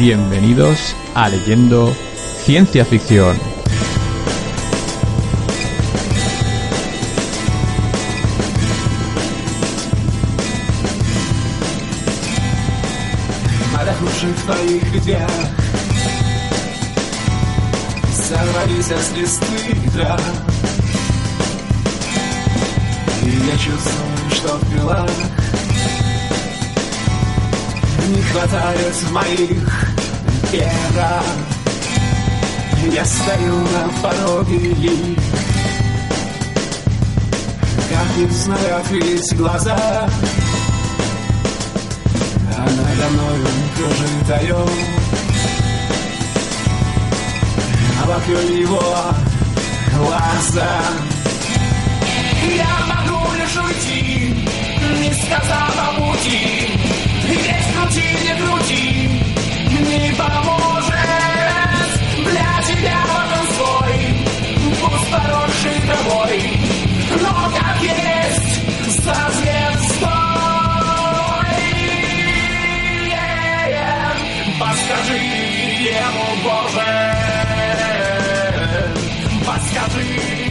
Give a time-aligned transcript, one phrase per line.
[0.00, 1.94] Bienvenidos a Leyendo
[2.44, 3.36] Ciencia Ficción.
[13.74, 15.30] Отдохнувших в твоих ветвях
[18.12, 20.20] Сорвались с листы трав
[23.22, 25.10] И я чувствую, что в крылах
[28.08, 29.89] Не хватает моих
[30.51, 31.23] перах
[32.93, 35.15] Я стою на пороге и
[37.89, 40.09] Как не знаю открыть глаза.
[42.57, 44.69] А надо мною кружит орел
[48.01, 48.81] А вокруг его
[49.97, 50.81] глаза.
[52.55, 54.35] Я могу лишь уйти,
[54.99, 56.71] не сказав о пути.
[57.27, 59.40] Ведь крути, не крути,
[59.81, 60.93] не поможет.
[62.25, 63.93] Для тебя он свой,
[64.81, 66.41] пусть поросший травой
[67.21, 68.53] Но как есть,
[69.03, 70.11] созрет стой.
[74.59, 76.89] Подскажи ему, Боже,
[79.45, 80.50] подскажи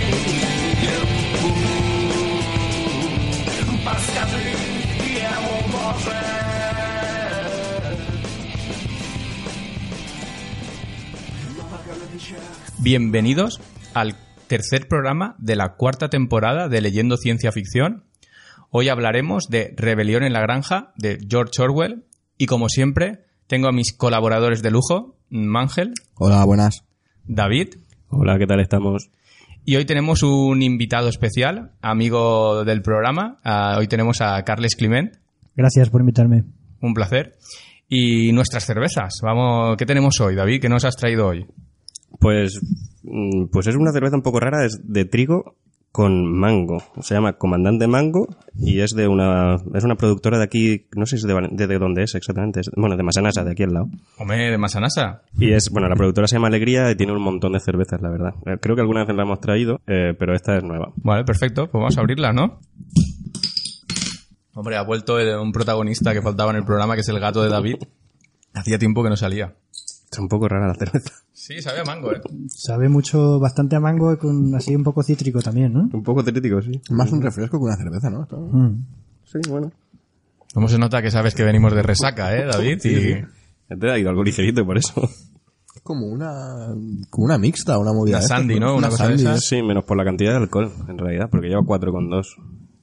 [12.82, 13.60] Bienvenidos
[13.94, 14.14] al
[14.46, 18.04] tercer programa de la cuarta temporada de Leyendo Ciencia Ficción.
[18.70, 22.04] Hoy hablaremos de Rebelión en la Granja de George Orwell
[22.38, 26.84] y como siempre tengo a mis colaboradores de lujo, Mangel, Hola, buenas.
[27.26, 27.74] David
[28.08, 29.10] Hola, ¿qué tal estamos?
[29.64, 33.38] y hoy tenemos un invitado especial, amigo del programa.
[33.44, 35.16] Ah, hoy tenemos a Carles Climent,
[35.54, 36.44] Gracias por invitarme.
[36.80, 37.36] un placer.
[37.92, 39.18] Y nuestras cervezas.
[39.20, 40.60] Vamos, ¿qué tenemos hoy, David?
[40.62, 41.44] ¿Qué nos has traído hoy?
[42.18, 42.60] Pues,
[43.02, 45.56] mm, pues es una cerveza un poco rara, es de trigo
[45.92, 46.80] con mango.
[47.02, 51.18] Se llama Comandante Mango y es de una es una productora de aquí, no sé
[51.18, 53.88] si de, de, de dónde es exactamente, es- bueno, de Masanasa, de aquí al lado.
[54.18, 55.22] Hombre, de Masanasa.
[55.36, 58.08] Y es, bueno, la productora se llama Alegría y tiene un montón de cervezas, la
[58.10, 58.34] verdad.
[58.46, 60.92] Eh, Creo que alguna vez la hemos traído, eh, pero esta es nueva.
[60.96, 61.62] Vale, perfecto.
[61.68, 62.60] Pues vamos a abrirla, ¿no?
[64.54, 67.42] Hombre, ha vuelto el- un protagonista que faltaba en el programa, que es el gato
[67.42, 67.76] de David.
[68.54, 69.54] Hacía tiempo que no salía.
[70.12, 71.14] Es un poco rara la cerveza.
[71.40, 72.20] Sí, sabe a mango, ¿eh?
[72.48, 75.88] Sabe mucho, bastante a mango, con así un poco cítrico también, ¿no?
[75.90, 76.82] Un poco crítico, sí.
[76.90, 78.28] Más un refresco que una cerveza, ¿no?
[78.30, 78.84] Mm.
[79.24, 79.72] Sí, bueno.
[80.52, 82.80] Cómo se nota que sabes que venimos de resaca, ¿eh, David?
[82.84, 85.02] Y Te ha ido algo ligerito por eso.
[85.74, 86.74] Es como una,
[87.08, 88.18] como una mixta, una movida.
[88.18, 88.76] Una Sandy, ¿no?
[88.76, 89.38] Una cosa de Sandy, esas.
[89.38, 89.56] ¿eh?
[89.56, 92.26] Sí, menos por la cantidad de alcohol, en realidad, porque lleva 4,2.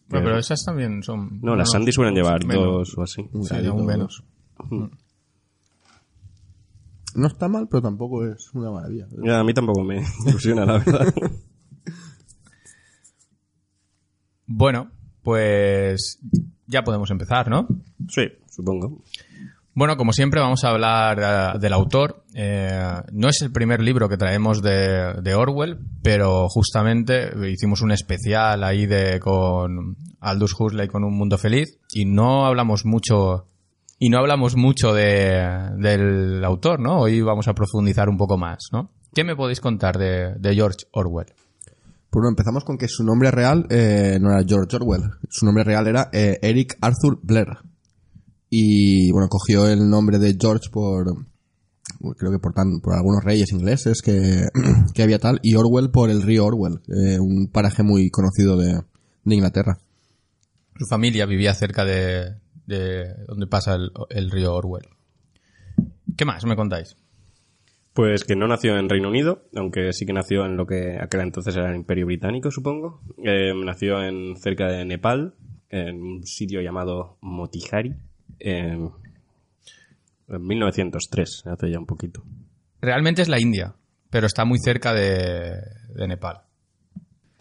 [0.09, 1.41] Bueno, pero esas también son...
[1.44, 2.66] No, las Sandy suelen llevar menos.
[2.66, 3.29] dos o así.
[3.44, 4.24] Sí, aún menos.
[7.17, 9.07] No está mal, pero tampoco es una maravilla.
[9.23, 11.13] Ya, a mí tampoco me ilusiona, la verdad.
[14.45, 14.91] Bueno,
[15.23, 16.19] pues
[16.67, 17.67] ya podemos empezar, ¿no?
[18.07, 19.01] sí, supongo.
[19.73, 22.23] Bueno, como siempre vamos a hablar eh, del autor.
[22.35, 27.91] Eh, no es el primer libro que traemos de, de Orwell, pero justamente hicimos un
[27.91, 33.47] especial ahí de con Aldous Huxley con Un Mundo Feliz y no hablamos mucho
[34.00, 37.02] y no hablamos mucho de, del autor, ¿no?
[37.02, 38.91] Hoy vamos a profundizar un poco más, ¿no?
[39.13, 41.28] ¿Qué me podéis contar de, de George Orwell?
[42.09, 45.03] Pues bueno, empezamos con que su nombre real eh, no era George Orwell.
[45.30, 47.57] Su nombre real era eh, Eric Arthur Blair.
[48.50, 51.25] Y bueno, cogió el nombre de George por.
[52.18, 54.48] Creo que por, tan, por algunos reyes ingleses que,
[54.94, 55.39] que había tal.
[55.42, 58.81] Y Orwell por el río Orwell, eh, un paraje muy conocido de,
[59.24, 59.80] de Inglaterra.
[60.77, 62.36] Su familia vivía cerca de,
[62.68, 64.88] de donde pasa el, el río Orwell.
[66.16, 66.96] ¿Qué más me contáis?
[67.94, 71.22] Pues que no nació en Reino Unido, aunque sí que nació en lo que aquel
[71.22, 73.02] entonces era el Imperio Británico, supongo.
[73.24, 75.34] Eh, nació en cerca de Nepal,
[75.69, 77.96] en un sitio llamado Motihari,
[78.40, 78.92] en,
[80.28, 82.24] en 1903, hace ya un poquito.
[82.81, 83.74] Realmente es la India,
[84.12, 85.56] pero está muy cerca de,
[85.96, 86.42] de Nepal.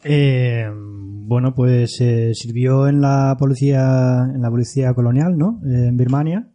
[0.09, 5.61] Eh, bueno, pues eh, sirvió en la policía, en la policía colonial, ¿no?
[5.67, 6.49] Eh, en Birmania,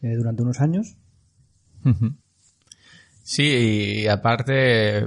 [0.00, 0.96] durante unos años.
[3.22, 5.06] Sí, y aparte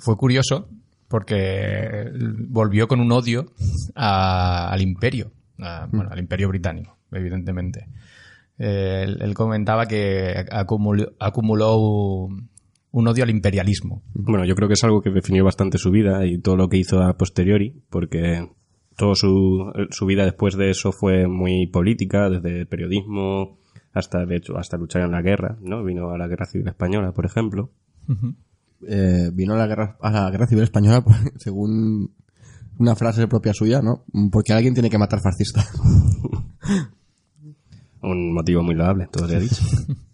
[0.00, 0.68] fue curioso
[1.08, 2.10] porque
[2.48, 3.52] volvió con un odio
[3.94, 7.86] a- al imperio, a- bueno, al imperio británico, evidentemente.
[8.58, 12.28] Él, él comentaba que acumuló, acumuló
[12.90, 14.02] un, odio al imperialismo.
[14.14, 16.78] Bueno, yo creo que es algo que definió bastante su vida y todo lo que
[16.78, 18.48] hizo a posteriori, porque
[18.96, 23.58] toda su, su vida después de eso fue muy política, desde periodismo
[23.92, 25.82] hasta, de hecho, hasta luchar en la guerra, ¿no?
[25.82, 27.70] Vino a la Guerra Civil Española, por ejemplo.
[28.86, 31.02] Eh, vino a la guerra a la guerra civil española
[31.36, 32.14] según
[32.78, 34.04] una frase propia suya, ¿no?
[34.30, 35.64] Porque alguien tiene que matar fascista.
[38.02, 39.62] Un motivo muy loable, todo se ha dicho.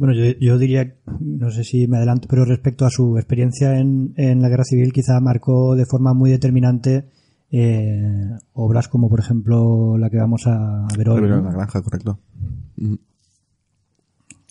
[0.00, 4.14] Bueno, yo, yo diría, no sé si me adelanto, pero respecto a su experiencia en,
[4.16, 7.04] en la guerra civil, quizá marcó de forma muy determinante
[7.52, 11.20] eh, obras como, por ejemplo, la que vamos a ver hoy.
[11.28, 11.38] ¿no?
[11.38, 12.18] en la granja, correcto.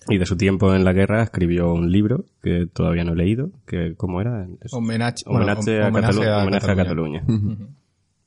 [0.07, 3.51] Y de su tiempo en la guerra escribió un libro que todavía no he leído,
[3.67, 4.47] que ¿cómo era?
[4.61, 7.19] Es- Homenaje, bueno, homenaje, a, homenaje Catalu- a homenaje a Cataluña.
[7.21, 7.67] Cataluña.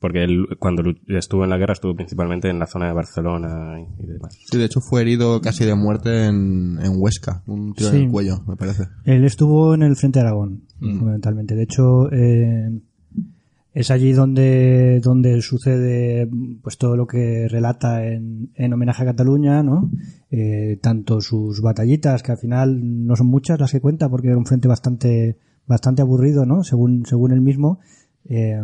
[0.03, 4.03] Porque él, cuando estuvo en la guerra, estuvo principalmente en la zona de Barcelona y,
[4.03, 4.37] y demás.
[4.51, 7.43] Sí, de hecho fue herido casi de muerte en, en Huesca.
[7.47, 7.97] Un tiro Sí.
[7.99, 8.83] en el cuello, me parece.
[9.05, 11.55] Él estuvo en el Frente de Aragón, fundamentalmente.
[11.55, 12.69] De hecho, eh,
[13.75, 16.29] es allí donde, donde sucede
[16.63, 19.91] pues todo lo que relata en, en homenaje a Cataluña, ¿no?
[20.31, 24.37] Eh, tanto sus batallitas, que al final no son muchas las que cuenta, porque era
[24.37, 26.65] un frente bastante, bastante aburrido, ¿no?
[26.65, 27.79] Según, según él mismo.
[28.25, 28.61] Eh,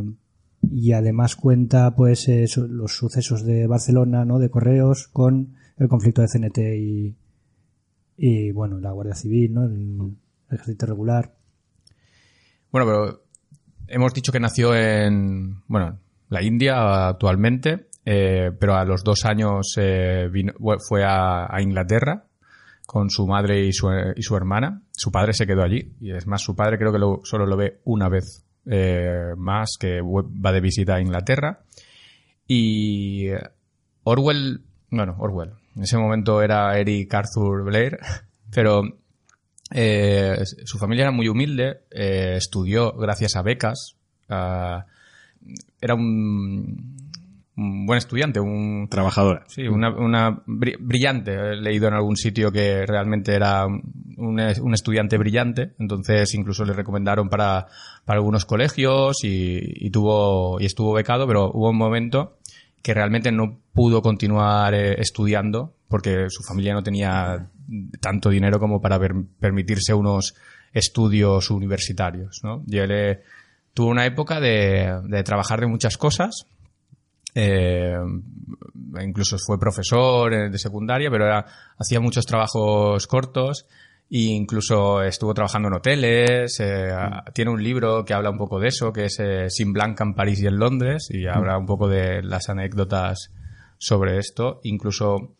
[0.62, 4.38] y además cuenta pues eh, los sucesos de Barcelona, ¿no?
[4.38, 7.16] De Correos con el conflicto de CNT y,
[8.16, 9.64] y bueno, la Guardia Civil, ¿no?
[9.64, 9.72] El,
[10.50, 11.34] el ejército regular.
[12.72, 13.22] Bueno, pero
[13.87, 19.75] hemos dicho que nació en, bueno, la India actualmente, eh, pero a los dos años
[19.78, 20.52] eh, vino-
[20.87, 22.25] fue a, a Inglaterra
[22.87, 24.82] con su madre y su, y su hermana.
[24.93, 27.56] Su padre se quedó allí y es más, su padre creo que lo- solo lo
[27.56, 31.61] ve una vez eh, más que va de visita a Inglaterra.
[32.47, 33.29] Y
[34.05, 37.99] Orwell, bueno, Orwell, en ese momento era Eric Arthur Blair,
[38.53, 38.82] pero
[39.70, 43.97] eh, su familia era muy humilde, eh, estudió gracias a becas,
[44.29, 47.07] era un,
[47.58, 49.43] un buen estudiante, un, Trabajadora.
[49.49, 51.34] Sí, una, una bri- brillante.
[51.34, 54.40] He leído en algún sitio que realmente era un,
[54.72, 55.72] estudiante brillante.
[55.81, 57.66] Entonces incluso le recomendaron para,
[58.06, 62.38] algunos colegios y, tuvo y estuvo becado, pero hubo un momento
[62.81, 67.49] que realmente no pudo continuar eh, estudiando porque su familia no tenía
[68.00, 70.34] tanto dinero como para per- permitirse unos
[70.72, 72.62] estudios universitarios, ¿no?
[72.70, 73.22] Él eh,
[73.75, 76.46] tuvo una época de trabajar de muchas cosas
[77.34, 77.94] eh,
[79.02, 81.44] incluso fue profesor eh, de secundaria, pero era-
[81.78, 83.66] hacía muchos trabajos cortos
[84.10, 86.58] e incluso estuvo trabajando en hoteles.
[86.60, 86.90] eh,
[87.34, 90.14] Tiene un libro que habla un poco de eso, que es eh, Sin Blanca en
[90.14, 93.31] París y en Londres, y habla un poco de las anécdotas
[93.76, 94.60] sobre esto.
[94.64, 95.34] Incluso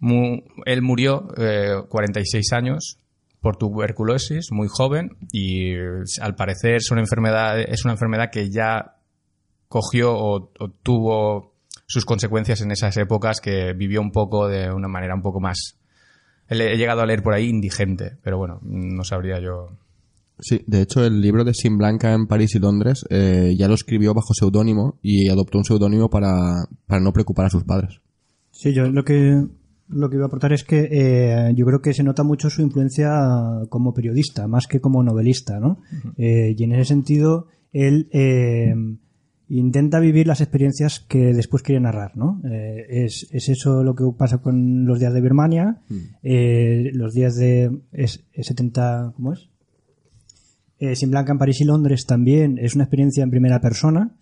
[0.00, 2.98] mu- él murió eh, 46 años
[3.42, 5.74] por tuberculosis, muy joven, y
[6.20, 8.96] al parecer es una enfermedad, es una enfermedad que ya
[9.72, 11.54] cogió o, o tuvo
[11.86, 15.78] sus consecuencias en esas épocas que vivió un poco de una manera un poco más.
[16.46, 19.78] He he llegado a leer por ahí indigente, pero bueno, no sabría yo.
[20.38, 23.74] Sí, de hecho el libro de Sin Blanca en París y Londres eh, ya lo
[23.74, 28.00] escribió bajo seudónimo y adoptó un seudónimo para, para no preocupar a sus padres.
[28.50, 29.46] Sí, yo lo que
[29.88, 32.60] lo que iba a aportar es que eh, yo creo que se nota mucho su
[32.60, 33.10] influencia
[33.70, 35.78] como periodista, más que como novelista, ¿no?
[36.16, 38.74] Eh, y en ese sentido, él eh,
[39.48, 42.40] intenta vivir las experiencias que después quiere narrar, ¿no?
[42.50, 45.82] Eh, es, es eso lo que pasa con los días de Birmania,
[46.22, 49.48] eh, los días de es, es 70, ¿cómo es?
[50.78, 54.16] Eh, Sin Blanca en París y Londres también es una experiencia en primera persona.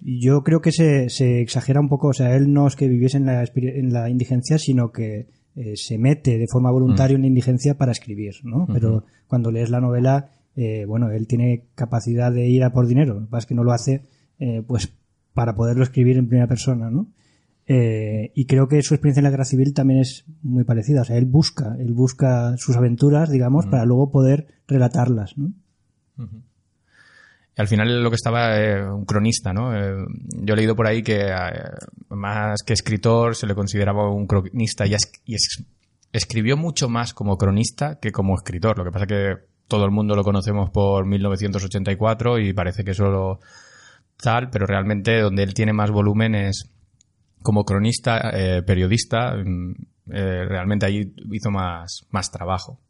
[0.00, 3.16] Yo creo que se, se exagera un poco, o sea, él no es que viviese
[3.16, 5.26] en la, experi- en la indigencia, sino que
[5.74, 8.66] se mete de forma voluntaria en la indigencia para escribir, ¿no?
[8.74, 13.14] Pero cuando lees la novela, eh, bueno, él tiene capacidad de ir a por dinero,
[13.14, 14.02] lo que pasa es que no lo hace,
[14.38, 14.92] eh, pues,
[15.34, 17.06] para poderlo escribir en primera persona, ¿no?
[17.68, 21.04] Eh, y creo que su experiencia en la guerra civil también es muy parecida, o
[21.04, 25.52] sea, él busca, él busca sus aventuras, digamos, para luego poder relatarlas, ¿no?
[27.58, 29.74] Y al final lo que estaba eh, un cronista, ¿no?
[29.74, 29.96] Eh,
[30.42, 31.26] yo he leído por ahí que
[32.10, 35.64] más que escritor se le consideraba un cronista y, es- y es-
[36.12, 38.76] escribió mucho más como cronista que como escritor.
[38.78, 39.34] Lo que pasa que
[39.68, 43.40] todo el mundo lo conocemos por 1984 y parece que solo
[44.22, 46.70] tal, pero realmente donde él tiene más volumen es
[47.42, 49.72] como cronista, eh, periodista, mm,
[50.12, 52.80] eh, realmente ahí hizo más, más trabajo.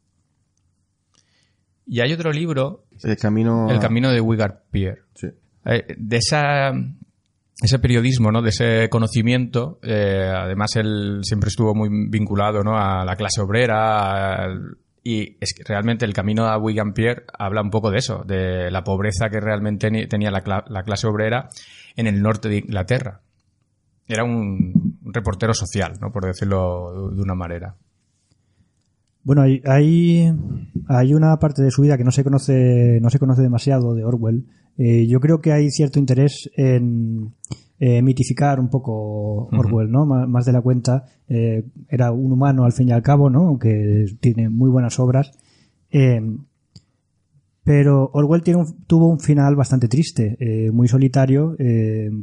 [1.86, 3.70] Y hay otro libro El camino...
[3.70, 5.02] el camino de Wigard Pierre.
[5.14, 5.28] Sí.
[5.64, 6.72] Eh, de esa,
[7.62, 8.42] ese periodismo, ¿no?
[8.42, 12.76] De ese conocimiento, además él siempre estuvo muy vinculado, ¿no?
[12.76, 14.78] A la clase obrera, al-
[15.08, 18.70] y es que realmente el camino a Wigan Pierre habla un poco de eso, de
[18.72, 21.48] la pobreza que realmente tenía la, cla- la clase obrera
[21.94, 23.20] en el norte de Inglaterra.
[24.08, 26.10] Era un reportero social, ¿no?
[26.10, 27.76] Por decirlo de una manera.
[29.26, 30.32] Bueno, hay, hay,
[30.86, 34.04] hay una parte de su vida que no se conoce, no se conoce demasiado de
[34.04, 34.46] Orwell.
[34.78, 37.32] Eh, yo creo que hay cierto interés en
[37.80, 40.06] eh, mitificar un poco Orwell, ¿no?
[40.06, 41.06] Má- Más de la cuenta.
[41.28, 43.48] Eh, era un humano al fin y al cabo, ¿no?
[43.48, 45.32] Aunque tiene muy buenas obras.
[47.64, 50.36] Pero Orwell tiene un- tuvo un final bastante triste,
[50.72, 51.56] muy solitario.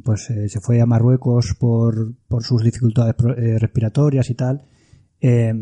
[0.05, 4.61] pues se fue a Marruecos por, por sus dificultades pro- respiratorias y tal.
[5.19, 5.53] Eh,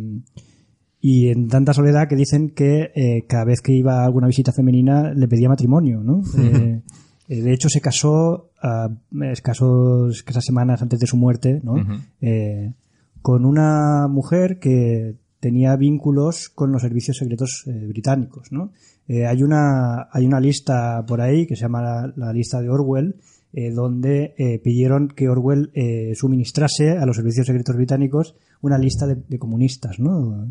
[1.01, 4.51] y en tanta soledad que dicen que eh, cada vez que iba a alguna visita
[4.51, 6.22] femenina le pedía matrimonio, ¿no?
[6.38, 6.81] Eh,
[7.27, 8.89] eh, de hecho, se casó a
[9.31, 11.75] escasos, escasas semanas antes de su muerte, ¿no?
[12.22, 12.74] Eh,
[13.22, 18.72] con una mujer que tenía vínculos con los servicios secretos eh, británicos, ¿no?
[19.08, 22.70] Eh, hay una hay una lista por ahí que se llama la, la lista de
[22.70, 23.15] Orwell
[23.53, 29.39] donde pidieron que Orwell eh, suministrase a los servicios secretos británicos una lista de, de
[29.39, 30.46] comunistas, ¿no?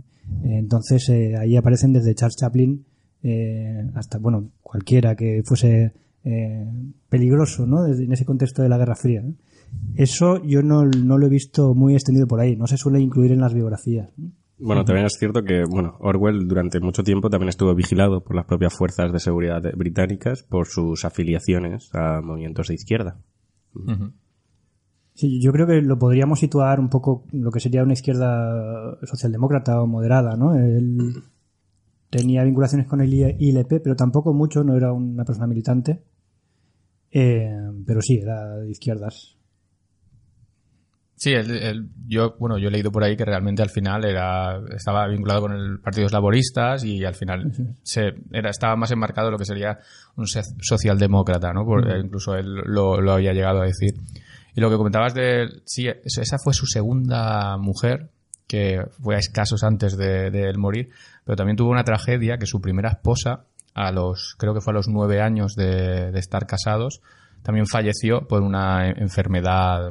[0.45, 2.85] Eh, entonces eh, ahí aparecen desde Charles Chaplin
[3.23, 5.93] eh, hasta bueno cualquiera que fuese
[6.25, 6.67] eh,
[7.09, 7.83] peligroso, ¿no?
[7.85, 9.23] Desde- en ese contexto de la Guerra Fría.
[9.95, 13.33] Eso yo no, no lo he visto muy extendido por ahí, no se suele incluir
[13.33, 14.09] en las biografías.
[14.17, 14.31] ¿no?
[14.59, 18.45] Bueno, también es cierto que, bueno, Orwell durante mucho tiempo también estuvo vigilado por las
[18.47, 23.19] propias fuerzas de seguridad británicas por sus afiliaciones a movimientos de izquierda.
[25.21, 29.83] Sí, yo creo que lo podríamos situar un poco lo que sería una izquierda socialdemócrata
[29.83, 30.55] o moderada, ¿no?
[30.55, 31.13] Él
[32.09, 36.01] tenía vinculaciones con el ILP, pero tampoco mucho, no era una persona militante.
[37.13, 37.53] Eh,
[37.87, 39.37] pero sí, era de izquierdas.
[41.17, 44.59] Sí, él- él- yo, bueno, yo he leído por ahí que realmente al final era,
[44.75, 49.33] estaba vinculado con el Partido Laboristas y al final se, era, estaba más enmarcado en
[49.33, 49.81] lo que sería
[50.17, 51.67] un socialdemócrata, ¿no?
[51.67, 53.93] Por- eh, incluso él lo, lo había llegado a decir.
[54.55, 58.11] Y lo que comentabas de, sí, esa fue su segunda mujer,
[58.47, 60.91] que fue a escasos antes de, él morir,
[61.25, 64.77] pero también tuvo una tragedia que su primera esposa, a los, creo que fue a
[64.77, 67.01] los nueve años de, estar casados,
[67.43, 69.91] también falleció por una enfermedad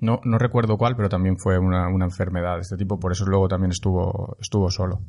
[0.00, 3.24] no, no recuerdo cuál, pero también fue una, una enfermedad de este tipo, por eso
[3.24, 5.00] luego también estuvo, estuvo solo.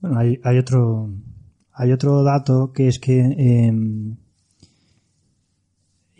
[0.00, 1.10] Bueno, hay, hay otro
[1.74, 3.72] hay otro dato que es que eh,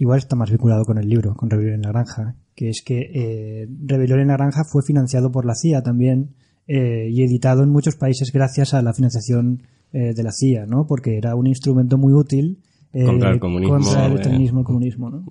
[0.03, 3.09] igual está más vinculado con el libro, con Rebelión en la Granja, que es que
[3.15, 6.35] eh, Rebelión en la Granja fue financiado por la CIA también
[6.67, 10.89] eh, y editado en muchos países gracias a la financiación eh, de la CIA, ¿no?
[10.89, 12.59] Porque era un instrumento muy útil
[12.93, 14.47] eh, Contra el comunismo, contra el eh.
[14.49, 15.25] el comunismo, ¿no?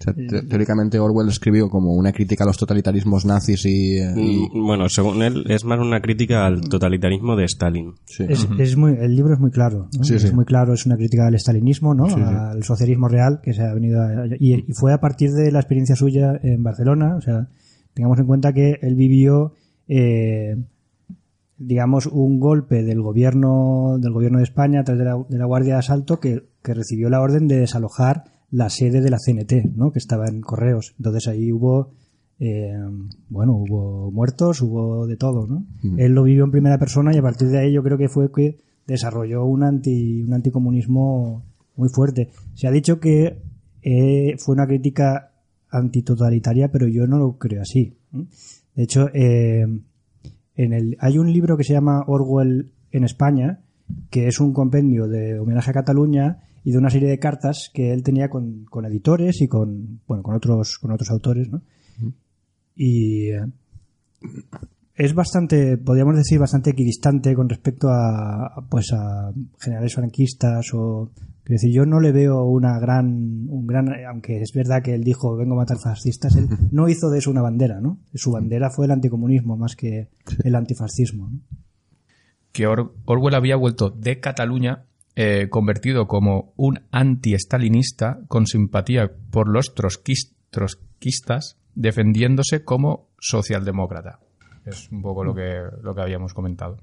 [0.00, 3.96] O sea, te- teóricamente Orwell escribió como una crítica a los totalitarismos nazis y...
[3.98, 7.94] eh, y- Mm, Bueno, según él, es más una crítica al totalitarismo de Stalin.
[8.04, 8.24] sí.
[8.28, 9.88] Es, es muy, el libro es muy claro.
[9.98, 10.04] ¿no?
[10.04, 10.32] Sí, es sí.
[10.32, 12.04] muy claro, es una crítica al estalinismo, ¿no?
[12.06, 14.00] al socialismo real que se ha venido.
[14.00, 17.16] a- y, y fue a partir de la experiencia suya en Barcelona.
[17.16, 17.48] O sea,
[17.94, 19.54] tengamos en cuenta que él vivió,
[19.88, 20.54] eh,
[21.56, 25.44] digamos, un golpe del gobierno del gobierno de España a través de la, de la
[25.46, 29.74] Guardia de Asalto que, que recibió la orden de desalojar la sede de la CNT,
[29.74, 29.92] ¿no?
[29.92, 30.94] Que estaba en Correos.
[30.98, 31.92] Entonces ahí hubo
[32.40, 32.72] eh,
[33.28, 35.66] bueno, hubo muertos, hubo de todo, ¿no?
[35.96, 38.30] Él lo vivió en primera persona y a partir de ahí yo creo que fue
[38.30, 41.44] que desarrolló un anti un anticomunismo
[41.76, 42.30] muy fuerte.
[42.54, 43.42] Se ha dicho que
[43.82, 45.32] eh, fue una crítica
[45.70, 47.96] antitotalitaria, pero yo no lo creo así.
[48.12, 49.66] De hecho, eh,
[50.54, 53.60] en el, hay un libro que se llama Orwell en España,
[54.10, 57.94] que es un compendio de homenaje a Cataluña y de una serie de cartas que
[57.94, 61.62] él tenía con, con editores y con, bueno, con otros, con otros autores, ¿no?
[62.76, 63.40] Y eh,
[64.94, 71.10] es bastante, podríamos decir, bastante equidistante con respecto a, a, pues a generales franquistas o
[71.42, 73.06] quiero decir, yo no le veo una gran,
[73.48, 77.08] un gran, aunque es verdad que él dijo vengo a matar fascistas, él no hizo
[77.08, 77.98] de eso una bandera, ¿no?
[78.12, 80.08] Su bandera fue el anticomunismo más que
[80.44, 81.40] el antifascismo, ¿no?
[82.52, 84.84] Que Or- Orwell había vuelto de Cataluña
[85.20, 94.20] eh, convertido como un anti-estalinista con simpatía por los trotskis- trotskistas, defendiéndose como socialdemócrata.
[94.64, 96.76] Es un poco lo que, lo que habíamos comentado.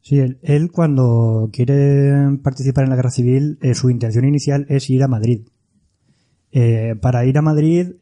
[0.00, 5.02] Sí, él, cuando quiere participar en la guerra civil, eh, su intención inicial es ir
[5.02, 5.48] a Madrid.
[6.50, 7.96] Eh, para ir a Madrid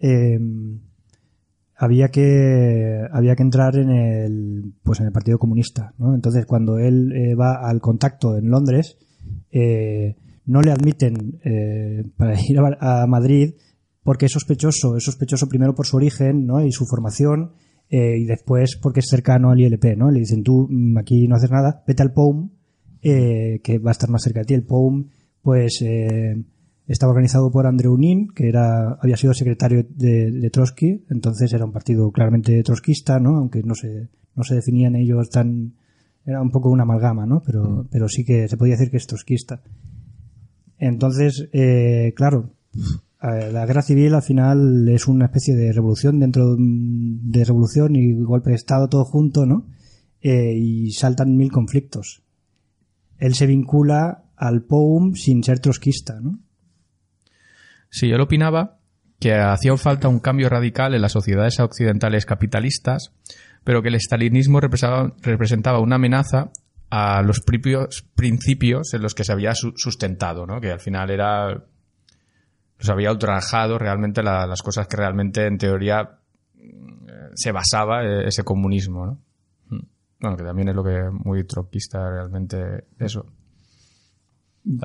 [1.76, 6.14] había que había que entrar en el pues en el Partido Comunista, ¿no?
[6.14, 8.98] Entonces cuando él eh, va al contacto en Londres
[9.50, 10.16] eh,
[10.46, 13.54] no le admiten eh, para ir a, Madrid
[14.02, 16.64] porque es sospechoso, es sospechoso primero por su origen, ¿no?
[16.64, 17.52] Y su formación
[17.88, 20.10] eh, y después porque es cercano al ILP, ¿no?
[20.10, 22.50] Le dicen, tú mm, aquí no haces nada, vete al POUM,
[23.02, 24.54] eh, que va a estar más cerca de ti.
[24.54, 25.08] El POUM,
[25.42, 25.82] pues,
[26.86, 31.64] estaba organizado por Andreu Nin, que era, había sido secretario de, de Trotsky, entonces era
[31.64, 33.36] un partido claramente trotskista, ¿no?
[33.36, 35.74] Aunque no se, no se definían ellos tan,
[36.26, 37.42] era un poco una amalgama, ¿no?
[37.44, 39.62] Pero, pero sí que se podía decir que es trotskista.
[40.78, 42.50] Entonces, eh, claro,
[43.20, 48.50] la guerra civil al final es una especie de revolución dentro de revolución y golpe
[48.50, 49.66] de Estado todo junto, ¿no?
[50.20, 52.22] Eh, y saltan mil conflictos.
[53.18, 56.40] Él se vincula al POUM sin ser trotskista, ¿no?
[57.94, 58.78] Sí, él opinaba
[59.20, 63.12] que hacía falta un cambio radical en las sociedades occidentales capitalistas,
[63.62, 66.50] pero que el estalinismo representaba, una amenaza
[66.90, 70.60] a los propios principios en los que se había su- sustentado, ¿no?
[70.60, 71.50] Que al final era
[72.78, 76.18] los había ultrajado realmente la- las cosas que realmente en teoría
[76.56, 79.18] mm, se basaba eh, ese comunismo, ¿no?
[79.68, 79.86] Mm.
[80.20, 83.26] Bueno, que también es lo que muy troquista realmente eso.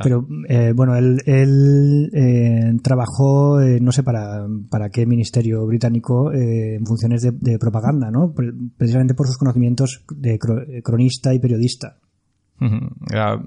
[0.04, 6.34] Pero eh, bueno, él, él, eh, trabajó, eh, no sé para, para qué ministerio británico,
[6.34, 8.34] eh, en funciones de, de propaganda, ¿no?
[8.34, 11.96] Pre- Precisamente por sus conocimientos de cro- cronista y periodista.
[13.10, 13.42] Era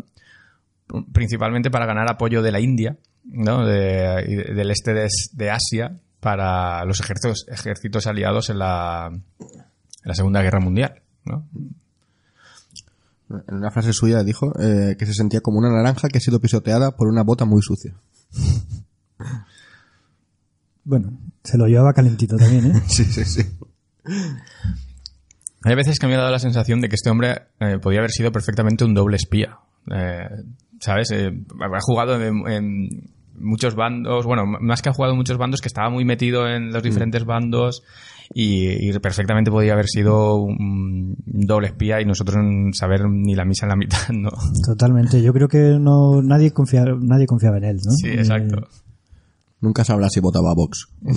[1.12, 3.66] principalmente para ganar apoyo de la India, ¿no?
[3.66, 9.18] De- y del este de, de Asia para los ejércitos, ejércitos aliados en la, en
[10.04, 10.94] la Segunda Guerra Mundial,
[11.26, 11.46] ¿no?
[13.48, 16.40] En una frase suya dijo eh, que se sentía como una naranja que ha sido
[16.40, 17.94] pisoteada por una bota muy sucia.
[20.84, 22.82] Bueno, se lo llevaba calentito también, ¿eh?
[22.86, 23.42] Sí, sí, sí.
[25.64, 28.10] Hay veces que me ha dado la sensación de que este hombre eh, podía haber
[28.10, 29.58] sido perfectamente un doble espía.
[29.94, 30.28] Eh,
[30.80, 31.12] ¿Sabes?
[31.12, 35.60] Eh, ha jugado en, en muchos bandos, bueno, más que ha jugado en muchos bandos,
[35.60, 37.84] que estaba muy metido en los diferentes bandos
[38.34, 43.44] y, y perfectamente podía haber sido un doble espía y nosotros no saber ni la
[43.44, 44.30] misa en la mitad, ¿no?
[44.64, 45.22] Totalmente.
[45.22, 47.92] Yo creo que no nadie confiaba, nadie confiaba en él, ¿no?
[47.92, 48.58] Sí, exacto.
[48.60, 48.82] Eh,
[49.60, 50.88] Nunca sabrá si votaba a Vox.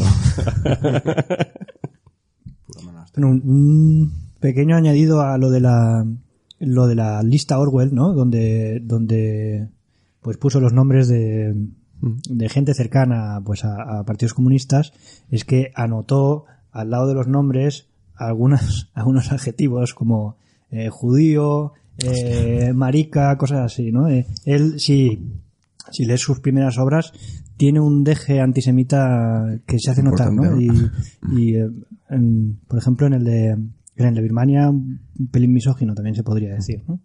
[3.18, 6.06] Bueno, un, un pequeño añadido a lo de la
[6.60, 8.14] lo de la lista Orwell, ¿no?
[8.14, 9.70] Donde donde
[10.22, 11.56] pues puso los nombres de,
[12.02, 14.92] de gente cercana pues a, a partidos comunistas
[15.30, 16.46] es que anotó
[16.76, 20.38] al lado de los nombres algunas algunos adjetivos como
[20.72, 24.08] eh, judío, eh, marica, cosas así, ¿no?
[24.10, 25.32] Eh, él si
[25.92, 27.14] si lees sus primeras obras
[27.58, 30.60] tiene un deje antisemita que se hace notar, ¿no?
[30.60, 30.68] Y,
[31.38, 31.56] y,
[32.10, 35.00] en- por ejemplo, en el de en el de Birmania, un
[35.32, 37.00] pelín misógino también se podría decir, ¿no?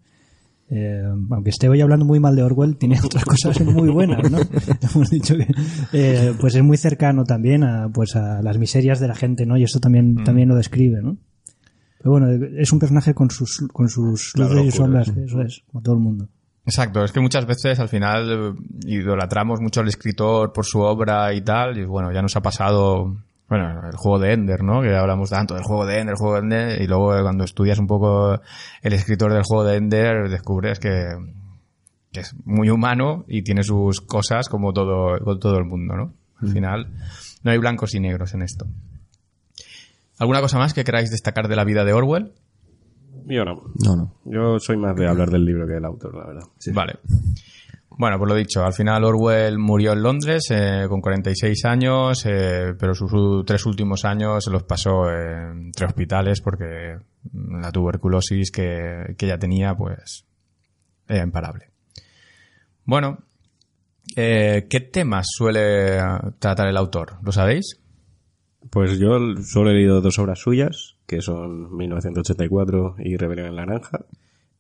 [0.73, 4.39] Eh, aunque esté hoy hablando muy mal de Orwell, tiene otras cosas muy buenas, ¿no?
[4.95, 5.47] Hemos dicho que
[5.93, 9.57] eh, pues es muy cercano también a pues a las miserias de la gente, ¿no?
[9.57, 11.17] Y esto también también lo describe, ¿no?
[11.99, 15.63] Pero bueno, es un personaje con sus con sus Claro, luces y sombras, eso es,
[15.71, 16.29] como todo el mundo.
[16.65, 21.33] Exacto, es que muchas veces al final eh, idolatramos mucho al escritor por su obra
[21.35, 23.17] y tal, y bueno, ya nos ha pasado,
[23.51, 24.81] bueno, el juego de Ender, ¿no?
[24.81, 27.81] Que hablamos tanto del juego de Ender, el juego de Ender, y luego cuando estudias
[27.81, 28.41] un poco
[28.81, 31.17] el escritor del juego de Ender, descubres que,
[32.13, 36.15] que es muy humano y tiene sus cosas como todo, como todo el mundo, ¿no?
[36.41, 36.93] Al final,
[37.43, 38.67] no hay blancos y negros en esto.
[40.19, 42.33] ¿Alguna cosa más que queráis destacar de la vida de Orwell?
[43.27, 43.63] Yo no.
[43.85, 44.15] No, no.
[44.27, 46.49] Yo soy más de hablar del libro que del autor, la verdad.
[46.73, 47.01] Vale.
[48.01, 52.73] Bueno, pues lo dicho, al final Orwell murió en Londres eh, con 46 años, eh,
[52.79, 56.97] pero sus tres últimos años los pasó en tres hospitales porque
[57.35, 60.25] la tuberculosis que, que ella tenía, pues,
[61.07, 61.73] era imparable.
[62.87, 63.19] Bueno,
[64.17, 65.99] eh, ¿qué temas suele
[66.39, 67.19] tratar el autor?
[67.23, 67.83] ¿Lo sabéis?
[68.71, 73.67] Pues yo solo he leído dos obras suyas, que son 1984 y Rebelión en la
[73.67, 74.07] Naranja,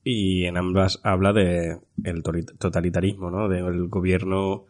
[0.03, 2.23] y en ambas habla de el
[2.59, 3.49] totalitarismo, ¿no?
[3.49, 4.67] Del gobierno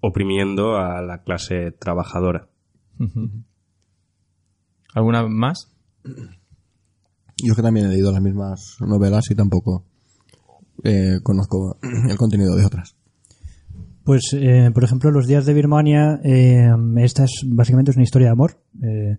[0.00, 2.48] oprimiendo a la clase trabajadora.
[4.94, 5.72] ¿Alguna más?
[7.42, 9.84] Yo que también he leído las mismas novelas y tampoco
[10.84, 12.96] eh, conozco el contenido de otras.
[14.04, 18.28] Pues, eh, por ejemplo, Los días de Birmania, eh, esta es básicamente es una historia
[18.28, 18.58] de amor.
[18.82, 19.16] eh,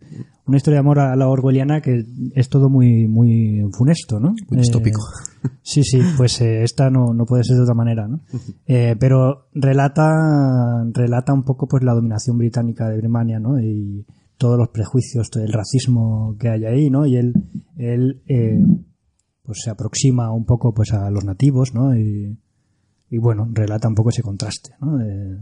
[0.47, 4.35] una historia de amor a la orwelliana que es todo muy muy funesto, ¿no?
[4.47, 5.01] Muy distópico.
[5.43, 8.21] Eh, sí, sí, pues eh, esta no, no puede ser de otra manera, ¿no?
[8.67, 13.59] Pero relata relata un poco pues la dominación británica de Birmania, ¿no?
[13.59, 14.05] Y
[14.37, 17.05] todos los prejuicios, todo el racismo que hay ahí, ¿no?
[17.05, 17.33] Y él,
[17.77, 18.59] él eh,
[19.43, 21.95] pues se aproxima un poco pues a los nativos, ¿no?
[21.97, 22.37] Y,
[23.09, 24.97] y bueno, relata un poco ese contraste, ¿no?
[24.97, 25.37] De-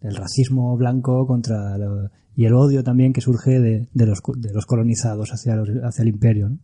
[0.00, 4.52] del racismo blanco contra lo- y el odio también que surge de, de los, de
[4.52, 6.58] los colonizados hacia, los- hacia el imperio, ¿no?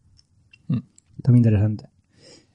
[1.22, 1.86] También interesante.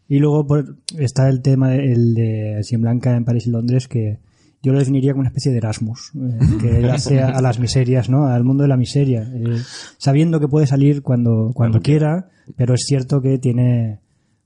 [0.08, 3.88] Y luego por- está el tema de- el de Sien Blanca en París y Londres
[3.88, 4.20] que
[4.62, 7.60] yo lo definiría como una especie de Erasmus, eh, que él hace a, a las
[7.60, 8.28] miserias, ¿no?
[8.28, 9.58] Al mundo de la miseria, eh,
[9.98, 14.00] sabiendo que puede salir cuando, cuando quiera, pero es cierto que tiene,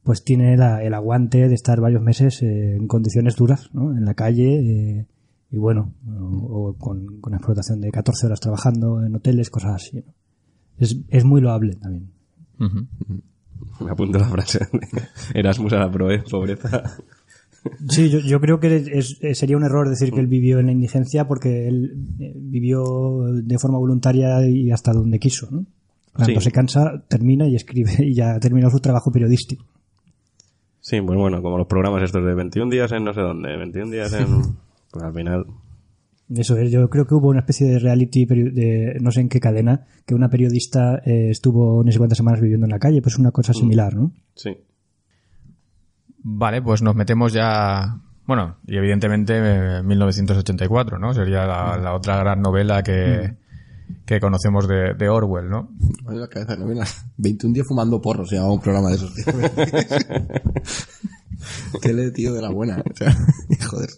[0.03, 3.95] pues tiene la- el aguante de estar varios meses eh, en condiciones duras, ¿no?
[3.97, 4.59] En la calle,
[4.99, 5.05] eh,
[5.51, 9.97] y bueno, o, o con, con explotación de 14 horas trabajando en hoteles, cosas así,
[9.97, 10.13] ¿no?
[10.79, 12.09] Es, es muy loable también.
[12.59, 12.85] Ujú.
[13.85, 14.59] Me apunto la frase.
[15.33, 16.95] Erasmus a la proe- pobreza.
[17.89, 20.71] Sí, yo, yo creo que es- sería un error decir que él vivió en la
[20.73, 25.65] indigencia porque él eh, vivió de forma voluntaria y hasta donde quiso, ¿no?
[26.13, 26.45] Cuando Sí.
[26.45, 29.65] se cansa, termina y escribe y ya terminó su trabajo periodístico.
[30.84, 33.89] Sí, pues bueno, como los programas estos de 21 días en no sé dónde, 21
[33.89, 34.28] días en...
[34.91, 35.46] Pues al final...
[36.30, 39.39] Eso es, yo creo que hubo una especie de reality de no sé en qué
[39.39, 43.17] cadena que una periodista eh, estuvo no sé cuántas semanas viviendo en la calle, pues
[43.17, 44.12] una cosa similar, ¿no?
[44.36, 44.56] Sí.
[46.19, 47.98] Vale, pues nos metemos ya.
[48.28, 51.13] Bueno, y evidentemente eh, 1984, ¿no?
[51.13, 53.36] Sería la, la otra gran novela que,
[54.06, 55.69] que conocemos de, de Orwell, ¿no?
[56.03, 56.86] Vale, la cabeza, no mira.
[57.17, 59.13] 21 días fumando porros, se llama un programa de esos.
[59.13, 59.25] tío.
[61.82, 62.77] Qué le tío de la buena.
[62.77, 63.12] O sea,
[63.69, 63.89] joder.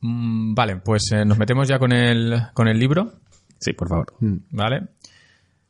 [0.00, 3.12] Mm, vale, pues eh, nos metemos ya con el, con el libro,
[3.64, 4.06] Sí, por favor.
[4.50, 4.88] ¿vale?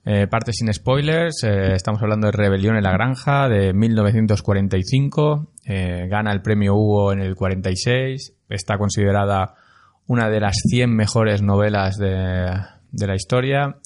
[0.05, 6.09] Eh, parte sin spoilers, eh, estamos hablando de Rebelión en la Granja de 1945, eh,
[6.11, 9.55] gana el premio Hugo en el 46, está considerada
[10.07, 12.47] una de las 100 mejores novelas de,
[12.93, 13.77] de la historia.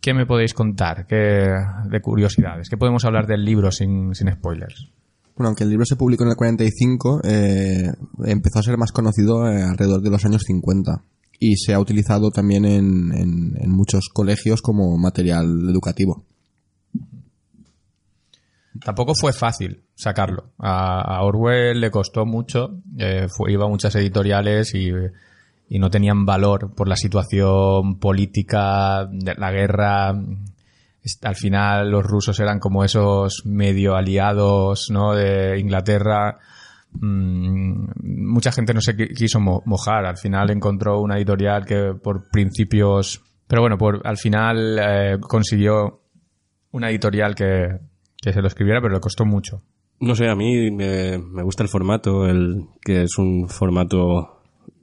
[0.00, 1.48] ¿Qué me podéis contar ¿Qué,
[1.88, 2.68] de curiosidades?
[2.68, 4.88] ¿Qué podemos hablar del libro sin, sin spoilers?
[5.36, 7.90] Bueno, aunque el libro se publicó en el 45, eh,
[8.24, 11.02] empezó a ser más conocido eh, alrededor de los años 50
[11.38, 16.24] y se ha utilizado también en, en- en muchos colegios como material educativo.
[18.84, 20.50] Tampoco fue fácil sacarlo.
[20.58, 22.80] A, a Orwell le costó mucho.
[22.98, 24.90] eh, fue- iba a muchas editoriales y,
[25.68, 30.14] y no tenían valor por la situación política de la guerra.
[31.22, 35.14] Al final los rusos eran como esos medio aliados ¿no?
[35.14, 36.38] de Inglaterra.
[36.92, 37.86] Mm,
[38.32, 40.06] mucha gente no se qui- quiso mo- mojar.
[40.06, 43.22] Al final encontró una editorial que por principios...
[43.46, 46.00] Pero bueno, por, al final eh, consiguió
[46.72, 47.78] una editorial que,
[48.20, 49.62] que se lo escribiera, pero le costó mucho.
[50.00, 54.35] No sé, a mí me, me gusta el formato, el que es un formato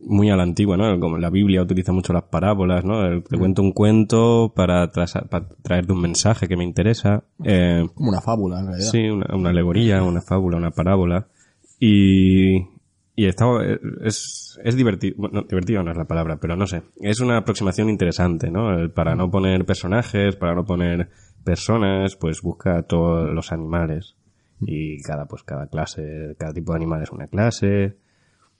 [0.05, 0.99] muy a la antigua, ¿no?
[0.99, 3.05] Como la Biblia utiliza mucho las parábolas, ¿no?
[3.05, 7.23] El- Te cuento un cuento para, trasa- para traerte un mensaje que me interesa.
[7.43, 8.89] Eh, Como una fábula, en realidad.
[8.89, 11.27] Sí, una, una alegoría, una fábula, una parábola.
[11.79, 12.57] Y,
[13.15, 13.45] y está,
[14.03, 16.81] es, es divertido, bueno, no, divertido no es la palabra, pero no sé.
[17.01, 18.73] Es una aproximación interesante, ¿no?
[18.77, 21.09] El- para no poner personajes, para no poner
[21.43, 24.15] personas, pues busca todos los animales.
[24.65, 27.97] Y cada, pues cada clase, cada tipo de animal es una clase.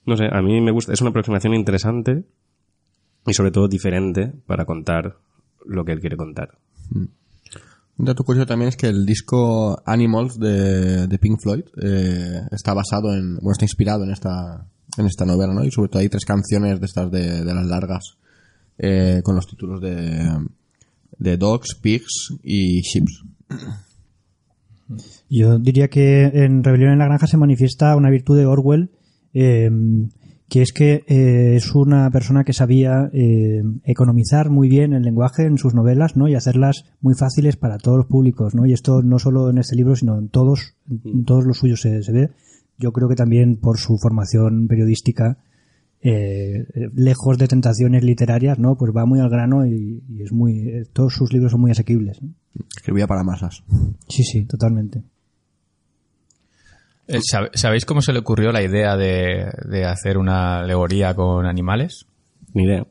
[0.05, 2.25] No sé, a mí me gusta, es una aproximación interesante
[3.25, 5.17] y sobre todo diferente para contar
[5.65, 6.57] lo que él quiere contar.
[6.91, 12.73] Un dato curioso también es que el disco Animals de, de Pink Floyd eh, está
[12.73, 15.63] basado en, bueno, está inspirado en esta, en esta novela, ¿no?
[15.63, 18.17] Y sobre todo hay tres canciones de estas de, de las largas
[18.79, 20.27] eh, con los títulos de,
[21.17, 23.23] de Dogs, Pigs y Sheeps.
[25.29, 28.91] Yo diría que en Rebelión en la Granja se manifiesta una virtud de Orwell,
[29.33, 29.69] eh,
[30.53, 35.45] que es que eh, es una persona que sabía eh, economizar muy bien el lenguaje
[35.45, 36.27] en sus novelas, ¿no?
[36.27, 38.65] Y hacerlas muy fáciles para todos los públicos, ¿no?
[38.67, 42.03] Y esto no solo en este libro, sino en todos, en todos los suyos se,
[42.03, 42.29] se ve.
[42.77, 45.39] Yo creo que también por su formación periodística,
[46.01, 48.75] eh, lejos de tentaciones literarias, ¿no?
[48.75, 51.71] Pues va muy al grano y, y es muy, eh, todos sus libros son muy
[51.71, 52.21] asequibles.
[52.21, 52.29] ¿no?
[52.75, 53.63] Escribía para masas.
[54.07, 55.01] Sí, sí, totalmente.
[57.07, 61.45] Eh, ¿sab- ¿Sabéis cómo se le ocurrió la idea de, de hacer una alegoría con
[61.45, 62.05] animales?
[62.53, 62.85] Ni idea.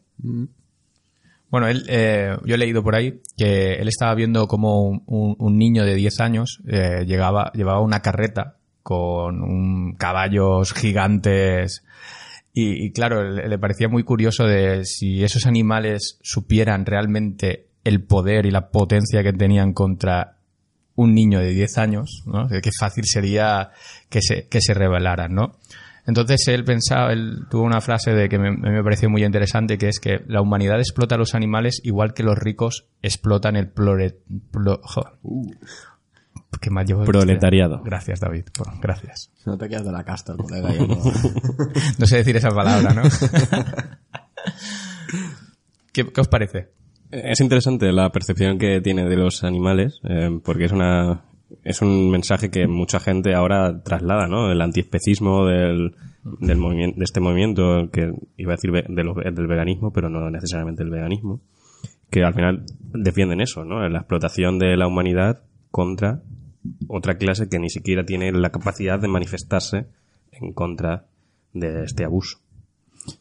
[1.51, 5.37] Bueno, él, eh, yo he leído por ahí que él estaba viendo como un, un-
[5.39, 11.85] un niño de 10 años eh, llegaba, llevaba una carreta con un caballos gigantes
[12.55, 18.03] y, y claro, le, le parecía muy curioso de si esos animales supieran realmente el
[18.03, 20.37] poder y la potencia que tenían contra
[20.97, 22.47] un niño de 10 años, ¿no?
[22.49, 23.71] De Qué fácil sería
[24.09, 25.57] que se, que se rebelaran, ¿no?
[26.07, 29.89] Entonces él pensaba, él tuvo una frase de que me, me pareció muy interesante, que
[29.89, 34.19] es que la humanidad explota a los animales igual que los ricos explotan el plore,
[34.53, 35.03] plo- jo.
[36.61, 37.83] Qué mal llevo- Proletariado.
[37.85, 38.47] Gracias, David.
[38.59, 39.31] Bueno, gracias.
[39.37, 40.75] Se nota que es de la casta, el colega.
[40.75, 40.97] yo no-
[41.99, 43.03] No sé decir esa palabra, ¿no?
[45.93, 46.71] ¿Qué, qué os parece?
[47.13, 51.25] Es interesante la percepción que tiene de los animales, eh, porque es una
[51.65, 54.51] es un mensaje que mucha gente ahora traslada, ¿no?
[54.51, 55.95] El antiespecismo del,
[56.41, 60.31] del movimiento, de este movimiento, que iba a decir de lo- del veganismo, pero no
[60.31, 61.41] necesariamente el veganismo,
[62.11, 63.87] que al final defienden eso, ¿no?
[63.91, 66.23] La explotación de la humanidad contra
[66.89, 69.87] otra clase que ni siquiera tiene la capacidad de manifestarse
[70.33, 71.05] en contra
[71.53, 72.39] de este abuso.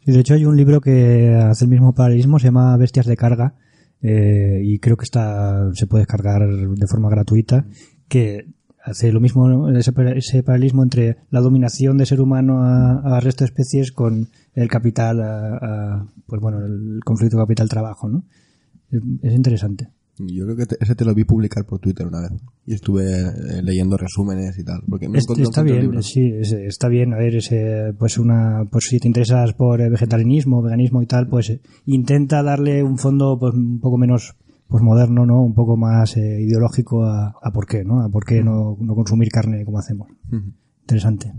[0.05, 3.17] Y de hecho hay un libro que hace el mismo paralelismo, se llama Bestias de
[3.17, 3.55] Carga,
[4.01, 7.65] eh, y creo que está se puede descargar de forma gratuita,
[8.07, 8.47] que
[8.83, 9.69] hace lo mismo, ¿no?
[9.77, 14.29] ese, ese paralelismo entre la dominación del ser humano a- al resto de especies con
[14.55, 18.23] el capital, a- a, pues bueno, el conflicto capital-trabajo, ¿no?
[18.89, 19.89] Es, es interesante.
[20.27, 22.31] Yo creo que te- ese te lo vi publicar por Twitter una vez.
[22.65, 24.81] Y estuve eh, leyendo resúmenes y tal.
[24.89, 26.01] Porque no Est- encontré un está bien, libro.
[26.01, 27.13] sí, es- está bien.
[27.13, 31.27] A ver, ese, pues una, pues si te interesas por el vegetarianismo, veganismo y tal,
[31.27, 34.35] pues eh, intenta darle un fondo pues un poco menos
[34.67, 35.41] pues moderno, ¿no?
[35.43, 38.01] Un poco más eh, ideológico a, a por qué, ¿no?
[38.01, 40.07] A por qué no, no consumir carne como hacemos.
[40.81, 41.33] Interesante.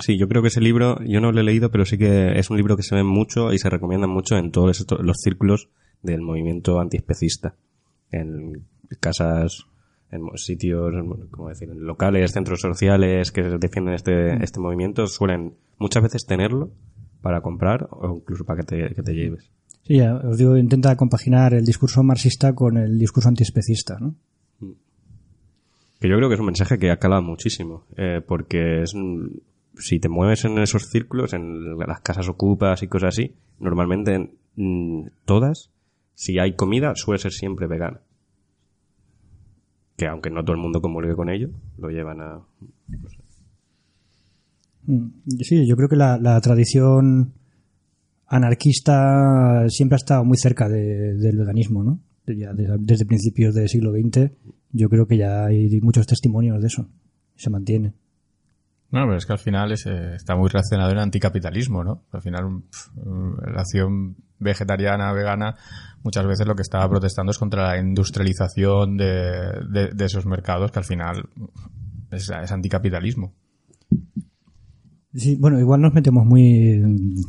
[0.00, 2.50] Sí, yo creo que ese libro, yo no lo he leído, pero sí que es
[2.50, 5.68] un libro que se ve mucho y se recomienda mucho en todos estos- los círculos
[6.02, 7.54] del movimiento antiespecista.
[8.20, 8.64] En
[9.00, 9.66] casas,
[10.10, 10.92] en sitios,
[11.30, 16.70] como decir, en locales, centros sociales que defienden este, este movimiento, suelen muchas veces tenerlo
[17.22, 19.50] para comprar o incluso para que te, que te lleves.
[19.82, 24.14] Sí, ya, os digo, intenta compaginar el discurso marxista con el discurso antiespecista, ¿no?
[26.00, 29.42] Que yo creo que es un mensaje que ha calado muchísimo, eh, porque es un-
[29.78, 35.06] si te mueves en esos círculos, en las casas ocupas y cosas así, normalmente mm,
[35.24, 35.70] todas,
[36.14, 38.00] si hay comida, suele ser siempre vegana.
[39.96, 42.40] Que aunque no todo el mundo comulgue con ello, lo llevan a...
[44.86, 45.08] Mm,
[45.40, 47.32] Sí, yo creo que la, tradición
[48.26, 52.00] anarquista siempre ha estado muy cerca de- del veganismo, ¿no?
[52.26, 54.30] Ya de- desde principios del siglo XX,
[54.72, 56.88] yo creo que ya hay muchos testimonios de eso.
[57.36, 57.92] Se mantiene.
[58.94, 62.02] No, pero es que al final es, eh, está muy relacionado en el anticapitalismo, ¿no?
[62.12, 62.90] Al final, pf,
[63.52, 65.56] la acción vegetariana, vegana,
[66.02, 70.70] muchas veces lo que estaba protestando es contra la industrialización de, de- de esos mercados,
[70.70, 71.28] que al final
[72.10, 73.32] es, es anticapitalismo.
[75.16, 76.78] Sí, bueno, igual nos metemos muy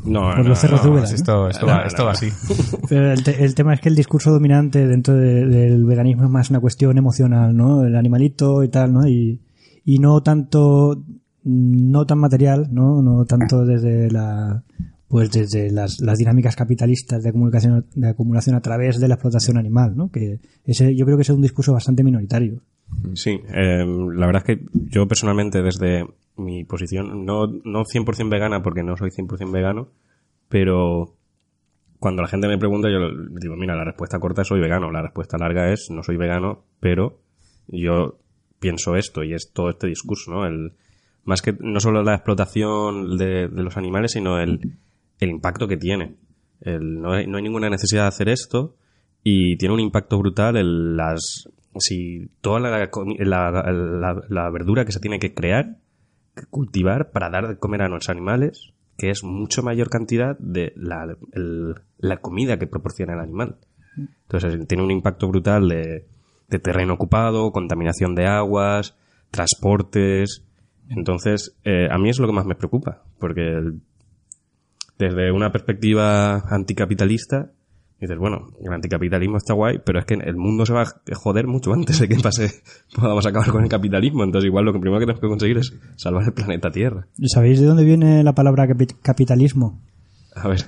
[0.06, 1.16] No, por no, los cerros no, de Úbeda, ¿no?
[1.16, 2.30] esto, esto, No, va, no, esto va así.
[2.90, 6.30] Pero el, te- el tema es que el discurso dominante dentro de- del veganismo es
[6.32, 7.84] más una cuestión emocional, ¿no?
[7.84, 9.08] El animalito y tal, ¿no?
[9.08, 9.40] Y,
[9.84, 11.04] y no tanto,
[11.46, 13.02] no tan material, ¿no?
[13.02, 14.64] No tanto desde la,
[15.08, 19.58] pues desde las, las dinámicas capitalistas de acumulación, de acumulación a través de la explotación
[19.58, 20.10] animal, ¿no?
[20.12, 22.62] Que ese, yo creo que ese es un discurso bastante minoritario.
[23.14, 26.06] Sí, eh, la verdad es que yo personalmente desde
[26.38, 29.90] mi posición, no, no 100% vegana porque no soy 100% vegano,
[30.50, 31.16] pero
[32.00, 33.00] cuando la gente me pregunta yo
[33.40, 36.66] digo, mira, la respuesta corta es soy vegano, la respuesta larga es no soy vegano,
[36.80, 37.22] pero
[37.68, 38.20] yo
[38.60, 40.46] pienso esto y es todo este discurso, ¿no?
[40.46, 40.74] El,
[41.26, 44.78] más que no solo la explotación de, los animales, sino el,
[45.20, 46.16] el impacto que tiene.
[46.62, 48.76] El, no, hay, no hay ninguna necesidad de hacer esto
[49.24, 52.70] y tiene un impacto brutal en las si toda la,
[53.20, 55.76] la, la- la verdura que se tiene que crear
[56.50, 61.18] cultivar para dar de comer a nuestros animales que es mucho mayor cantidad de la,
[61.98, 63.58] la comida que proporciona el animal
[63.98, 68.96] entonces tiene un impacto brutal de terreno ocupado contaminación de aguas
[69.32, 70.44] transportes
[70.90, 73.82] entonces eh, a mí es lo que más me preocupa porque el-
[74.98, 77.52] desde una perspectiva anticapitalista,
[78.00, 81.48] dices, bueno, el anticapitalismo está guay, pero es que el mundo se va a joder
[81.48, 82.50] mucho antes de que pase,
[82.96, 84.24] podamos acabar con el capitalismo.
[84.24, 87.08] Entonces, igual lo que primero que tenemos que conseguir es salvar el planeta Tierra.
[87.18, 89.80] ¿Y ¿Sabéis de dónde viene la palabra capi- capitalismo?
[90.36, 90.62] A ver,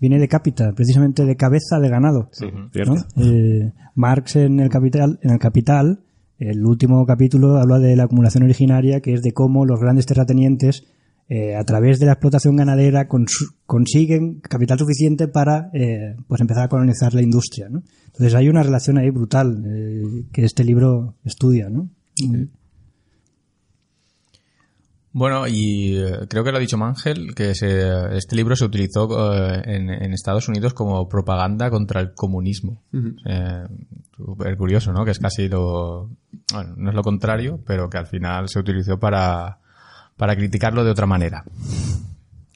[0.00, 2.28] Viene de capital, precisamente de cabeza de ganado.
[2.32, 2.94] sí, cierto.
[3.16, 3.22] ¿no?
[3.24, 6.00] Eh, Marx en el capital, en el capital,
[6.38, 10.84] el último capítulo habla de la acumulación originaria, que es de cómo los grandes terratenientes,
[11.28, 16.64] eh, a través de la explotación ganadera, cons- consiguen capital suficiente para eh, pues empezar
[16.64, 17.66] a colonizar la industria.
[17.68, 21.70] Entonces hay una relación ahí brutal eh, que este libro estudia.
[21.70, 21.88] ¿no?
[25.16, 29.32] Bueno, y eh, creo que lo ha dicho Mangel, que se- este libro se utilizó
[29.32, 32.82] eh, en, en Estados Unidos como propaganda contra el comunismo.
[32.92, 33.64] Eh,
[34.16, 35.04] Súper curioso, ¿no?
[35.04, 36.08] Que es casi lo...
[36.52, 39.60] Bueno, no es lo contrario, pero que al final se utilizó para,
[40.16, 41.44] para criticarlo de otra manera.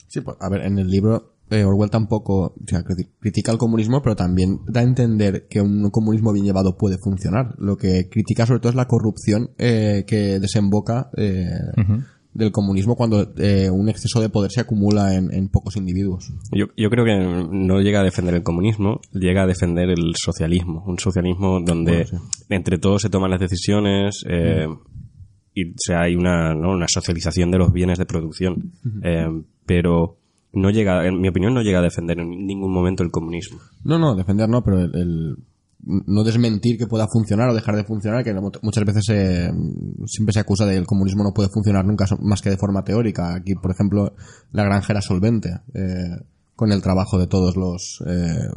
[0.08, 3.58] Sí, pues, a ver, en el libro eh, Orwell tampoco o sea, criti- critica el
[3.58, 7.54] comunismo, pero también da a entender que un comunismo bien llevado puede funcionar.
[7.58, 11.50] Lo que critica sobre todo es la corrupción eh, que desemboca eh,
[12.34, 16.32] del comunismo cuando eh, un exceso de poder se acumula en, en pocos individuos.
[16.52, 17.16] Yo, yo creo que
[17.50, 20.84] no llega a defender el comunismo, llega a defender el socialismo.
[20.86, 22.44] Un socialismo donde Bueno, sí.
[22.50, 24.68] entre todos se toman las decisiones, eh,
[25.54, 26.70] y o sea, hay una, ¿no?
[26.70, 28.72] una socialización de los bienes de producción.
[29.02, 29.26] Eh,
[29.66, 30.18] pero
[30.52, 33.58] no llega, en mi opinión, no llega a defender en ningún momento el comunismo.
[33.84, 35.36] No, no, defender no, pero el, el
[36.06, 39.50] no desmentir que pueda funcionar o dejar de funcionar, que mu- muchas veces se-
[40.06, 42.84] siempre se acusa de que el comunismo no puede funcionar nunca más que de forma
[42.84, 43.34] teórica.
[43.34, 44.14] Aquí, por ejemplo,
[44.52, 46.22] la granja era solvente eh,
[46.54, 48.48] con el trabajo de todos los eh,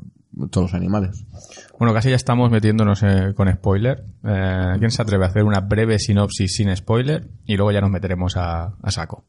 [0.50, 1.26] todos los animales.
[1.78, 4.06] Bueno, casi ya estamos metiéndonos eh, con spoiler.
[4.24, 7.30] Eh, ¿Quién se atreve a hacer una breve sinopsis sin spoiler?
[7.46, 9.26] Y luego ya nos meteremos a, a saco.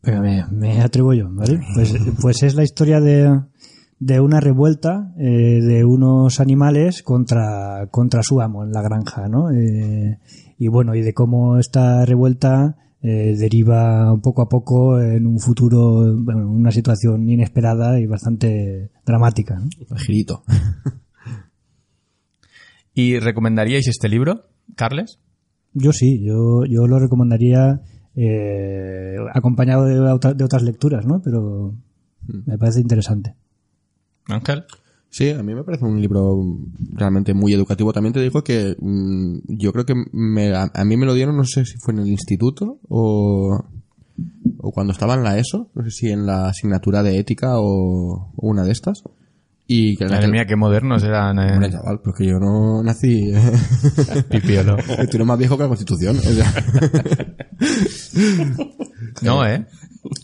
[0.00, 1.60] Pero me, me atrevo yo, ¿vale?
[1.74, 3.40] Pues, pues es la historia de,
[4.04, 9.50] de una revuelta eh, de unos animales contra, contra su amo en la granja, ¿no?
[9.52, 10.18] Eh,
[10.58, 16.16] y bueno, y de cómo esta revuelta eh, deriva poco a poco en un futuro,
[16.16, 19.68] bueno, en una situación inesperada y bastante dramática, ¿no?
[19.96, 20.42] Girito.
[22.94, 24.42] ¿Y recomendaríais este libro,
[24.76, 25.18] Carles?
[25.74, 27.80] Yo sí, yo, yo lo recomendaría
[28.14, 31.22] eh, acompañado de, otra- de otras lecturas, ¿no?
[31.22, 31.74] Pero
[32.26, 33.34] me parece interesante.
[34.28, 34.64] Ángel.
[35.10, 36.42] Sí, a mí me parece un libro
[36.94, 37.92] realmente muy educativo.
[37.92, 41.36] También te digo que mm, yo creo que me- a, a mí me lo dieron,
[41.36, 43.62] no sé si fue en el instituto o,
[44.58, 48.32] o cuando estaba en la ESO, no sé si en la asignatura de ética o,
[48.34, 49.02] o una de estas.
[49.66, 51.38] Y que Madre mía, qué modernos eran.
[51.38, 53.32] eh, Hombre, chaval, porque yo no nací.
[54.30, 54.76] Pipiolo.
[55.10, 56.16] Tú eres más viejo que la Constitución.
[56.16, 56.52] o sea.
[59.22, 59.66] No, ¿eh?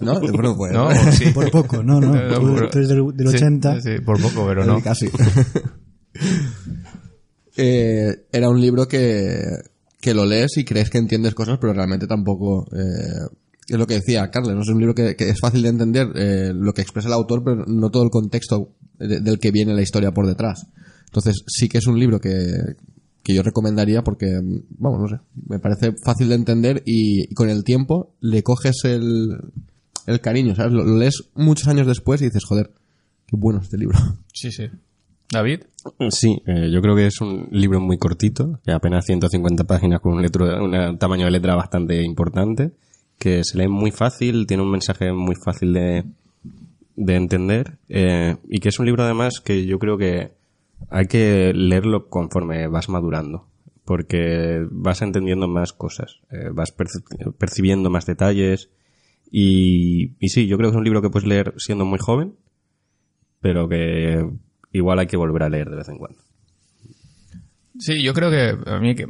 [0.00, 0.20] ¿No?
[0.20, 0.72] Bueno, pues.
[0.72, 1.30] No, sí.
[1.32, 2.12] Por poco, no, no.
[2.14, 3.80] No, Tú, pero- tú eres del, del sí, 80.
[3.80, 4.82] Sí, por poco, pero no.
[4.82, 5.08] Casi.
[7.56, 9.42] Eh, era un libro que,
[10.00, 12.66] que lo lees y crees que entiendes cosas, pero realmente tampoco.
[12.72, 13.26] eh,
[13.66, 14.62] es lo que decía Carles, ¿no?
[14.62, 17.42] es un libro que, que es fácil de entender eh, lo que expresa el autor,
[17.44, 20.66] pero no todo el contexto de- del que viene la historia por detrás.
[21.06, 22.54] Entonces, sí que es un libro que,
[23.28, 24.40] que yo recomendaría porque,
[24.78, 28.84] vamos, no sé, me parece fácil de entender y, y con el tiempo le coges
[28.84, 29.36] el,
[30.06, 30.72] el cariño, ¿sabes?
[30.72, 32.70] Lo, lo lees muchos años después y dices, joder,
[33.26, 33.98] qué bueno este libro.
[34.32, 34.64] Sí, sí.
[35.30, 35.60] David.
[36.10, 40.14] Sí, eh, yo creo que es un libro muy cortito, que apenas 150 páginas con
[40.14, 42.70] un, letro- un tamaño de letra bastante importante,
[43.18, 46.04] que se lee muy fácil, tiene un mensaje muy fácil de,
[46.96, 50.32] de entender, eh, y que es un libro además que yo creo que
[50.90, 53.46] hay que leerlo conforme vas madurando,
[53.84, 58.70] porque vas entendiendo más cosas, eh, vas perci- percibiendo más detalles,
[59.30, 62.34] y, y sí, yo creo que es un libro que puedes leer siendo muy joven,
[63.40, 64.28] pero que
[64.72, 66.18] igual hay que volver a leer de vez en cuando.
[67.78, 69.06] Sí, yo creo que a mí que,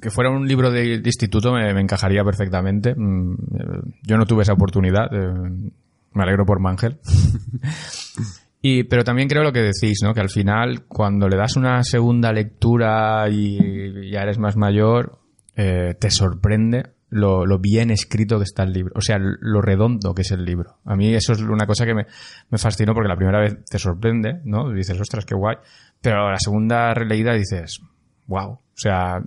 [0.00, 2.94] que fuera un libro de, de instituto me, me encajaría perfectamente.
[2.94, 5.06] Mm, eh, Yo no tuve esa oportunidad.
[5.12, 5.72] eh,
[6.12, 6.98] Me alegro por Mangel.
[8.64, 10.14] Y, pero también creo lo que decís, ¿no?
[10.14, 15.18] Que al final, cuando le das una segunda lectura y ya eres más mayor,
[15.56, 18.92] eh, te sorprende lo, bien escrito que está el libro.
[18.96, 20.78] O sea, lo redondo que es el libro.
[20.84, 22.06] A mí eso es una cosa que me,
[22.50, 24.70] me fascinó porque la primera vez te sorprende, ¿no?
[24.70, 25.56] Dices, ostras, qué guay.
[26.00, 27.80] Pero la segunda releída dices,
[28.28, 28.52] wow.
[28.52, 29.20] O sea,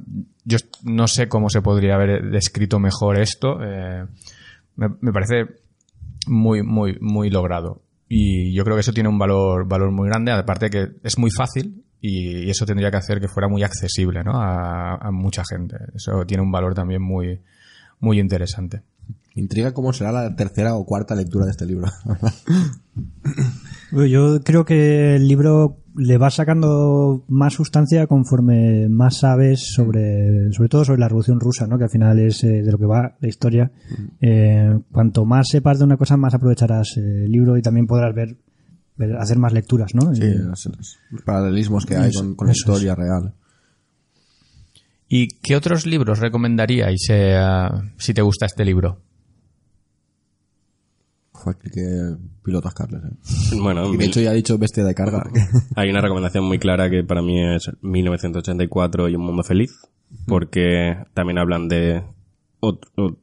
[0.45, 3.61] yo no sé cómo se podría haber descrito mejor esto.
[3.61, 4.05] eh,
[4.77, 5.45] me parece
[6.27, 7.84] muy, muy, muy logrado.
[8.07, 11.31] Y yo creo que eso tiene un valor, valor muy grande, aparte que es muy
[11.31, 14.39] fácil y, y eso tendría que hacer que fuera muy accesible ¿no?
[14.39, 15.75] a, a mucha gente.
[15.95, 17.41] Eso tiene un valor también muy,
[17.99, 18.83] muy interesante.
[19.33, 21.87] Intriga cómo será la tercera o cuarta lectura de este libro.
[23.91, 30.69] Yo creo que el libro le va sacando más sustancia conforme más sabes sobre, sobre
[30.69, 31.77] todo sobre la Revolución Rusa, ¿no?
[31.77, 33.71] Que al final es eh, de lo que va la historia.
[34.21, 38.13] Eh, cuanto más sepas de una cosa, más aprovecharás eh, el libro y también podrás
[38.13, 38.35] ver,
[38.97, 40.13] ver- hacer más lecturas, ¿no?
[40.13, 40.69] Sí, los,
[41.11, 42.57] los paralelismos que hay Eso, con, con la es.
[42.57, 43.33] historia real.
[45.07, 47.39] ¿Y qué otros libros recomendaríais eh,
[47.97, 49.01] si te gusta este libro?
[51.45, 53.01] Fue que pilotas Carles.
[53.03, 53.55] ¿eh?
[53.61, 55.23] Bueno, Y de hecho ya ha dicho bestia de carga.
[55.75, 59.71] hay una recomendación muy clara que para mí es 1984 y un mundo feliz,
[60.25, 62.03] porque también hablan de
[62.61, 63.17] ot- ot-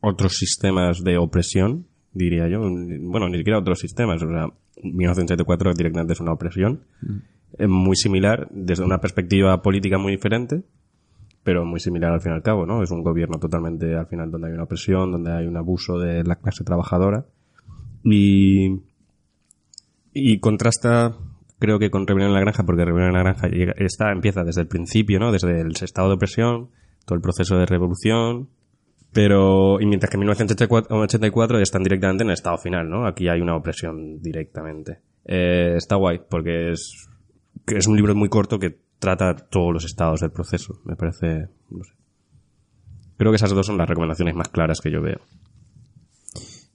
[0.00, 2.60] otros sistemas de opresión, diría yo.
[2.60, 4.46] Bueno, ni siquiera otros sistemas, o sea,
[4.82, 6.80] 1984 directamente es una opresión.
[7.58, 10.62] Es muy similar, desde una perspectiva política muy diferente,
[11.42, 12.82] pero muy similar al fin y al cabo, ¿no?
[12.82, 16.22] Es un gobierno totalmente, al final, donde hay una opresión, donde hay un abuso de
[16.24, 17.26] la clase trabajadora.
[18.04, 18.80] Y,
[20.12, 21.16] y contrasta,
[21.58, 24.62] creo que con Rebelión en la Granja, porque Rebelión en la Granja está, empieza desde
[24.62, 25.32] el principio, ¿no?
[25.32, 26.70] Desde el estado de opresión,
[27.04, 28.48] todo el proceso de revolución,
[29.12, 33.06] pero, y mientras que en 1984 están directamente en el estado final, ¿no?
[33.06, 35.00] Aquí hay una opresión directamente.
[35.24, 37.08] Eh, está guay, porque es,
[37.66, 40.80] es un libro muy corto que trata todos los estados del proceso.
[40.84, 41.92] Me parece, no sé,
[43.20, 45.18] Creo que esas dos son las recomendaciones más claras que yo veo.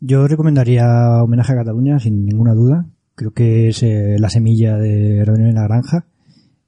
[0.08, 2.86] Yo recomendaría Homenaje a Cataluña, sin ninguna duda.
[3.16, 6.06] Creo que es eh, la semilla de Reunión en la Granja.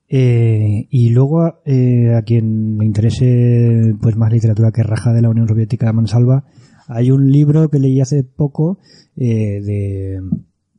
[0.10, 5.30] Eh, y luego, eh, a quien le interese pues más literatura que raja de la
[5.30, 6.46] Unión Soviética Mansalva,
[6.88, 8.80] hay un libro que leí hace poco
[9.16, 10.20] eh, de,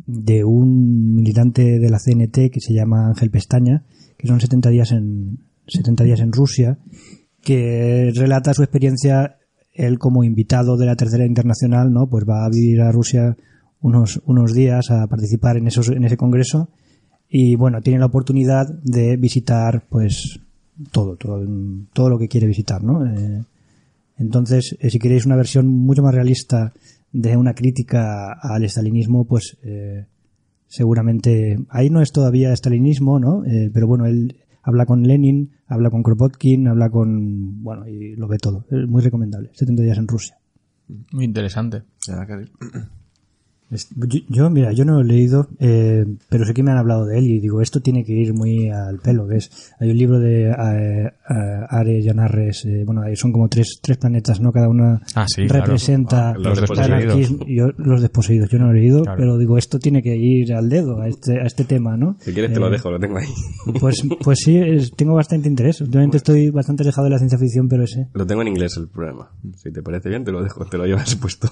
[0.07, 3.85] de un militante de la CNT que se llama Ángel Pestaña,
[4.17, 5.39] que son 70 días en,
[5.69, 6.79] 70 días en Rusia,
[7.41, 9.38] que relata su experiencia
[9.79, 12.07] él como invitado de la tercera internacional, ¿no?
[12.09, 13.37] Pues va a vivir a Rusia
[13.81, 16.68] unos, unos días a participar en esos, en ese congreso
[17.29, 20.41] y bueno, tiene la oportunidad de visitar pues
[20.91, 21.47] todo, todo,
[21.93, 23.07] todo lo que quiere visitar, ¿no?
[23.07, 23.43] Eh,
[24.18, 26.72] entonces, eh, si queréis una versión mucho más realista
[27.12, 30.07] de una crítica al estalinismo, pues eh,
[30.66, 33.45] seguramente ahí no es todavía estalinismo, ¿no?
[33.45, 34.37] Eh, pero bueno, él
[34.69, 38.66] habla con Lenin, habla con Kropotkin, habla con bueno y lo ve todo.
[38.71, 39.51] Es muy recomendable.
[39.55, 40.37] 70 días en Rusia.
[41.11, 41.85] Muy interesante.
[44.29, 47.19] Yo, mira, yo no lo he leído, eh, pero sé que me han hablado de
[47.19, 49.73] él y digo, esto tiene que ir muy al pelo, ¿ves?
[49.79, 53.79] Hay un libro de eh, eh, Ares y Anarres, eh, bueno, ahí son como tres,
[53.83, 54.51] tres planetas, ¿no?
[54.53, 55.64] Cada una Ah, sí, claro.
[55.66, 56.91] representa Ah, los el desposeídos.
[57.03, 57.45] anarquismo.
[57.47, 59.18] Yo, los desposeídos, yo no lo he leído, Claro.
[59.18, 62.16] pero digo, esto tiene que ir al dedo, a este, a este tema, ¿no?
[62.20, 63.26] Si quieres te lo Eh, dejo, lo tengo ahí.
[63.81, 65.81] Pues, pues sí, es- tengo bastante interés.
[65.81, 68.09] Últimamente estoy bastante alejado de la ciencia ficción, pero ese.
[68.14, 69.31] Lo tengo en inglés el programa.
[69.57, 71.49] Si te parece bien, te lo dejo, te lo llevas puesto.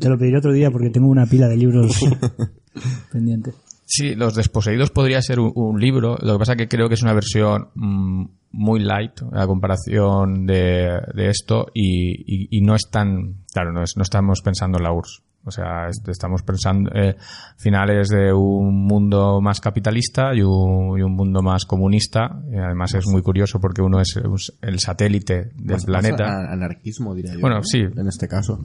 [0.00, 1.98] Te lo pediré otro día porque tengo una pila de libros
[3.12, 3.54] pendientes.
[3.90, 6.18] Sí, Los Desposeídos podría ser un, un libro.
[6.20, 11.00] Lo que pasa que creo que es una versión mm, muy light a comparación de,
[11.14, 13.36] de esto y, y- y no es tan...
[13.52, 15.22] Claro, no, es, no estamos pensando en la URSS.
[15.44, 17.16] O sea, es- estamos pensando eh,
[17.56, 22.42] finales de un mundo más capitalista y un, y un mundo más comunista.
[22.52, 24.20] Y además es muy curioso porque uno es
[24.60, 26.24] el satélite del Más- planeta.
[26.26, 27.40] más anarquismo, diría yo.
[27.40, 27.62] Bueno, ¿no?
[27.64, 27.78] sí.
[27.78, 28.58] En este caso.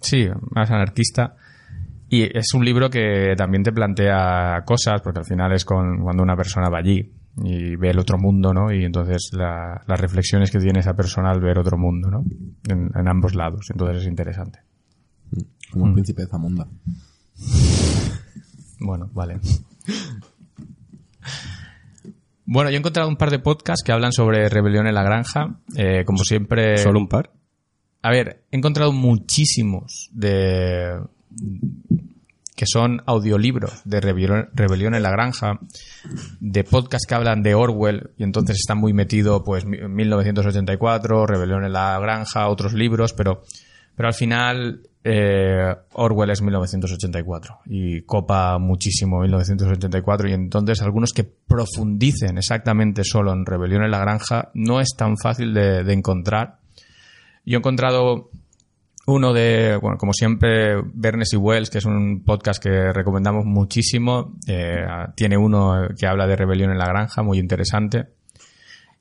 [0.00, 1.36] Sí, más anarquista.
[2.08, 6.22] Y es un libro que también te plantea cosas, porque al final es con, cuando
[6.22, 8.72] una persona va allí y ve el otro mundo, ¿no?
[8.72, 12.24] Y entonces la- las reflexiones que tiene esa persona al ver otro mundo, ¿no?
[12.68, 13.66] En, en ambos lados.
[13.70, 14.60] Entonces es interesante.
[15.72, 16.66] Como el príncipe de Zamunda.
[18.78, 19.38] Bueno, vale.
[22.44, 25.58] Bueno, yo he encontrado un par de podcasts que hablan sobre rebelión en la granja.
[25.76, 26.78] Eh, como siempre.
[26.78, 27.32] ¿Solo un par?
[28.02, 30.92] A ver, he encontrado muchísimos de
[32.54, 35.60] que son audiolibros de Rebelión, en la Granja,
[36.40, 41.64] de podcasts que hablan de Orwell, y entonces está muy metido, pues, mi- 1984, Rebelión
[41.64, 43.42] en la Granja, otros libros, pero,
[43.94, 51.24] pero al final eh, Orwell es 1984 y copa muchísimo 1984 y entonces algunos que
[51.24, 56.58] profundicen exactamente solo en Rebelión en la Granja no es tan fácil de, de encontrar.
[57.44, 58.30] Yo he encontrado
[59.06, 64.34] uno de, bueno, como siempre, Bernes y Wells, que es un podcast que recomendamos muchísimo.
[64.48, 64.84] Eh,
[65.14, 68.08] tiene uno que habla de rebelión en la granja, muy interesante.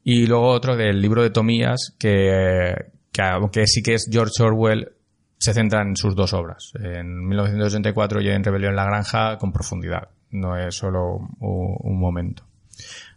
[0.04, 2.76] Y luego otro del libro de Tomías, que,
[3.12, 4.92] que aunque sí que es George Orwell,
[5.40, 9.52] se centra en sus dos obras, en 1984 y en Rebelión en la Granja, con
[9.52, 10.10] profundidad.
[10.32, 12.44] No es solo un, momento.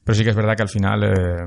[0.05, 1.47] Pero sí que es verdad que al final eh,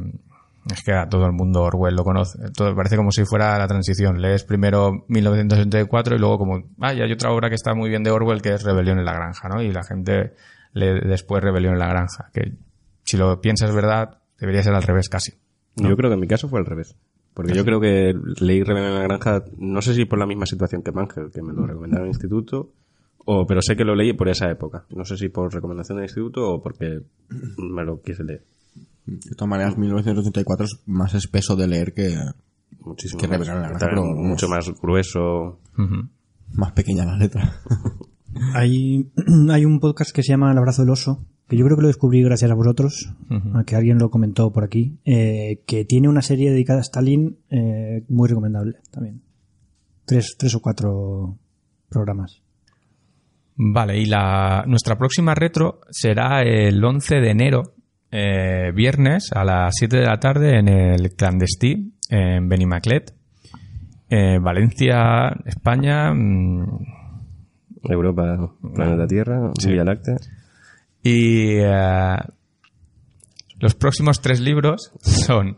[0.69, 2.37] es que a todo el mundo Orwell lo conoce.
[2.55, 4.21] Todo, parece como si fuera la transición.
[4.21, 8.03] Lees primero 1984 y luego como, ah, y hay otra obra que está muy bien
[8.03, 9.61] de Orwell que es Rebelión en la Granja, ¿no?
[9.61, 10.33] Y la gente
[10.73, 12.29] lee después Rebelión en la Granja.
[12.33, 12.53] Que
[13.03, 15.33] si lo piensas verdad, debería ser al revés casi.
[15.75, 16.95] Yo creo que en mi caso fue al revés.
[17.33, 20.45] Porque yo creo que leí Rebelión en la Granja, no sé si por la misma
[20.45, 22.71] situación que Mangel, que me lo recomendaron en el instituto,
[23.25, 24.85] o, pero sé que lo leí por esa época.
[24.89, 27.01] No sé si por recomendación del instituto o porque
[27.57, 28.43] me lo quise leer.
[29.05, 32.15] De todas maneras, 1984 es más espeso de leer que
[32.83, 33.47] Muchísimo Que más.
[33.47, 34.17] La pero vamos.
[34.17, 35.59] mucho más grueso.
[36.53, 37.61] Más pequeña la letra.
[38.53, 39.11] Hay,
[39.49, 41.89] hay un podcast que se llama El abrazo del oso, que yo creo que lo
[41.89, 43.13] descubrí gracias a vosotros,
[43.53, 47.39] a que alguien lo comentó por aquí, eh, que tiene una serie dedicada a Stalin
[47.49, 49.21] eh, muy recomendable también.
[50.05, 51.37] Tres, tres o cuatro
[51.89, 52.41] programas.
[53.57, 57.73] Vale, y la, nuestra próxima retro será el 11 de enero,
[58.11, 63.13] eh, viernes, a las 7 de la tarde en el Clandestí, en Benimaclet,
[64.09, 66.13] eh, Valencia, España.
[66.13, 66.65] mm,
[67.83, 68.37] Europa,
[68.75, 70.17] planeta Tierra, Vía Láctea.
[71.03, 72.15] Y eh,
[73.59, 75.57] los próximos tres libros son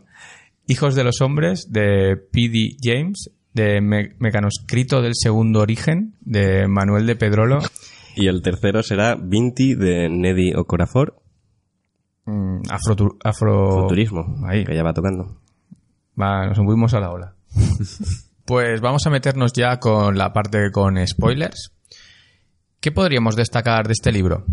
[0.66, 2.76] Hijos de los Hombres de P.D.
[2.82, 7.58] James, de Me- Mecanoscrito del Segundo Origen de Manuel de Pedrolo,
[8.16, 11.16] Y el tercero será Vinti de Neddy Okorafor,
[12.26, 12.62] mm,
[13.24, 13.82] Afro...
[13.82, 14.64] Futurismo, Ahí.
[14.64, 15.36] que ya va tocando.
[16.20, 17.34] Va, nos subimos a la ola.
[18.44, 21.72] pues vamos a meternos ya con la parte con spoilers.
[22.80, 24.44] ¿Qué podríamos destacar de este libro?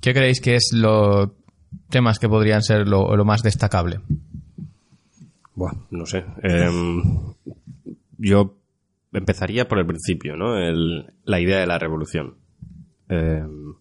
[0.00, 1.30] ¿Qué creéis que es los
[1.88, 4.00] temas que podrían ser lo, lo más destacable?
[5.54, 6.24] Buah, no sé.
[6.42, 7.02] Em,
[8.18, 8.56] yo
[9.12, 10.56] empezaría por el principio, ¿no?
[10.58, 12.36] El- la idea de la revolución.
[13.08, 13.74] Em,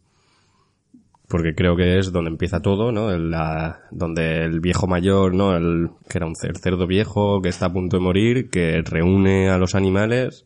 [1.30, 3.12] porque creo que es donde empieza todo, ¿no?
[3.12, 5.56] El- la- donde el viejo mayor, ¿no?
[5.56, 9.50] El, que era un cer- cerdo viejo que está a punto de morir, que reúne
[9.50, 10.46] a los animales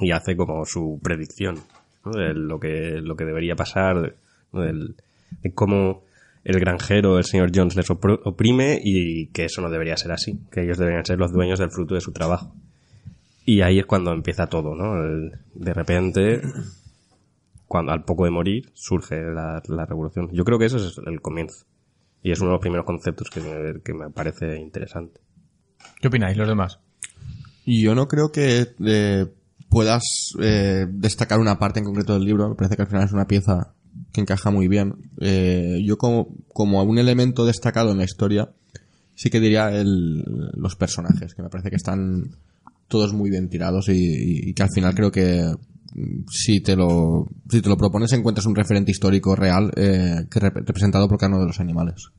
[0.00, 1.60] y hace como su predicción,
[2.04, 2.12] ¿no?
[2.12, 4.16] De lo que, lo que debería pasar,
[4.52, 6.02] de cómo
[6.42, 10.40] el granjero, el señor Jones, les opr- oprime y que eso no debería ser así,
[10.50, 12.54] que ellos deberían ser los dueños del fruto de su trabajo.
[13.44, 14.94] Y ahí es cuando empieza todo, ¿no?
[15.04, 16.40] El- de repente,
[17.70, 20.28] cuando al poco de morir, surge la, la revolución.
[20.32, 21.66] Yo creo que eso es el comienzo.
[22.20, 25.20] Y es uno de los primeros conceptos que me, que me parece interesante.
[26.00, 26.80] ¿Qué opináis los demás?
[27.64, 29.26] Y yo no creo que eh,
[29.68, 30.02] puedas
[30.42, 32.48] eh, destacar una parte en concreto del libro.
[32.48, 33.72] Me parece que al final es una pieza
[34.12, 34.96] que encaja muy bien.
[35.20, 38.50] Eh, yo como, como un elemento destacado en la historia,
[39.14, 42.34] sí que diría el, los personajes, que me parece que están
[42.88, 45.54] todos muy bien tirados y, y- y que al final creo que
[46.30, 50.64] si te lo, si te lo propones encuentras un referente histórico real eh, que rep-
[50.66, 52.10] representado por cada uno de los animales.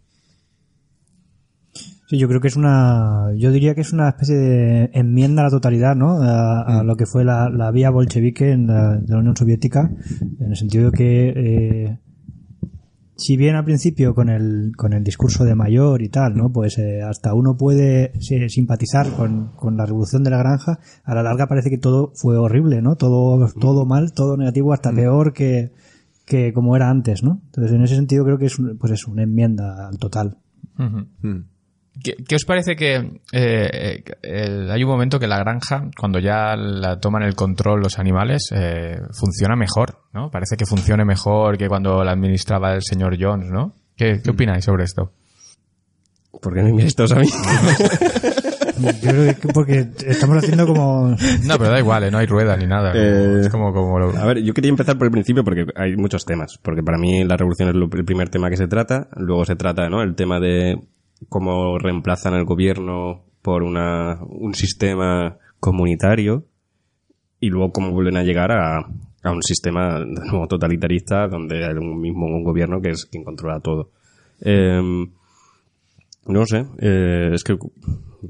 [2.08, 5.46] Sí, yo creo que es una, yo diría que es una especie de enmienda a
[5.46, 6.22] la totalidad, ¿no?
[6.22, 9.90] A, a lo que fue la, la vía bolchevique en la, de la Unión Soviética,
[10.40, 11.98] en el sentido de que, eh,
[13.22, 16.52] si bien al principio con el, con el discurso de mayor y tal, ¿no?
[16.52, 21.14] Pues eh, hasta uno puede sí, simpatizar con, con la revolución de la granja, a
[21.16, 22.96] la larga parece que todo fue horrible, ¿no?
[22.96, 25.72] Todo, todo mal, todo negativo, hasta peor que,
[26.26, 27.42] que como era antes, ¿no?
[27.46, 30.38] Entonces en ese sentido creo que es, un- pues es una enmienda al total.
[30.78, 31.44] Mm.
[32.04, 36.20] ¿Qué, qué os parece que eh, eh, el- hay un momento que la granja, cuando
[36.20, 40.32] ya la toman el control los animales, eh, funciona mejor, ¿no?
[40.32, 43.74] Parece que funcione mejor que cuando la administraba el señor Jones, ¿no?
[43.96, 45.12] ¿Qué, qué opináis sobre esto?
[46.42, 47.28] ¿Por qué me miráis todos a mí?
[49.02, 51.10] Yo creo que porque estamos haciendo como...
[51.44, 52.10] No, pero da igual, ¿eh?
[52.12, 52.94] no hay rueda ni nada.
[52.96, 55.96] Eh, es como, como lo- A ver, yo quería empezar por el principio porque hay
[55.98, 56.58] muchos temas.
[56.64, 59.08] Porque para mí la revolución es lo- el primer tema que se trata.
[59.18, 60.02] Luego se trata, ¿no?
[60.02, 60.80] El tema de
[61.30, 66.46] cómo reemplazan el gobierno por una, un sistema comunitario.
[67.40, 68.86] Y luego cómo vuelven a llegar a,
[69.24, 73.60] a un sistema nuevo totalitarista donde hay un mismo un gobierno que es quien controla
[73.60, 73.90] todo.
[74.42, 75.12] Em,
[76.28, 77.58] no sé, eh, es que,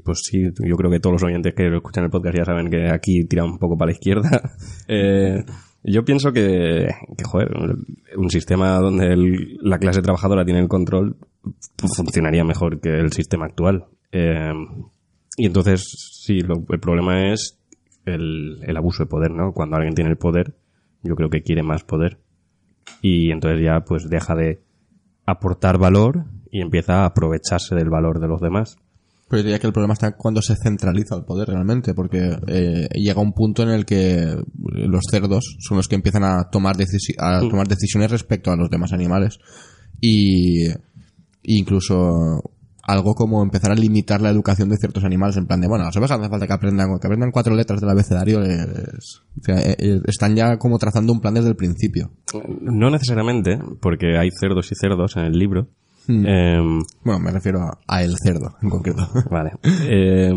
[0.04, 2.88] pues sí, yo creo que todos los oyentes que escuchan el podcast ya saben que
[2.88, 4.54] aquí tira un poco para la izquierda.
[4.88, 5.44] Eh,
[5.84, 6.88] yo pienso que,
[7.24, 7.50] joder,
[8.16, 11.16] un sistema donde el- la clase trabajadora tiene el control
[11.96, 13.86] funcionaría mejor que el sistema actual.
[14.12, 14.52] Eh,
[15.36, 15.82] y entonces,
[16.24, 17.58] sí, lo- el problema es
[18.04, 19.52] el, el abuso de poder, ¿no?
[19.52, 20.54] Cuando alguien tiene el poder,
[21.02, 22.18] yo creo que quiere más poder.
[23.00, 24.60] Y entonces ya, pues, deja de
[25.26, 28.76] aportar valor y empieza a aprovecharse del valor de los demás.
[29.32, 32.86] Pero yo diría que el problema está cuando se centraliza el poder realmente, porque eh,
[32.92, 37.16] llega un punto en el que los cerdos son los que empiezan a tomar, decisi-
[37.18, 39.38] a tomar decisiones respecto a los demás animales.
[40.02, 40.66] Y
[41.44, 42.42] incluso
[42.84, 45.86] algo como empezar a limitar la educación de ciertos animales, en plan de, bueno, a
[45.86, 49.56] las ovejas hace falta que aprendan, que aprendan cuatro letras del abecedario, les- o sea,
[49.60, 52.10] eh, eh, están ya como trazando un plan desde el principio.
[52.60, 55.68] No necesariamente, porque hay cerdos y cerdos en el libro.
[56.08, 56.26] Hmm.
[56.26, 59.06] Em, Bueno, me refiero a, a el cerdo, en concreto.
[59.30, 59.52] Vale.
[59.88, 60.32] Eh,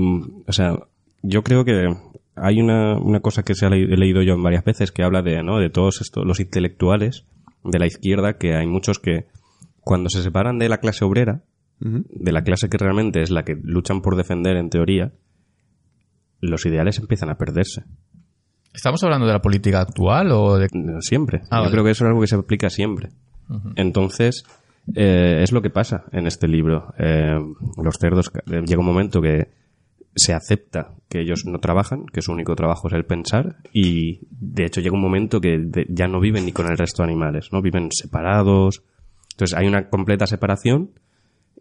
[0.47, 0.75] o sea,
[1.23, 1.87] yo creo que
[2.35, 5.03] hay una, una cosa que se ha le- he leído yo en varias veces que
[5.03, 5.59] habla de, ¿no?
[5.59, 7.25] de todos estos, los intelectuales
[7.63, 9.25] de la izquierda, que hay muchos que
[9.81, 11.43] cuando se separan de la clase obrera,
[11.79, 15.11] de la clase que realmente es la que luchan por defender en teoría,
[16.41, 17.83] los ideales empiezan a perderse.
[18.73, 20.67] ¿Estamos hablando de la política actual o de...?
[21.01, 21.41] Siempre.
[21.49, 21.71] Ah, Yo vale.
[21.71, 23.09] creo que eso es algo que se aplica siempre.
[23.75, 24.43] Entonces,
[24.93, 26.93] eh, es lo que pasa en este libro.
[26.97, 27.39] Eh,
[27.81, 29.47] los cerdos, eh, llega un momento que
[30.15, 34.65] se acepta que ellos no trabajan, que su único trabajo es el pensar, y de
[34.65, 37.49] hecho llega un momento que de- ya no viven ni con el resto de animales,
[37.51, 37.61] ¿no?
[37.61, 38.83] Viven separados.
[39.33, 40.91] Entonces hay una completa separación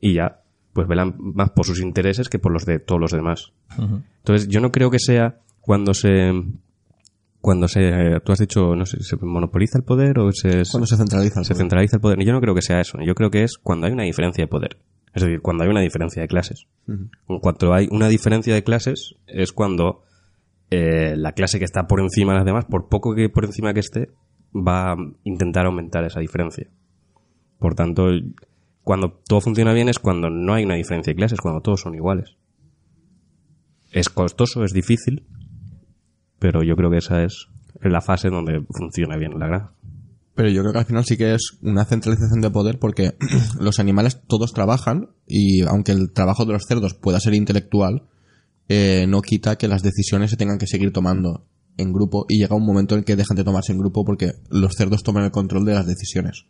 [0.01, 0.41] y ya
[0.73, 3.53] pues velan más por sus intereses que por los de todos los demás.
[4.19, 6.33] Entonces yo no creo que sea cuando se
[7.45, 10.97] cuando se tú has dicho no sé se monopoliza el poder o se, Cuando se
[10.97, 11.63] centraliza el se poder.
[11.63, 12.25] centraliza el poder.
[12.25, 12.97] Yo no creo que sea eso.
[13.05, 14.79] Yo creo que es cuando hay una diferencia de poder.
[15.13, 16.67] Es decir, cuando hay una diferencia de clases.
[16.89, 20.05] En cuanto hay una diferencia de clases, es cuando
[20.71, 23.75] eh, la clase que está por encima de las demás, por poco que por encima
[23.75, 24.09] que esté,
[24.57, 26.67] va a intentar aumentar esa diferencia.
[27.59, 28.07] Por tanto,
[28.83, 31.95] cuando todo funciona bien es cuando no hay una diferencia de clases, cuando todos son
[31.95, 32.37] iguales.
[33.93, 35.25] Es costoso, es difícil,
[36.45, 37.47] pero yo creo que esa es
[37.81, 39.73] la fase donde funciona bien la granja.
[40.35, 43.15] Pero yo creo que al final sí que es una centralización de poder porque
[43.61, 48.03] los animales todos trabajan y aunque el trabajo de los cerdos pueda ser intelectual,
[48.69, 51.47] eh, no quita que las decisiones se tengan que seguir tomando
[51.79, 54.75] en grupo y llega un momento en que dejan de tomarse en grupo porque los
[54.77, 56.45] cerdos toman el control de las decisiones.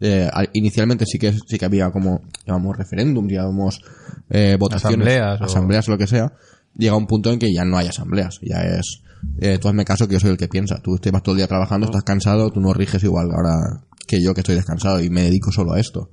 [0.00, 3.80] Eh, al- inicialmente sí que sí que había como llamamos referéndum, llamamos
[4.28, 6.32] eh, votaciones, Asambleas o- asambleas, lo que sea.
[6.76, 9.02] Llega un punto en que ya no hay asambleas, ya es
[9.38, 10.80] eh, tú hazme caso que yo soy el que piensa.
[10.82, 14.34] Tú vas todo el día trabajando, estás cansado, tú no riges igual ahora que yo
[14.34, 16.10] que estoy descansado y me dedico solo a esto.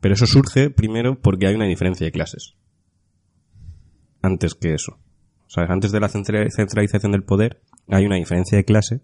[0.00, 2.54] Pero eso surge primero porque hay una diferencia de clases.
[4.22, 4.98] Antes que eso.
[5.46, 9.00] O sea, antes de la centra- centralización del poder, hay una diferencia de clase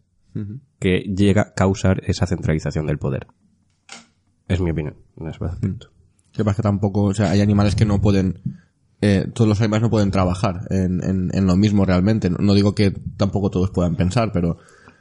[0.79, 3.27] que llega a causar esa centralización del poder.
[4.49, 5.91] Es mi opinión en ese aspecto.
[6.33, 8.41] Que pasa que tampoco, o sea, hay animales que no pueden,
[9.01, 12.29] eh, todos los animales no pueden trabajar en, en, en lo mismo realmente.
[12.31, 14.59] No, no digo que tampoco todos puedan pensar, pero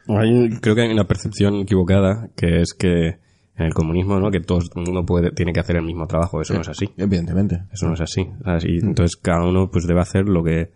[0.07, 3.17] Hay- creo que hay una percepción equivocada que es que
[3.57, 4.31] en el comunismo, ¿no?
[4.31, 6.39] Que todo el mundo puede, tiene que hacer el mismo trabajo.
[6.41, 6.89] Eso no es así.
[6.95, 7.63] evidentemente.
[7.73, 8.25] Eso no es así.
[8.43, 8.63] ¿sabes?
[8.65, 10.71] Y entonces cada uno pues debe hacer lo que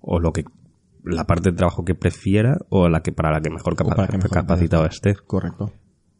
[0.00, 0.42] o lo que
[1.04, 4.16] la parte de trabajo que prefiera o la que para la que mejor, capa- que
[4.16, 5.14] mejor capacitado esté.
[5.14, 5.70] Correcto.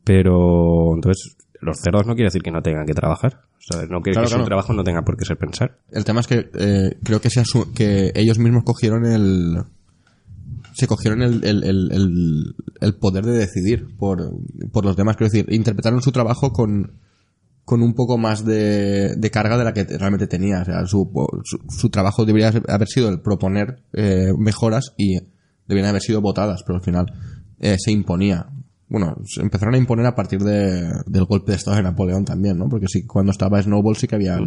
[0.04, 3.40] Pero entonces los cerdos no quiere decir que no tengan que trabajar.
[3.58, 4.42] O sea, no quiere Claro, que claro.
[4.44, 5.78] su trabajo no tenga por qué ser pensar.
[5.90, 7.42] El tema es que eh, creo que se
[7.74, 9.58] que ellos mismos cogieron el
[10.74, 14.18] se cogieron el, el, el, el- el poder de decidir por,
[14.72, 15.16] por los demás.
[15.16, 16.98] Quiero decir, interpretaron su trabajo con,
[17.64, 20.62] con un poco más de, de carga de la que realmente tenía.
[20.62, 21.08] O sea, su,
[21.44, 25.14] su, su trabajo debería haber sido el proponer eh, mejoras y
[25.68, 27.06] deberían haber sido votadas, pero al final
[27.60, 28.48] eh, se imponía.
[28.88, 32.58] Bueno, se empezaron a imponer a partir de, del golpe de Estado de Napoleón también,
[32.58, 32.68] ¿no?
[32.68, 34.38] Porque sí, cuando estaba Snowball sí que había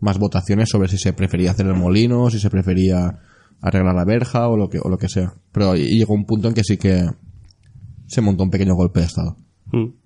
[0.00, 3.18] más votaciones sobre si se prefería hacer el molino, si se prefería
[3.60, 5.34] arreglar la verja o lo que, o lo que sea.
[5.52, 7.04] Pero y llegó un punto en que sí que
[8.06, 9.36] se montó un pequeño golpe de Estado.
[9.72, 10.00] Mm.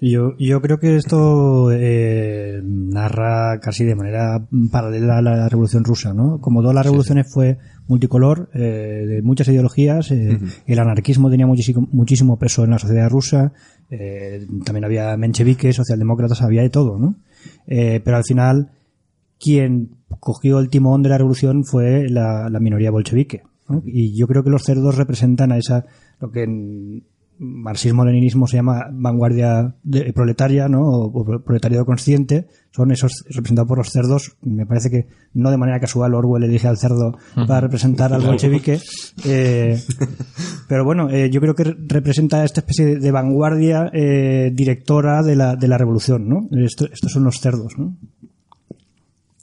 [0.00, 6.14] Yo, yo creo que esto eh, narra casi de manera paralela a la Revolución Rusa,
[6.14, 6.38] ¿no?
[6.40, 7.58] Como todas las revoluciones fue
[7.88, 13.08] multicolor, eh, de muchas ideologías, eh, el anarquismo tenía muchísimo, muchísimo peso en la sociedad
[13.08, 13.52] rusa,
[13.90, 17.16] eh, también había mencheviques, socialdemócratas, había de todo, ¿no?
[17.66, 18.72] Pero al final,
[19.38, 23.42] quien cogió el timón de la revolución fue la, la minoría bolchevique.
[23.68, 23.82] ¿no?
[23.86, 25.86] Y yo creo que los cerdos representan a esa,
[26.20, 27.04] lo que en
[27.38, 30.80] marxismo-leninismo se llama vanguardia de- proletaria, ¿no?
[30.82, 32.46] O, o proletariado consciente.
[32.70, 34.36] Son esos representados por los cerdos.
[34.42, 37.16] Me parece que no de manera casual Orwell elige al cerdo
[37.46, 38.78] para representar al bolchevique.
[39.24, 39.80] Eh,
[40.68, 45.22] pero bueno, eh, yo creo que re- representa esta especie de, de vanguardia eh, directora
[45.22, 46.48] de la, de la revolución, ¿no?
[46.64, 47.96] Esto- estos son los cerdos, ¿no?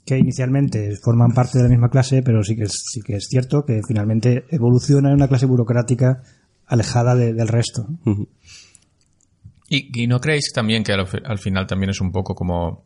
[0.04, 3.26] que inicialmente forman parte de la misma clase, pero sí que es, sí que es
[3.28, 6.22] cierto que finalmente evoluciona en una clase burocrática
[6.66, 7.86] alejada de- del resto.
[9.68, 12.84] ¿Y, y no creéis también que al final también es un poco como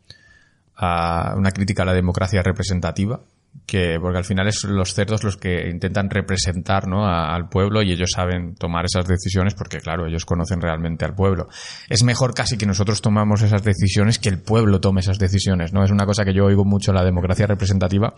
[0.76, 3.20] ah, una crítica a la democracia representativa?
[3.66, 7.07] Que, porque al final es los cerdos los que intentan representar ¿no?
[7.07, 11.48] al pueblo y ellos saben tomar esas decisiones porque, claro, ellos conocen realmente al pueblo.
[11.88, 15.84] Es mejor casi que nosotros tomamos esas decisiones que el pueblo tome esas decisiones, ¿no?
[15.84, 18.14] Es una cosa que yo oigo mucho la democracia representativa,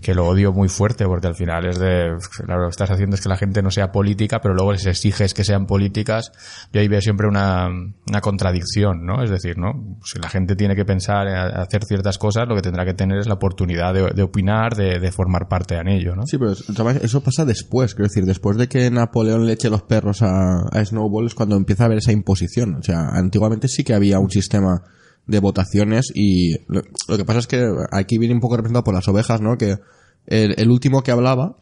[0.00, 3.16] que lo odio muy fuerte porque al final es de, claro, lo que estás haciendo
[3.16, 6.32] es que la gente no sea política, pero luego les exiges que sean políticas.
[6.72, 9.22] Yo ahí veo siempre una, una contradicción, ¿no?
[9.22, 9.98] Es decir, ¿no?
[10.04, 13.18] Si la gente tiene que pensar en hacer ciertas cosas, lo que tendrá que tener
[13.18, 16.26] es la oportunidad de opinar, de, de formar parte en ello, ¿no?
[16.26, 20.22] Sí, pero eso pasa después, quiero decir, después de que Napoleón le eche los perros
[20.22, 22.76] a, a Snowball es cuando empieza a haber esa imposición.
[22.76, 24.82] O sea, antiguamente sí que había un sistema
[25.26, 26.82] de votaciones y lo,
[27.16, 29.56] que pasa es que aquí viene un poco representado por las ovejas, ¿no?
[29.56, 29.78] Que
[30.26, 31.56] el, último que hablaba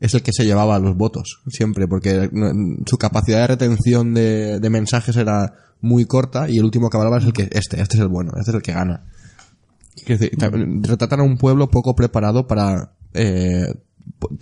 [0.00, 2.28] es el que se llevaba los votos, siempre, porque
[2.86, 7.18] su capacidad de retención de, de mensajes era muy corta y el último que hablaba
[7.18, 9.06] es el que, este, este es el bueno, este es el que gana.
[10.04, 13.66] Quiero decir, ta- retratan a un pueblo poco preparado para eh,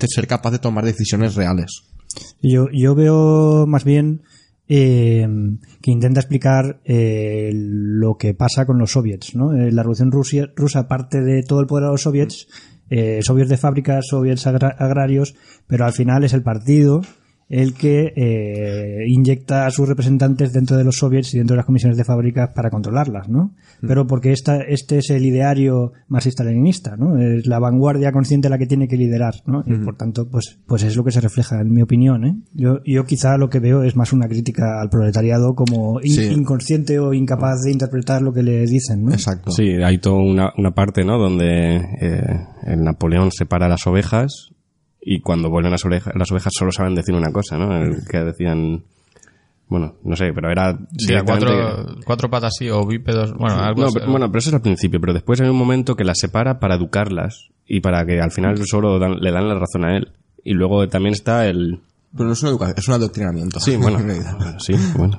[0.08, 1.82] ser capaz de tomar decisiones reales.
[2.42, 4.22] Yo, yo veo más bien
[4.68, 5.26] eh,
[5.82, 9.34] que intenta explicar eh, lo que pasa con los soviets.
[9.34, 9.52] ¿no?
[9.54, 12.46] Eh, la revolución rusa parte de todo el poder a los soviets,
[12.88, 15.34] eh, soviets de fábricas, soviets agra- agrarios,
[15.66, 17.02] pero al final es el partido
[17.50, 21.66] el que eh, inyecta a sus representantes dentro de los soviets y dentro de las
[21.66, 23.54] comisiones de fábricas para controlarlas, ¿no?
[23.80, 27.18] Pero porque esta, este es el ideario marxista-leninista, ¿no?
[27.18, 29.64] Es la vanguardia consciente la que tiene que liderar, ¿no?
[29.66, 32.36] Y por tanto, pues, pues es lo que se refleja, en mi opinión, ¿eh?
[32.54, 36.24] Yo, yo quizá lo que veo es más una crítica al proletariado como in- Sí.
[36.26, 39.12] inconsciente o incapaz de interpretar lo que le dicen, ¿no?
[39.12, 39.50] Exacto.
[39.50, 41.18] Sí, hay toda una, una parte, ¿no?
[41.18, 42.22] Donde eh,
[42.66, 44.50] el Napoleón separa las ovejas
[45.02, 47.74] y cuando vuelven las ovejas, las ovejas solo saben decir una cosa, ¿no?
[47.76, 48.82] El que decían,
[49.68, 53.32] bueno, no sé, pero era Sí, cuatro, cuatro patas sí, o bípedos.
[53.34, 53.98] Bueno, algo no, así.
[53.98, 56.58] pero, bueno, pero eso es al principio, pero después hay un momento que las separa
[56.58, 60.12] para educarlas y para que al final solo dan- le dan la razón a él.
[60.42, 61.80] Y luego también está el...
[62.12, 63.60] Pero no es una educación, es un adoctrinamiento.
[63.60, 63.98] Sí, bueno,
[64.58, 65.18] sí, bueno.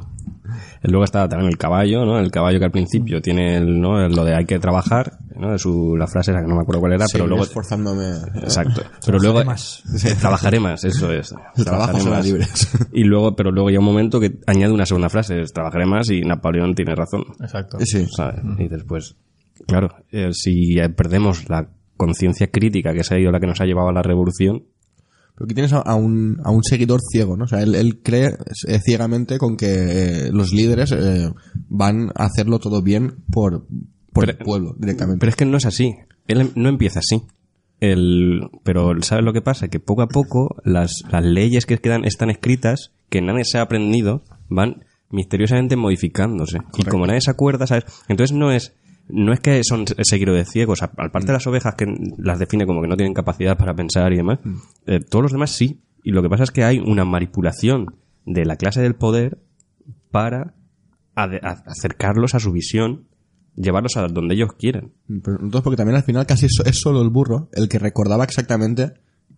[0.83, 2.19] Luego está también el caballo, ¿no?
[2.19, 4.05] El caballo que al principio tiene el, ¿no?
[4.09, 5.57] lo de hay que trabajar, ¿no?
[5.57, 7.43] Su, la frase esa que no me acuerdo cuál era, pero luego...
[7.43, 8.11] esforzándome.
[8.35, 8.83] Exacto.
[9.05, 9.43] Pero luego...
[9.43, 9.83] más.
[10.19, 11.33] Trabajaré más, eso es.
[11.55, 12.25] Trabajaré más.
[12.25, 12.47] libre.
[12.93, 16.09] Y luego, pero luego llega un momento que añade una segunda frase, es trabajaré más
[16.09, 17.23] y Napoleón tiene razón.
[17.39, 17.77] Exacto.
[17.81, 18.05] Sí.
[18.15, 18.41] ¿sabes?
[18.59, 19.15] Y después,
[19.65, 21.67] claro, eh, si perdemos la
[22.01, 24.63] conciencia crítica que se ha ido la que nos ha llevado a la revolución,
[25.35, 27.43] Pero aquí tienes a, a un, a un seguidor ciego, ¿no?
[27.43, 28.35] O sea, él, él cree
[28.67, 29.67] eh, ciegamente con que
[30.25, 31.31] eh, los líderes eh,
[31.69, 33.67] van a hacerlo todo bien por,
[34.13, 35.19] por el Pero- pueblo directamente.
[35.19, 35.93] pero es que no es así.
[36.27, 37.23] Él no empieza así.
[37.79, 39.67] El, pero ¿sabes lo que pasa?
[39.69, 43.61] Que poco a poco las, las leyes que quedan están escritas, que nadie se ha
[43.63, 46.59] aprendido, van misteriosamente modificándose.
[46.77, 47.85] Y como nadie se acuerda, ¿sabes?
[48.07, 48.75] Entonces no es,
[49.09, 50.83] no es que son seguidores de ciegos.
[50.83, 51.85] Aparte de las ovejas que
[52.17, 54.39] las define como que no tienen capacidad para pensar y demás,
[54.85, 55.81] eh, todos los demás sí.
[56.03, 57.87] Y lo que pasa es que hay una manipulación
[58.25, 59.39] de la clase del poder
[60.11, 60.53] para
[61.15, 63.07] acercarlos a su visión,
[63.55, 64.91] llevarlos a donde ellos quieran.
[65.07, 68.23] Pero entonces, porque también al final casi es, es solo el burro el que recordaba
[68.23, 68.93] exactamente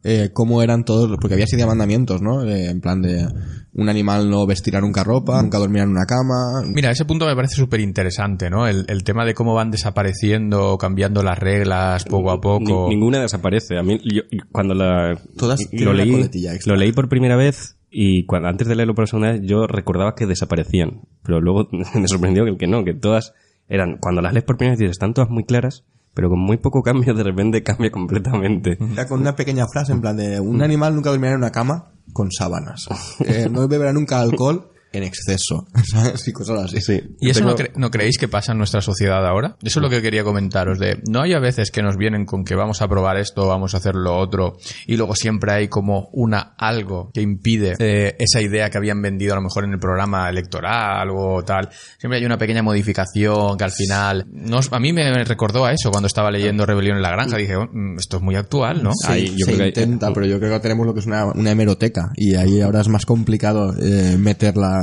[0.06, 2.44] eh, cómo eran todos, porque había siete mandamientos, ¿no?
[2.44, 3.26] Eh, en plan de
[3.74, 6.62] un animal no vestirá nunca ropa, nunca dormirá en una cama.
[6.68, 8.68] Mira, ese punto me parece súper interesante, ¿no?
[8.68, 12.88] El, el tema de cómo van desapareciendo, cambiando las reglas poco a poco.
[12.90, 13.78] Ni- ninguna desaparece.
[13.78, 16.30] A mí, yo- cuando la, Todas lo leí,
[16.66, 20.16] lo leí por primera vez y cuando, antes de leerlo por segunda vez yo recordaba
[20.16, 21.02] que desaparecían.
[21.24, 23.34] Pero luego me sorprendió que, que no, que todas
[23.68, 25.84] eran, cuando las lees por primera vez dices, están todas muy claras,
[26.14, 28.78] pero con muy poco cambio de repente cambia completamente.
[28.94, 31.92] Era con una pequeña frase en plan de un animal nunca dormirá en una cama
[32.14, 32.88] con sábanas.
[33.26, 35.68] Eh, no beberá nunca alcohol en exceso.
[35.92, 36.28] ¿Sabes?
[36.28, 36.80] Y cosas así.
[36.82, 37.02] Sí.
[37.20, 39.58] ¿Y eso no, cre- no creéis que pasa en nuestra sociedad ahora?
[39.62, 40.80] Eso es lo que quería comentaros.
[40.80, 43.74] De, no hay a veces que nos vienen con que vamos a probar esto, vamos
[43.74, 48.42] a hacer lo otro, y luego siempre hay como una algo que impide eh, esa
[48.42, 51.70] idea que habían vendido a lo mejor en el programa electoral o tal.
[51.98, 54.26] Siempre hay una pequeña modificación que al final...
[54.32, 57.38] No, a mí me recordó a eso cuando estaba leyendo Rebelión en la Granja.
[57.38, 58.92] Dije, "Oh, mm, esto es muy actual, ¿no?
[58.94, 61.00] Sí, Ahí yo se creo que hay- intenta, pero yo creo que tenemos lo que
[61.00, 64.83] es una, una hemeroteca y ahí ahora es más complicado eh, meterla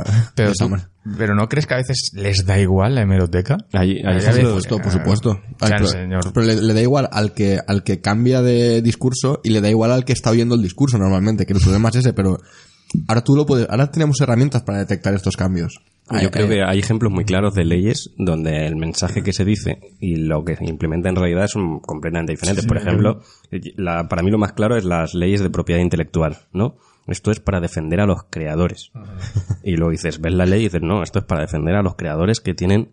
[0.57, 0.89] tú- manera.
[1.17, 3.57] pero ¿no crees que a veces les da igual la hemeroteca?
[4.03, 4.13] Por
[4.49, 5.29] supuesto, por supuesto.
[5.31, 6.33] o sea, Ay, pero señor.
[6.33, 9.69] pero le, le da igual al que, al que cambia de discurso y le da
[9.69, 12.37] igual al que está oyendo el discurso normalmente, que el problema es ese, pero
[13.07, 15.79] ahora tú lo puedes, ahora tenemos herramientas para detectar estos cambios.
[16.21, 19.79] Yo creo que hay ejemplos muy claros de leyes donde el mensaje que se dice
[20.01, 22.65] y lo que se implementa en realidad son completamente diferentes.
[22.65, 23.21] Por ejemplo,
[23.77, 26.75] la- para mí lo más claro es las leyes de propiedad intelectual, ¿no?
[27.11, 28.91] Esto es para defender a los creadores.
[29.63, 31.95] Y luego dices, ves la ley y dices, no, esto es para defender a los
[31.95, 32.91] creadores que tienen,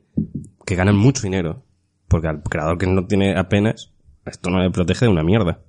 [0.66, 1.64] que ganan mucho dinero.
[2.08, 3.92] Porque al creador que no tiene apenas,
[4.26, 5.60] esto no le protege de una mierda.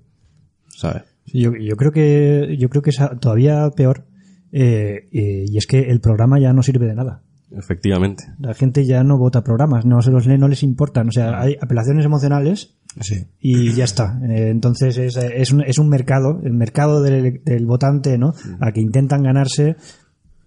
[0.68, 1.04] ¿Sabes?
[1.26, 4.06] Yo, yo creo que yo creo que es todavía peor
[4.52, 7.24] eh, eh, y es que el programa ya no sirve de nada.
[7.52, 8.26] Efectivamente.
[8.40, 11.10] La gente ya no vota programas, no se los lee, no les importan.
[11.10, 13.26] O sea, hay apelaciones emocionales Sí.
[13.40, 14.20] y ya está.
[14.30, 18.34] Eh, entonces es, es, un, es un mercado, el mercado del, del votante, ¿no?
[18.60, 19.76] A que intentan ganarse,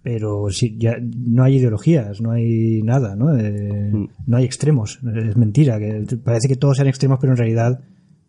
[0.03, 3.35] pero sí, ya no hay ideologías, no hay nada, ¿no?
[3.37, 3.91] Eh,
[4.27, 4.99] No hay extremos.
[5.29, 7.79] Es mentira, que parece que todos sean extremos, pero en realidad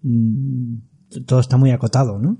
[0.02, 0.74] mm,
[1.26, 2.38] todo está muy acotado, ¿no?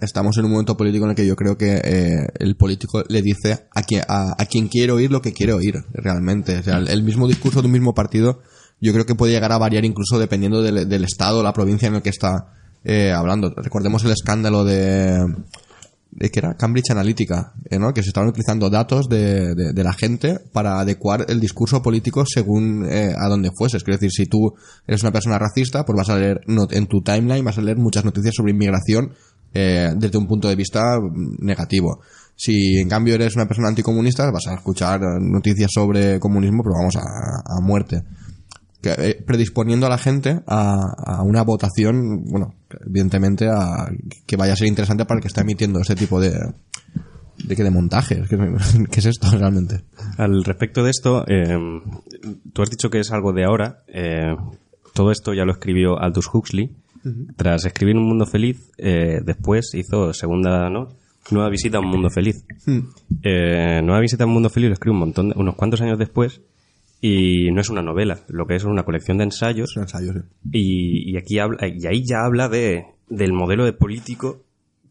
[0.00, 3.20] Estamos en un momento político en el que yo creo que eh, el político le
[3.22, 6.58] dice a quien, a, a quien quiere oír lo que quiere oír, realmente.
[6.58, 8.40] O sea, el, el mismo discurso de un mismo partido
[8.80, 11.94] yo creo que puede llegar a variar incluso dependiendo del, del estado la provincia en
[11.96, 12.52] el que está
[12.84, 13.52] eh, hablando.
[13.56, 15.18] Recordemos el escándalo de...
[16.12, 17.92] de que era Cambridge Analytica, eh, ¿no?
[17.92, 22.24] que se estaban utilizando datos de, de- de la gente para adecuar el discurso político
[22.26, 23.82] según eh, a donde fueses.
[23.82, 24.54] Quiero decir, si tú
[24.86, 28.04] eres una persona racista, pues vas a leer en tu timeline, vas a leer muchas
[28.04, 29.12] noticias sobre inmigración
[29.52, 32.00] eh, desde un punto de vista mm, negativo.
[32.36, 36.94] Si en cambio eres una persona anticomunista, vas a escuchar noticias sobre comunismo, pero vamos
[36.96, 38.02] a, a muerte
[38.94, 42.54] que, eh, predisponiendo a la gente a, a una votación, bueno,
[42.86, 43.90] evidentemente a,
[44.26, 46.32] que vaya a ser interesante para el que está emitiendo ese tipo de
[47.46, 48.36] de que de montajes, ¿qué,
[48.90, 49.82] qué es esto realmente?
[50.16, 51.58] Al respecto de esto, eh,
[52.54, 53.82] tú has dicho que es algo de ahora.
[53.88, 54.34] eh,
[54.94, 56.74] todo esto ya lo escribió Aldous Huxley.
[57.36, 60.88] Tras escribir Un Mundo Feliz, eh, después hizo segunda, ¿no?
[61.30, 62.44] Nueva visita a un mundo feliz.
[63.22, 65.98] Eh, Nueva visita a un mundo feliz lo escribe un montón, de- unos cuantos años
[65.98, 66.40] después
[67.00, 70.12] y no es una novela, lo que es una colección de ensayos Es un ensayo,
[70.12, 70.20] sí.
[70.52, 74.42] y, y aquí habla, y ahí ya habla de, del modelo de político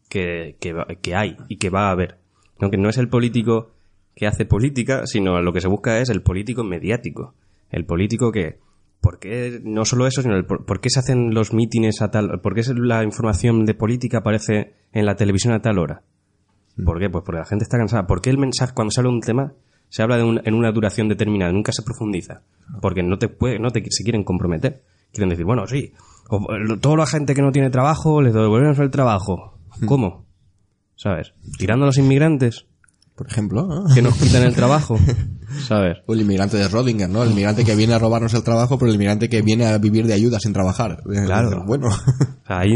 [0.08, 2.18] que, que, hay y que va a haber.
[2.60, 2.70] ¿no?
[2.70, 3.72] Que no es el político
[4.14, 7.34] que hace política, sino lo que se busca es el político mediático.
[7.70, 8.58] El político que...
[9.00, 12.40] ¿Por qué no solo eso, sino el por, qué se hacen los mítines a tal...
[12.40, 16.02] ¿Por qué la información de política aparece en la televisión a tal hora?
[16.82, 17.10] ¿Por qué?
[17.10, 18.06] Pues porque la gente está cansada.
[18.06, 19.52] ¿Por qué el mensaje, cuando de un tema,
[19.88, 22.42] se habla de un- en una duración determinada, nunca se profundiza?
[22.82, 24.82] Porque no te puede, no te se quieren comprometer.
[25.12, 25.92] Quieren decir, bueno, sí,
[26.28, 26.46] o-
[26.80, 29.58] toda la gente que no tiene trabajo, les devolvemos el trabajo.
[29.86, 30.26] ¿Cómo?
[30.96, 31.32] ¿Sabes?
[31.58, 32.66] Tirando a los inmigrantes
[33.14, 33.84] Por ejemplo, ¿no?
[33.94, 34.98] que nos quitan el trabajo.
[35.66, 35.98] ¿Sabes?
[36.06, 37.22] O el inmigrante de Rodinger, ¿no?
[37.22, 40.06] El inmigrante que viene a robarnos el trabajo, pero el inmigrante que viene a vivir
[40.06, 40.98] de ayuda sin trabajar.
[41.12, 41.64] Eh, Claro.
[41.66, 41.88] Bueno.
[41.88, 42.72] O sea, ahí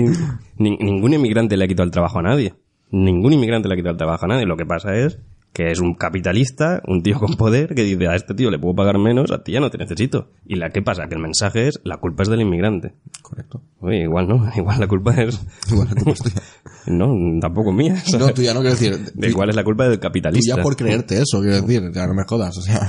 [0.58, 2.54] ni- ningún inmigrante le ha quitado el trabajo a nadie.
[2.90, 4.46] Ningún inmigrante le ha quitado el trabajo a nadie.
[4.46, 5.18] Lo que pasa es
[5.52, 8.74] que es un capitalista, un tío con poder, que dice a este tío le puedo
[8.76, 10.28] pagar menos, a ti ya no te necesito.
[10.46, 12.94] Y la que pasa, que el mensaje es la culpa es del inmigrante.
[13.22, 13.60] Correcto.
[13.80, 15.40] Oye, igual no, igual la culpa es...
[15.72, 17.96] Igual a ti, pues, tú ya- No, tampoco mía.
[17.96, 18.26] ¿sabes?
[18.28, 18.96] No, tú ya no quiero decir.
[19.14, 20.56] De tú- igual es la culpa del tú capitalista.
[20.56, 21.90] ya por creerte eso, quiero decir.
[21.92, 22.80] Ya no me jodas, o sea.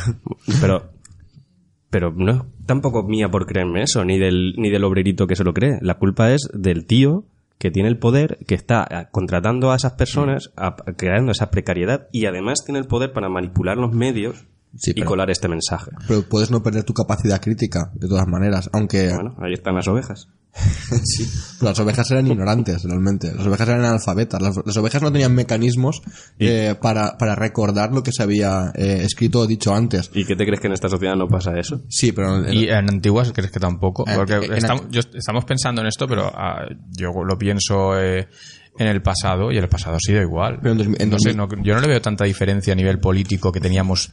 [0.62, 0.92] Pero,
[1.90, 5.44] pero no es tampoco mía por creerme eso, ni del, ni del obrerito que se
[5.44, 5.78] lo cree.
[5.82, 7.26] La culpa es del tío
[7.62, 12.08] que tiene el poder, que está eh, contratando a esas personas, a- creando esa precariedad
[12.12, 15.92] y además tiene el poder para manipular los medios Sí, y colar este mensaje.
[16.08, 18.70] Pero puedes no perder tu capacidad crítica, de todas maneras.
[18.74, 19.14] Aunque.
[19.14, 20.30] Bueno, ahí están las ovejas.
[21.04, 21.26] Sí,
[21.62, 23.34] las ovejas eran ignorantes, realmente.
[23.34, 24.42] Las ovejas eran analfabetas.
[24.42, 26.02] Las, las ovejas no tenían mecanismos
[26.40, 30.12] eh, para, para recordar lo que se había eh, escrito o dicho antes.
[30.14, 31.82] ¿Y qué te crees que en esta sociedad no pasa eso?
[31.88, 34.04] Sí, pero en- Y en antiguas crees que tampoco.
[34.04, 38.28] Porque en- estamos, yo- estamos pensando en esto, pero ah, yo lo pienso eh,
[38.78, 40.60] en el pasado y el pasado ha sido igual.
[40.62, 42.76] Pero en dos- en no sé, 2000 no- yo no le veo tanta diferencia a
[42.76, 44.12] nivel político que teníamos.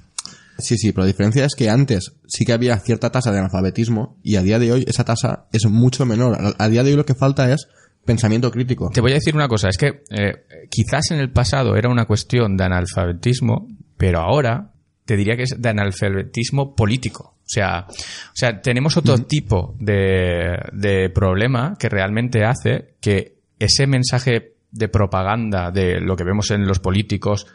[0.58, 4.18] Sí, sí, pero la diferencia es que antes sí que había cierta tasa de analfabetismo
[4.22, 6.54] y a día de hoy esa tasa es mucho menor.
[6.58, 7.68] A, día de hoy lo que falta es
[8.04, 8.90] pensamiento crítico.
[8.92, 12.06] Te voy a decir una cosa, es que eh, quizás en el pasado era una
[12.06, 14.72] cuestión de analfabetismo, pero ahora
[15.04, 17.34] te diría que es de analfabetismo político.
[17.40, 23.86] O sea, o sea tenemos otro tipo de, de problema que realmente hace que ese
[23.86, 27.46] mensaje de propaganda de lo que vemos en los políticos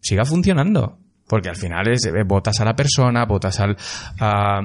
[0.00, 0.98] siga funcionando.
[1.26, 3.76] Porque al final es, eh, votas a la persona, votas al,
[4.20, 4.60] a,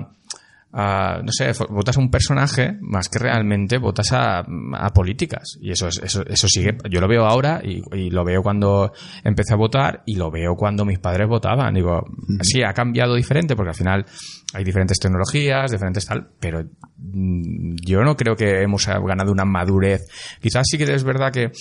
[0.74, 5.58] a, no sé, votas a un personaje más que realmente votas a, a políticas.
[5.62, 8.92] Y eso, es, eso, eso sigue, yo lo veo ahora y, y lo veo cuando
[9.24, 11.74] empecé a votar y lo veo cuando mis padres votaban.
[11.74, 12.06] Digo,
[12.42, 14.06] sí, ha cambiado diferente porque al final
[14.54, 16.64] hay diferentes tecnologías, diferentes tal, pero
[16.98, 20.02] mm, yo no creo que hemos ganado una madurez.
[20.42, 21.52] Quizás sí que es verdad que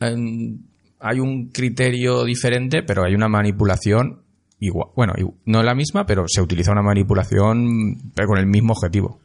[0.00, 0.58] em,
[1.00, 4.20] hay un criterio diferente, pero hay una manipulación
[4.58, 4.88] igual.
[4.94, 5.14] Bueno,
[5.46, 9.18] no la misma, pero se utiliza una manipulación con el mismo objetivo.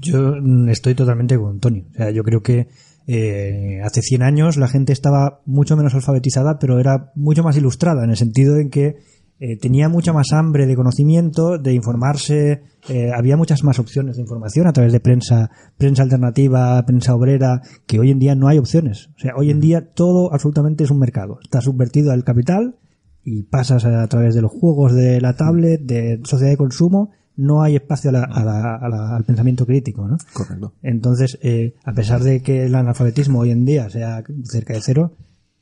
[0.00, 0.34] Yo,
[0.68, 1.86] estoy totalmente con Tony.
[1.92, 2.68] O sea, yo creo que
[3.06, 8.04] eh, hace 100 años la gente estaba mucho menos alfabetizada, pero era mucho más ilustrada,
[8.04, 8.96] en el sentido en que
[9.44, 14.22] eh, tenía mucha más hambre de conocimiento, de informarse, eh, había muchas más opciones de
[14.22, 18.58] información a través de prensa, prensa alternativa, prensa obrera, que hoy en día no hay
[18.58, 19.08] opciones.
[19.16, 21.38] O sea, hoy en día todo absolutamente es un mercado.
[21.42, 22.76] Está subvertido al capital
[23.24, 27.62] y pasas a, través de los juegos de la tablet, de sociedad de consumo, no
[27.62, 30.18] hay espacio a la- a la- a la- al pensamiento crítico, ¿no?
[30.34, 30.74] Correcto.
[30.82, 35.16] Entonces, eh, a pesar de que el analfabetismo hoy en día sea cerca de cero,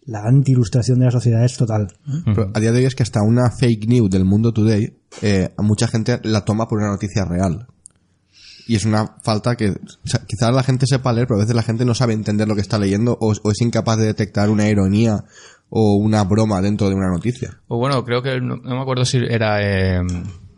[0.06, 1.88] la anti-ilustración de la sociedad es total.
[2.24, 5.52] Pero a día de hoy es que hasta una fake news del mundo today, eh,
[5.56, 7.66] a mucha gente la toma por una noticia real.
[8.66, 11.56] Y es una falta que o sea, quizás la gente sepa leer, pero a veces
[11.56, 14.48] la gente no sabe entender lo que está leyendo o, o es incapaz de detectar
[14.48, 15.24] una ironía
[15.70, 17.60] o una broma dentro de una noticia.
[17.68, 20.00] O bueno, creo que no, no me acuerdo si era eh,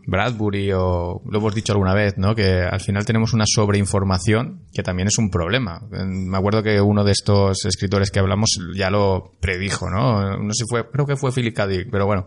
[0.05, 2.35] Bradbury o lo hemos dicho alguna vez, ¿no?
[2.35, 5.81] Que al final tenemos una sobreinformación que también es un problema.
[5.89, 10.37] Me acuerdo que uno de estos escritores que hablamos ya lo predijo, ¿no?
[10.37, 11.67] No sé si fue, creo que fue Philip K.
[11.67, 12.25] Dick, pero bueno,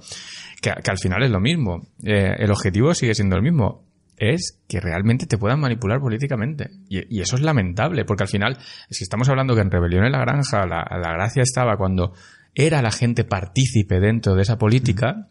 [0.61, 1.87] que, que al final es lo mismo.
[2.03, 3.85] Eh, el objetivo sigue siendo el mismo.
[4.19, 6.71] Es que realmente te puedan manipular políticamente.
[6.89, 8.57] Y, y eso es lamentable, porque al final,
[8.89, 12.15] si estamos hablando que en Rebelión en la Granja la, la gracia estaba cuando
[12.55, 15.29] era la gente partícipe dentro de esa política,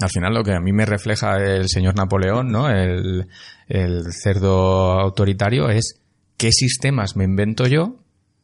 [0.00, 2.68] al final lo que a mí me refleja el señor Napoleón, ¿no?
[2.70, 3.28] El,
[3.68, 6.00] el cerdo autoritario es
[6.36, 7.98] qué sistemas me invento yo,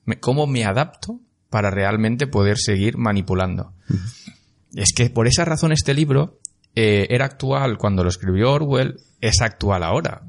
[0.04, 3.74] me- cómo me adapto para realmente poder seguir manipulando.
[4.74, 6.38] Es que por esa razón este libro
[6.74, 10.22] eh, era actual cuando lo escribió Orwell, es actual ahora.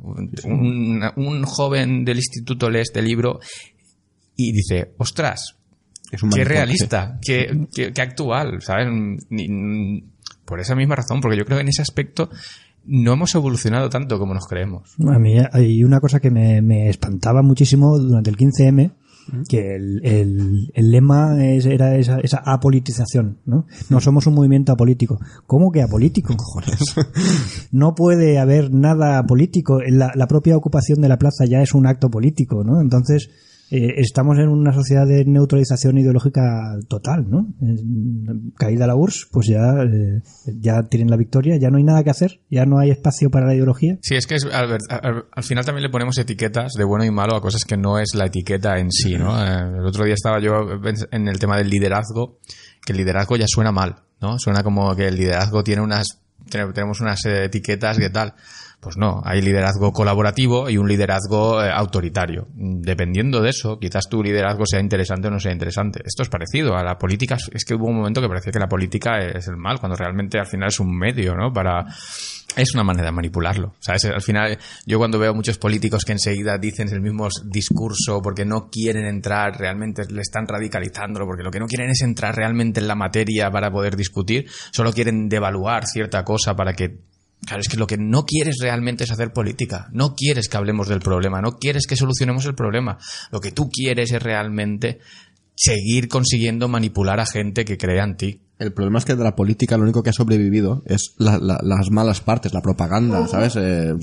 [0.43, 3.39] Un, un joven del instituto lee este libro
[4.35, 5.55] y dice, ostras,
[6.35, 8.87] qué realista, qué, qué- qué actual, ¿sabes?
[9.29, 10.03] Ni-
[10.45, 12.29] por esa misma razón, porque yo creo que en ese aspecto
[12.85, 14.95] no hemos evolucionado tanto como nos creemos.
[15.07, 18.91] A mí hay una cosa que me, me espantaba muchísimo durante el 15M
[19.47, 23.65] que el, el- el lema es- era esa, esa apolitización, ¿no?
[23.89, 25.17] No somos un movimiento apolítico.
[25.47, 26.35] ¿Cómo que apolítico?
[27.71, 29.79] no puede haber nada político.
[29.87, 32.81] La, la propia ocupación de la plaza ya es un acto político, ¿no?
[32.81, 33.29] Entonces,
[33.75, 37.47] eh, estamos en una sociedad de neutralización ideológica total, ¿no?
[38.57, 40.21] Caída la URSS, pues ya, eh,
[40.59, 43.47] ya tienen la victoria, ya no hay nada que hacer, ya no hay espacio para
[43.47, 43.97] la ideología.
[44.01, 47.11] Sí, es que es, al, al- al final también le ponemos etiquetas de bueno y
[47.11, 49.35] malo a cosas que no es la etiqueta en sí, ¿no?
[49.43, 50.51] Eh, el otro día estaba yo
[51.11, 52.39] en el tema del liderazgo,
[52.85, 54.37] que el liderazgo ya suena mal, ¿no?
[54.39, 56.19] Suena como que el liderazgo tiene unas,
[56.49, 58.33] tenemos unas etiquetas que tal.
[58.83, 62.47] Pues no, hay liderazgo colaborativo y un liderazgo eh, autoritario.
[62.53, 66.01] Dependiendo de eso, quizás tu liderazgo sea interesante o no sea interesante.
[66.05, 67.37] Esto es parecido a la política.
[67.53, 70.37] Es que hubo un momento que parecía que la política es el mal, cuando realmente
[70.37, 71.53] al final es un medio, ¿no?
[71.53, 71.85] Para,
[72.55, 73.75] es una manera de manipularlo.
[73.79, 74.05] ¿sabes?
[74.05, 78.69] Al final, yo cuando veo muchos políticos que enseguida dicen el mismo discurso porque no
[78.69, 82.87] quieren entrar, realmente le están radicalizándolo, porque lo que no quieren es entrar realmente en
[82.87, 87.12] la materia para poder discutir, solo quieren devaluar cierta cosa para que
[87.45, 89.87] Claro, es que lo que no quieres realmente es hacer política.
[89.91, 92.97] No quieres que hablemos del problema, no quieres que solucionemos el problema.
[93.31, 94.99] Lo que tú quieres es realmente
[95.55, 98.39] seguir consiguiendo manipular a gente que crea en ti.
[98.59, 101.59] El problema es que de la política lo único que ha sobrevivido es la- la-
[101.61, 103.55] las malas partes, la propaganda, ¿sabes?
[103.57, 103.93] Eh,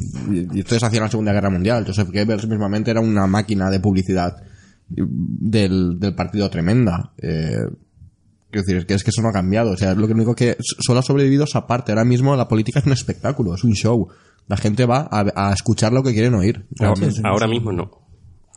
[0.52, 1.84] y esto es hacia la Segunda Guerra Mundial.
[1.86, 4.36] Joseph Goebbels mismamente era una máquina de publicidad
[4.88, 7.12] del, del partido tremenda.
[7.18, 7.56] Eh,
[8.50, 9.72] quiero decir, es que, es que eso no ha cambiado.
[9.72, 11.92] O sea, lo que único que solo ha sobrevivido esa parte.
[11.92, 14.08] Ahora mismo la política es un espectáculo, es un show.
[14.46, 16.66] La gente va a, a escuchar lo que quieren oír.
[17.24, 17.99] Ahora mismo no.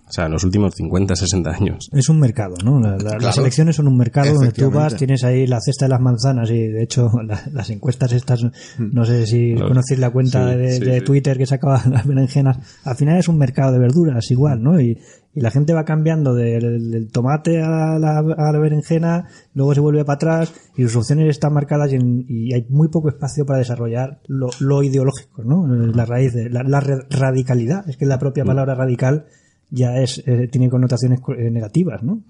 [0.06, 1.90] O sea, en los últimos 50, 60 años.
[1.92, 2.80] Es un mercado, ¿no?
[2.80, 5.90] La- la- Las elecciones son un mercado donde tú vas, tienes ahí la cesta de
[5.90, 8.42] las manzanas y de hecho la- las encuestas estas,
[8.78, 11.06] no sé si Los- conocéis la cuenta sí, de, sí, de sí.
[11.06, 14.80] Twitter que sacaba las berenjenas, al final es un mercado de verduras igual, ¿no?
[14.80, 15.00] Y,
[15.36, 19.80] y la gente va cambiando del, del tomate a la, a la berenjena, luego se
[19.80, 23.46] vuelve para atrás y sus opciones están marcadas y, en- y hay muy poco espacio
[23.46, 25.66] para desarrollar lo, lo ideológico, ¿no?
[25.68, 29.26] La raíz de la, la re- radicalidad, es que la propia palabra radical
[29.74, 32.22] ya es eh, tiene connotaciones eh, negativas, ¿no?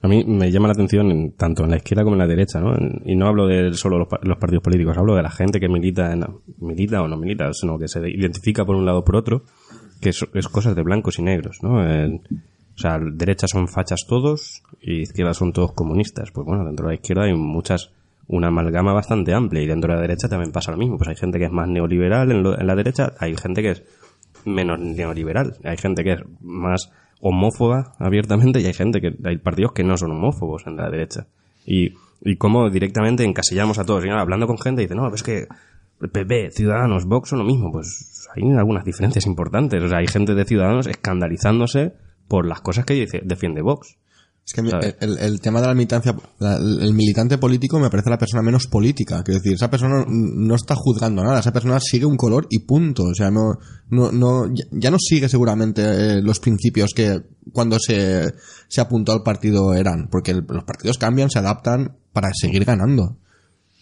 [0.00, 2.60] A mí me llama la atención en- tanto en la izquierda como en la derecha,
[2.60, 2.72] ¿no?
[3.04, 6.12] Y no hablo de solo los, los partidos políticos, hablo de la gente que milita,
[6.12, 6.24] en,
[6.60, 9.42] milita o no milita, sino que se identifica por un lado o por otro,
[10.00, 11.78] que es, cosas de blancos y negros, ¿no?
[11.80, 16.30] O sea, derecha son fachas todos y izquierda son todos comunistas.
[16.30, 17.90] Pues bueno, dentro de la izquierda hay muchas,
[18.28, 20.96] una amalgama bastante amplia y dentro de la derecha también pasa lo mismo.
[20.96, 23.70] Pues hay gente que es más neoliberal en, lo- en la derecha, hay gente que
[23.70, 23.82] es
[24.44, 25.56] menos neoliberal.
[25.64, 29.96] Hay gente que es más homófoba abiertamente y hay gente que hay partidos que no
[29.96, 31.26] son homófobos en la derecha.
[31.66, 34.04] Y, y cómo directamente encasillamos a todos.
[34.04, 35.46] Y hablando con gente dice, no, es que
[36.06, 37.72] PP, Ciudadanos, Vox son lo mismo.
[37.72, 39.82] Pues hay algunas diferencias importantes.
[39.82, 41.92] O sea, hay gente de Ciudadanos escandalizándose
[42.28, 43.96] por las cosas que dice, defiende Vox.
[44.48, 48.16] Es que el, el tema de la militancia, la- el militante político me parece la
[48.18, 49.22] persona menos política.
[49.22, 53.04] Quiero decir, esa persona no está juzgando nada, esa persona sigue un color y punto.
[53.04, 53.58] O sea, no,
[53.90, 57.20] no, no, ya, ya no sigue seguramente eh, los principios que
[57.52, 58.32] cuando se,
[58.68, 63.18] se apuntó al partido eran, porque el- los partidos cambian, se adaptan para seguir ganando.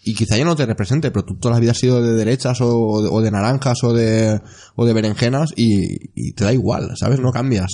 [0.03, 2.61] Y quizá ya no te represente, pero tú toda la vida has sido de derechas
[2.61, 4.39] o, o de naranjas o de,
[4.75, 7.19] o de berenjenas y, y te da igual, ¿sabes?
[7.19, 7.67] No cambias.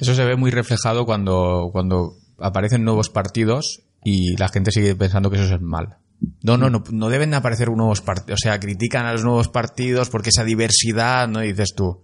[0.00, 5.30] Eso se ve muy reflejado cuando, cuando aparecen nuevos partidos y la gente sigue pensando
[5.30, 5.96] que eso es el mal.
[6.42, 8.40] No, no, no, no deben aparecer nuevos partidos.
[8.40, 11.42] O sea, critican a los nuevos partidos porque esa diversidad, ¿no?
[11.42, 12.02] Y dices tú,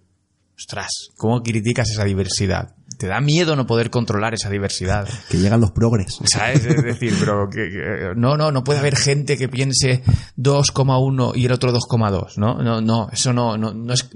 [0.56, 2.74] ostras, ¿cómo criticas esa diversidad?
[2.98, 5.08] Te da miedo no poder controlar esa diversidad.
[5.30, 6.18] Que llegan los progres.
[6.24, 6.66] ¿Sabes?
[6.66, 10.02] Es decir, pero que, que- no, no, no puede haber gente que piense
[10.36, 12.62] 2,1 y el otro 2,2, ¿no?
[12.62, 14.10] No, no, eso no, no, no es,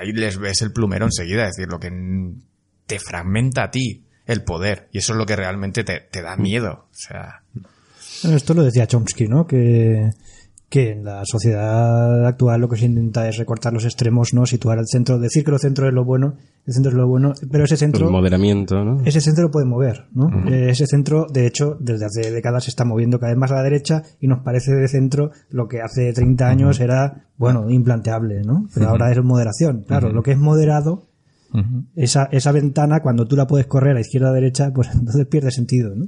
[0.00, 1.90] ahí les ves el plumero enseguida, es decir, lo que
[2.86, 6.36] te fragmenta a ti el poder y eso es lo que realmente te, te da
[6.36, 7.42] miedo, o sea,
[8.22, 9.46] Bueno, esto lo decía Chomsky, ¿no?
[9.46, 10.10] Que,
[10.74, 14.44] que en la sociedad actual lo que se intenta es recortar los extremos, ¿no?
[14.44, 16.34] Situar al centro, decir que el centro es lo bueno,
[16.66, 18.06] el centro es lo bueno, pero ese centro...
[18.06, 19.00] El moderamiento, ¿no?
[19.04, 20.28] Ese centro lo puede mover, ¿no?
[20.50, 23.54] Eh, ese centro, de hecho, desde hace décadas se está moviendo cada vez más a
[23.54, 28.42] la derecha y nos parece de centro lo que hace 30 años era, bueno, implanteable,
[28.42, 28.66] ¿no?
[28.74, 29.84] Pero ahora es moderación.
[29.86, 31.04] Claro, lo que es moderado,
[31.96, 35.26] esa, esa ventana, cuando tú la puedes correr a izquierda o a derecha, pues entonces
[35.26, 36.06] pierde sentido, ¿no?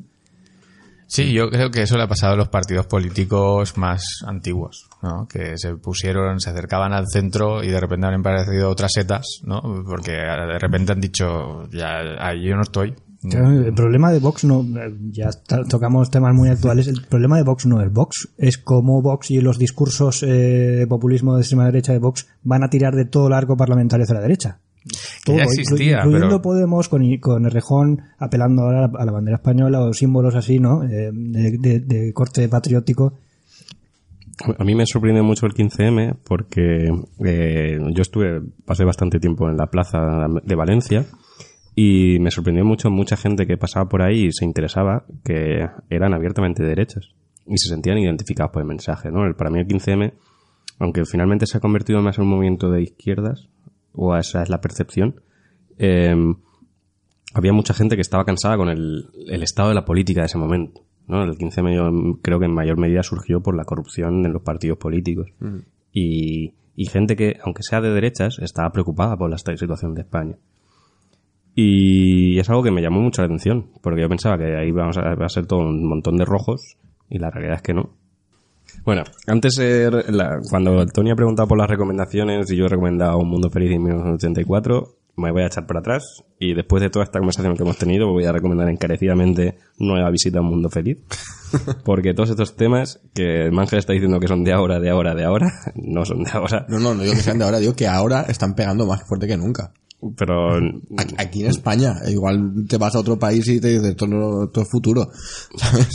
[1.08, 5.28] Sí, yo creo que eso le ha pasado a los partidos políticos más antiguos, ¿no?
[5.28, 9.62] Que se pusieron, se acercaban al centro y de repente han aparecido otras setas, ¿no?
[9.86, 12.92] Porque de repente han dicho, ya, ahí yo no estoy.
[13.22, 14.64] El problema de Vox no,
[15.10, 19.00] ya está- tocamos temas muy actuales, el problema de Vox no es Vox, es cómo
[19.00, 22.94] Vox y los discursos eh, de populismo de extrema derecha de Vox van a tirar
[22.96, 24.58] de todo el arco parlamentario hacia la derecha.
[25.24, 29.80] Que ya existía, incluyendo pero- Podemos con, con Errejón apelando ahora a la bandera española
[29.82, 30.84] o símbolos así, ¿no?
[30.84, 33.14] Eh, de, de- de corte patriótico.
[34.58, 36.90] A mí me sorprende mucho el 15M porque
[37.24, 39.98] eh, yo estuve, pasé bastante tiempo en la plaza
[40.44, 41.06] de Valencia
[41.74, 46.12] y me sorprendió mucho mucha gente que pasaba por ahí y se interesaba que eran
[46.12, 47.08] abiertamente derechas
[47.46, 49.24] y se sentían identificados por el mensaje, ¿no?
[49.24, 50.12] El- Para mí el 15M,
[50.80, 53.48] aunque finalmente se ha convertido más en un movimiento de izquierdas,
[53.96, 55.20] o esa es la percepción,
[55.78, 56.14] eh,
[57.34, 60.38] había mucha gente que estaba cansada con el, el estado de la política de ese
[60.38, 60.82] momento.
[61.06, 61.22] ¿no?
[61.22, 64.78] El 15M yo creo que en mayor medida surgió por la corrupción en los partidos
[64.78, 65.28] políticos.
[65.92, 70.36] Y, y gente que, aunque sea de derechas, estaba preocupada por la situación de España.
[71.54, 74.98] Y es algo que me llamó mucho la atención, porque yo pensaba que ahí vamos
[74.98, 76.76] a, va a ser todo un montón de rojos,
[77.08, 77.96] y la realidad es que no.
[78.84, 83.18] Bueno, antes, eh, la- cuando Tony ha preguntado por las recomendaciones y yo he recomendado
[83.18, 86.04] Un Mundo Feliz en 1984, me voy a echar para atrás
[86.38, 90.38] y después de toda esta conversación que hemos tenido voy a recomendar encarecidamente Nueva Visita
[90.38, 90.98] a un Mundo Feliz.
[91.84, 95.24] Porque todos estos temas que Mangel está diciendo que son de ahora, de ahora, de
[95.24, 96.66] ahora, no son de ahora.
[96.68, 99.26] No, no, no digo que sean de ahora, digo que ahora están pegando más fuerte
[99.26, 99.72] que nunca.
[100.16, 100.58] Pero
[101.16, 104.60] Aquí, en España, igual te vas a otro país y te dices, esto, no, esto
[104.60, 105.08] es futuro,
[105.56, 105.88] ¿sabes?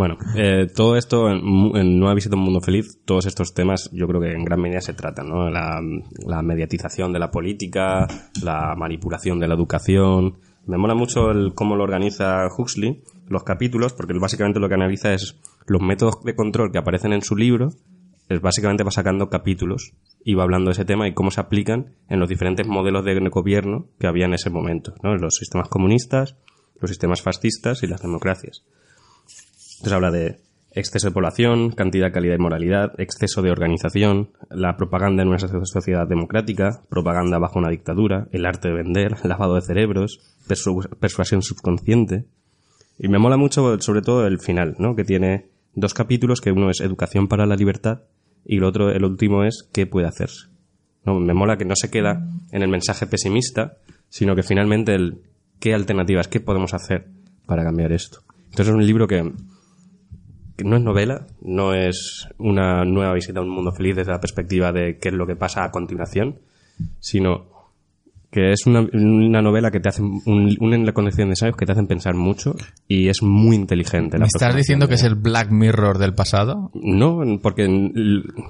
[0.00, 4.18] Bueno, eh, todo esto en, Nueva Visita un Mundo Feliz, todos estos temas yo creo
[4.18, 5.50] que en gran medida se tratan, ¿no?
[5.50, 5.78] La,
[6.26, 8.06] la mediatización de la política,
[8.42, 10.38] la manipulación de la educación.
[10.64, 15.12] Me mola mucho el cómo lo organiza Huxley, los capítulos, porque básicamente lo que analiza
[15.12, 17.68] es los métodos de control que aparecen en su libro,
[18.30, 19.92] es básicamente va sacando capítulos
[20.24, 23.20] y va hablando de ese tema y cómo se aplican en los diferentes modelos de
[23.28, 25.14] gobierno que había en ese momento, ¿no?
[25.16, 26.38] Los sistemas comunistas,
[26.80, 28.64] los sistemas fascistas y las democracias.
[29.80, 30.40] Entonces habla de
[30.72, 35.64] exceso de población, cantidad, calidad y moralidad, exceso de organización, la propaganda en una so-
[35.64, 41.42] sociedad democrática, propaganda bajo una dictadura, el arte de vender, lavado de cerebros, persu- persuasión
[41.42, 42.26] subconsciente.
[42.98, 44.94] Y me mola mucho, sobre todo, el final, ¿no?
[44.94, 48.02] Que tiene dos capítulos, que uno es educación para la libertad
[48.44, 50.48] y el otro, el último es qué puede hacerse.
[51.04, 51.18] ¿no?
[51.18, 52.22] Me mola que no se queda
[52.52, 53.78] en el mensaje pesimista,
[54.10, 55.22] sino que finalmente el
[55.58, 57.06] qué alternativas, qué podemos hacer
[57.46, 58.20] para cambiar esto.
[58.50, 59.32] Entonces es un libro que
[60.64, 64.72] no es novela, no es una nueva visita a un mundo feliz desde la perspectiva
[64.72, 66.38] de qué es lo que pasa a continuación,
[66.98, 67.59] sino
[68.30, 71.72] que es una, una novela que te hace un, una colección de ensayos que te
[71.72, 72.54] hacen pensar mucho
[72.86, 74.18] y es muy inteligente.
[74.18, 76.70] la ¿Me estás diciendo que es el Black Mirror del pasado?
[76.74, 77.66] no, porque,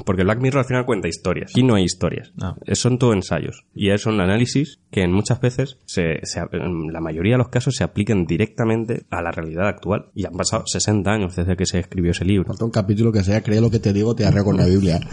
[0.05, 1.51] porque Black Mirror al final cuenta historias.
[1.53, 2.33] Aquí no hay historias.
[2.43, 2.55] Ah.
[2.73, 3.65] Son todo ensayos.
[3.75, 7.75] Y son análisis que en muchas veces, se, se- en la mayoría de los casos,
[7.77, 10.07] se aplican directamente a la realidad actual.
[10.15, 12.49] Y han pasado 60 años desde que se escribió ese libro.
[12.49, 15.01] Falta un capítulo que sea, cree lo que te digo, te arreo con la Biblia.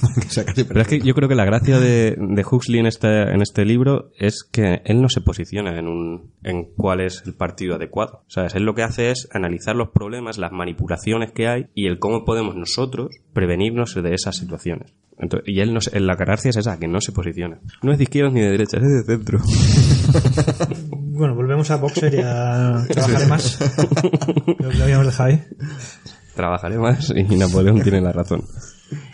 [0.14, 3.22] Que sea Pero es que yo creo que la gracia de, de Huxley en este,
[3.34, 3.79] en este libro
[4.18, 8.24] es que él no se posiciona en, un, en cuál es el partido adecuado.
[8.28, 8.54] ¿Sabes?
[8.54, 12.24] Él lo que hace es analizar los problemas, las manipulaciones que hay y el cómo
[12.24, 14.92] podemos nosotros prevenirnos de esas situaciones.
[15.18, 17.60] Entonces, y él no se- la gracia es esa, que no se posiciona.
[17.82, 19.38] No es de izquierda ni de derecha, es de centro.
[21.12, 23.58] Bueno, volvemos a Boxer y a trabajar más.
[24.58, 25.44] Lo que habíamos dejado ahí.
[26.34, 28.42] Trabajaré más y Napoleón tiene la razón.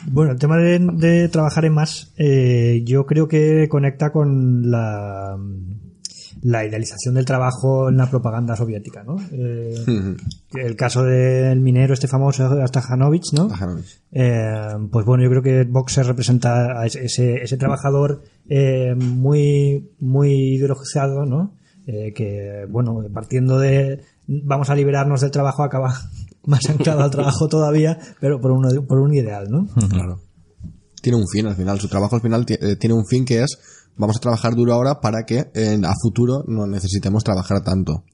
[0.07, 5.37] Bueno, el tema de, de trabajar en más, eh, yo creo que conecta con la,
[6.43, 9.17] la idealización del trabajo en la propaganda soviética, ¿no?
[9.33, 9.75] Eh,
[10.55, 13.49] el caso del minero este famoso Stajanovich, ¿no?
[13.49, 14.01] Stajanovich.
[14.13, 19.91] Eh, pues bueno, yo creo que Boxer representa a ese, ese, ese trabajador eh, muy,
[19.99, 21.55] muy ideologizado, ¿no?
[21.87, 25.95] Eh, que, bueno, partiendo de vamos a liberarnos del trabajo, acaba
[26.47, 29.67] más anclado al trabajo todavía, pero por, uno, por un ideal, ¿no?
[29.89, 30.21] Claro.
[31.03, 31.79] Tiene un fin al final.
[31.79, 33.59] Su trabajo al final eh, tiene un fin que es
[33.97, 38.05] vamos a trabajar duro ahora para que en, a futuro no necesitemos trabajar tanto.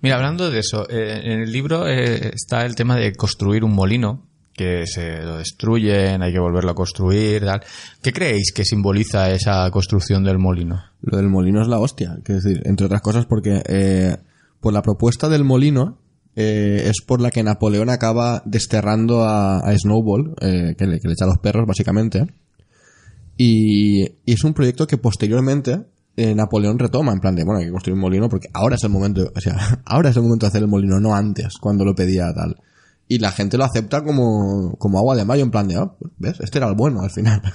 [0.00, 3.74] Mira, hablando de eso, eh, en el libro eh, está el tema de construir un
[3.74, 7.62] molino, que se lo destruyen, hay que volverlo a construir, tal.
[8.02, 10.80] ¿Qué creéis que simboliza esa construcción del molino?
[11.00, 12.18] Lo del molino es la hostia.
[12.22, 14.16] Quiero decir, entre otras cosas porque eh,
[14.60, 15.98] por la propuesta del molino
[16.36, 21.28] eh, es por la que Napoleón acaba desterrando a, Snowball, eh, que, le, echa a
[21.28, 22.26] los perros básicamente.
[23.36, 25.84] Y, es un proyecto que posteriormente
[26.16, 28.84] eh, Napoleón retoma, en plan de, bueno, hay que construir un molino porque ahora es
[28.84, 31.84] el momento, o sea, ahora es el momento de hacer el molino, no antes, cuando
[31.84, 32.56] lo pedía tal.
[33.06, 36.40] Y la gente lo acepta como, como agua de mayo, en plan de, ah, ¿ves?
[36.40, 37.42] Este era el bueno al final.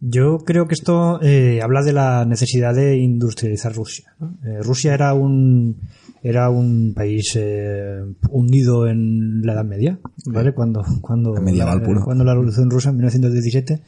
[0.00, 1.18] Yo creo que esto
[1.62, 4.14] habla de la necesidad de industrializar Rusia.
[4.60, 5.78] Rusia era un
[6.24, 10.54] era un país eh, hundido en la Edad Media, ¿vale?
[10.54, 12.02] Cuando cuando Medieval la, puro.
[12.02, 13.80] cuando la Revolución Rusa en 1917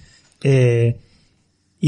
[0.44, 1.00] eh,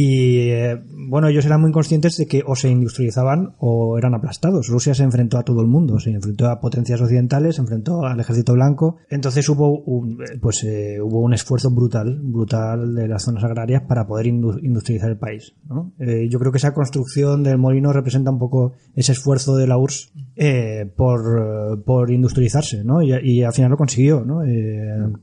[0.01, 4.69] Y eh, bueno, ellos eran muy conscientes de que o se industrializaban o eran aplastados.
[4.69, 8.21] Rusia se enfrentó a todo el mundo, se enfrentó a potencias occidentales, se enfrentó al
[8.21, 8.99] ejército blanco.
[9.11, 13.83] Entonces hubo un, eh, pues eh, hubo un esfuerzo brutal, brutal de las zonas agrarias
[13.89, 15.57] para poder indu- industrializar el país.
[15.69, 15.93] ¿no?
[15.99, 19.79] Eh, yo creo que esa construcción del molino representa un poco ese esfuerzo de la
[19.79, 20.13] URSS
[20.97, 23.03] por, por industrializarse, ¿no?
[23.03, 24.43] Y, y al final lo consiguió, ¿no?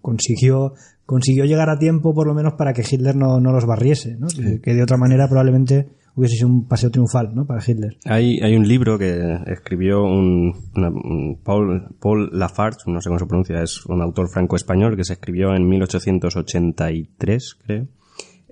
[0.02, 0.74] Consiguió
[1.06, 4.28] consiguió llegar a tiempo por lo menos para que Hitler no, no los barriese, ¿no?
[4.28, 7.46] Que, que de otra manera probablemente hubiese sido un paseo triunfal, ¿no?
[7.46, 7.98] Para Hitler.
[8.06, 13.20] Hay, hay un libro que escribió un, una- un Paul, Paul Lafarge, no sé cómo
[13.20, 17.88] se pronuncia, es un autor franco-español que se escribió en 1883, creo,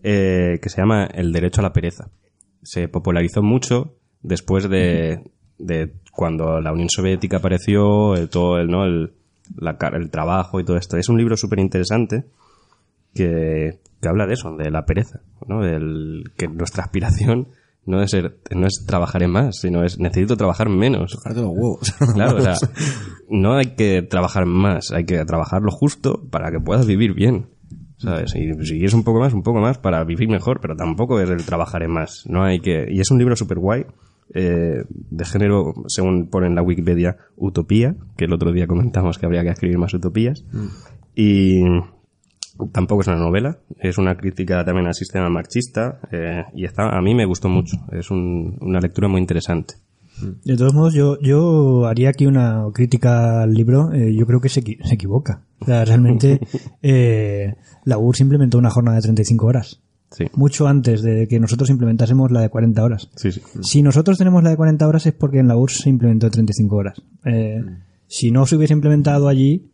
[0.03, 2.09] eh, que se llama El derecho a la pereza.
[2.61, 8.85] Se popularizó mucho después de, de cuando la Unión Soviética apareció, el, todo el, ¿no?
[8.85, 9.13] el,
[9.57, 10.97] la el trabajo y todo esto.
[10.97, 12.25] Es un libro súper interesante
[13.13, 15.61] que, que habla de eso, de la pereza, ¿no?
[15.61, 17.47] Del, que nuestra aspiración
[17.85, 21.15] no es ser, no es trabajar en más, sino es necesito trabajar menos.
[21.25, 21.91] Los huevos.
[22.13, 22.55] Claro, o sea,
[23.29, 27.47] no hay que trabajar más, hay que trabajar lo justo para que puedas vivir bien.
[27.97, 28.35] ¿Sabes?
[28.35, 31.29] Y si quieres un poco más, un poco más para vivir mejor, pero tampoco es
[31.29, 32.25] el trabajar en más.
[32.27, 32.85] No hay que.
[32.89, 33.85] Y es un libro súper guay,
[34.33, 39.25] eh, de género, según pone en la Wikipedia, utopía, que el otro día comentamos que
[39.25, 40.43] habría que escribir más utopías.
[41.15, 41.61] Y
[42.71, 47.01] tampoco es una novela, es una crítica también al sistema marxista, eh, y está, a
[47.01, 47.77] mí me gustó mucho.
[47.91, 49.75] Es un- una lectura muy interesante.
[50.45, 53.91] De todos modos, yo, yo haría aquí una crítica al libro.
[53.93, 55.41] eh, yo creo que se, se equivoca.
[55.59, 56.39] O sea, realmente
[56.83, 57.55] eh,
[57.85, 59.79] la URSS implementó una jornada de 35 horas.
[60.11, 63.09] Sí, Mucho antes de que nosotros implementásemos la de 40 horas.
[63.15, 63.41] sí, sí.
[63.63, 66.31] Si nosotros tenemos la de 40 horas es porque en la URSS se implementó de
[66.31, 67.01] 35 horas.
[67.25, 67.63] Eh,
[68.05, 69.71] Si no se hubiese implementado allí,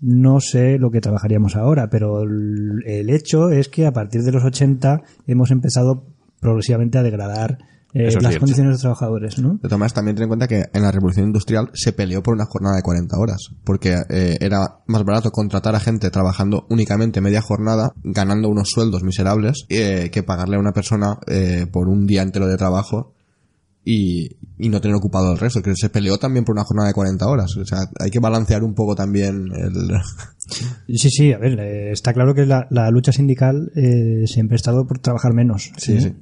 [0.00, 4.44] no sé lo que trabajaríamos ahora, pero el hecho es que a partir de los
[4.44, 6.04] 80 hemos empezado
[6.40, 7.58] progresivamente a degradar
[7.96, 8.40] eh, las cierto.
[8.40, 9.54] condiciones de los trabajadores, ¿no?
[9.54, 12.34] De todas maneras, también ten en cuenta que en la revolución industrial se peleó por
[12.34, 17.22] una jornada de 40 horas, porque eh, era más barato contratar a gente trabajando únicamente
[17.22, 22.06] media jornada, ganando unos sueldos miserables, eh, que pagarle a una persona eh, por un
[22.06, 23.14] día entero de trabajo
[23.88, 25.62] y, y no tener ocupado el resto.
[25.62, 27.56] Que se peleó también por una jornada de 40 horas.
[27.56, 29.72] O sea, hay que balancear un poco también el...
[30.88, 34.56] Sí, sí, a ver, eh, está claro que la, la lucha sindical eh, siempre ha
[34.56, 35.72] estado por trabajar menos.
[35.76, 36.00] Sí, ¿eh?
[36.00, 36.14] sí.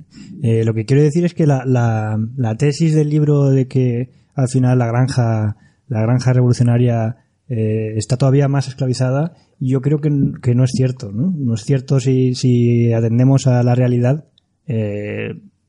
[0.42, 4.12] Eh, lo que quiero decir es que la, la, la tesis del libro de que
[4.34, 5.56] al final la granja,
[5.88, 7.16] la granja revolucionaria
[7.50, 10.10] eh, está todavía más esclavizada, yo creo que,
[10.40, 11.30] que no es cierto, ¿no?
[11.36, 14.24] No es cierto si, si atendemos a la realidad.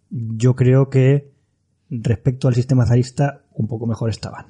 [0.10, 1.35] yo creo que
[1.90, 4.48] respecto al sistema zarista, un poco mejor estaban.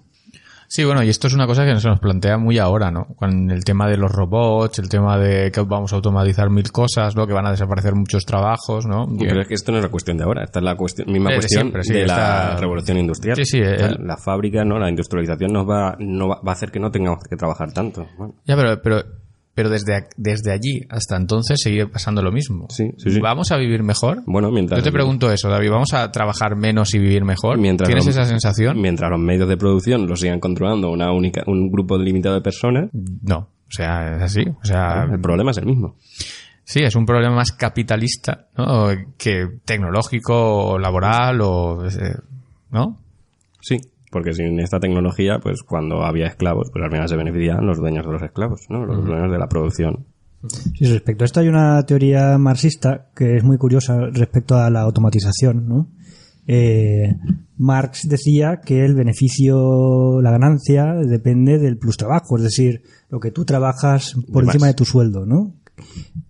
[0.68, 3.06] Sí, bueno, y esto es una cosa que se nos plantea muy ahora, ¿no?
[3.18, 7.16] Con el tema de los robots, el tema de que vamos a automatizar mil cosas,
[7.16, 7.28] ¿no?
[7.28, 9.06] Que van a desaparecer muchos trabajos, ¿no?
[9.20, 11.30] Pero es que esto no es la cuestión de ahora, esta es la cuestión, misma
[11.30, 13.36] Eh, de cuestión siempre, sí, de la revolución industrial.
[13.38, 14.80] Sí, sí, O sea, el- La fábrica, ¿no?
[14.80, 18.08] La industrialización nos va, no va, va a hacer que no tengamos que trabajar tanto.
[18.18, 19.04] Bueno, Ya, pero, pero,
[19.56, 22.68] pero desde, desde allí hasta entonces sigue pasando lo mismo.
[22.70, 23.20] Sí, sí, sí.
[23.22, 24.22] ¿Vamos a vivir mejor?
[24.28, 25.72] Bueno, mientras- Yo te pregunto eso, David.
[25.72, 27.58] ¿Vamos a trabajar menos y vivir mejor?
[27.58, 28.80] Mientras ¿Tienes los- esa sensación?
[28.80, 32.90] Mientras los medios de producción lo sigan controlando una única, un grupo limitado de personas,
[32.94, 33.48] No.
[33.68, 34.42] O sea, es así.
[34.48, 35.96] O sea, el problema es el mismo.
[36.64, 38.90] sí, es un problema más capitalista, ¿no?
[39.18, 41.86] Que tecnológico, laboral, o...
[41.88, 42.16] eh,
[42.72, 42.98] ¿No?
[43.62, 43.78] Sí,
[44.16, 48.06] porque sin esta tecnología, pues cuando había esclavos, pues al final se beneficiaban los dueños
[48.06, 48.86] de los esclavos, ¿no?
[48.86, 50.06] Los dueños de la producción.
[50.48, 54.84] Sí, respecto a esto hay una teoría marxista que es muy curiosa respecto a la
[54.84, 55.90] automatización, ¿no?
[56.48, 57.14] Eh,
[57.58, 63.32] Marx decía que el beneficio, la ganancia, depende del plus trabajo, es decir, lo que
[63.32, 64.76] tú trabajas por De encima más.
[64.76, 65.56] de tu sueldo, ¿no?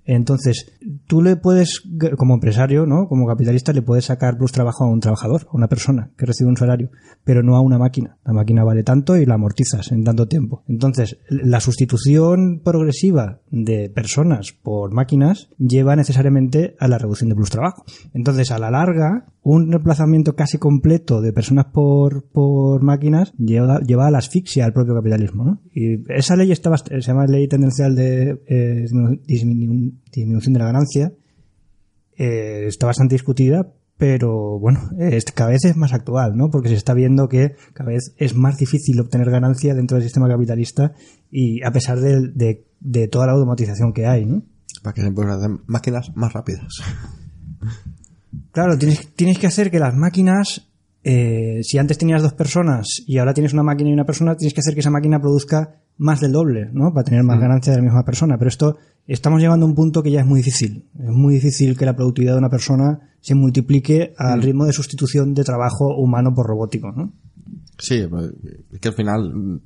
[0.05, 0.71] Entonces,
[1.07, 1.81] tú le puedes,
[2.17, 3.07] como empresario, ¿no?
[3.07, 6.49] Como capitalista, le puedes sacar plus trabajo a un trabajador, a una persona que recibe
[6.49, 6.91] un salario,
[7.23, 8.17] pero no a una máquina.
[8.23, 10.63] La máquina vale tanto y la amortizas en tanto tiempo.
[10.67, 17.49] Entonces, la sustitución progresiva de personas por máquinas lleva necesariamente a la reducción de plus
[17.49, 17.83] trabajo.
[18.13, 24.11] Entonces, a la larga, un reemplazamiento casi completo de personas por, por máquinas lleva, a
[24.11, 25.61] la asfixia al propio capitalismo, ¿no?
[25.73, 28.85] Y esa ley está se llama ley tendencial de eh,
[30.11, 31.11] disminución de la ganancia,
[32.17, 36.49] eh, está bastante discutida, pero bueno, es- cada vez es más actual, ¿no?
[36.49, 40.27] Porque se está viendo que cada vez es más difícil obtener ganancia dentro del sistema
[40.27, 40.93] capitalista
[41.31, 44.43] y a pesar de, de- de toda la automatización que hay, ¿no?
[44.83, 46.67] para que se puedan hacer máquinas más rápidas.
[48.51, 50.69] Claro, tienes, tienes que hacer que las máquinas
[51.07, 54.55] eh, si antes tenías dos personas y ahora tienes una máquina y una persona, tienes
[54.55, 56.91] que hacer que esa máquina produzca más del doble, ¿no?
[56.95, 58.39] Para tener más ganancia de la misma persona.
[58.39, 60.89] Pero esto, estamos llegando a un punto que ya es muy difícil.
[60.99, 65.35] Es muy difícil que la productividad de una persona se multiplique al ritmo de sustitución
[65.35, 67.13] de trabajo humano por robótico, ¿no?
[67.77, 68.31] Sí, pues,
[68.71, 69.59] es que al final mm,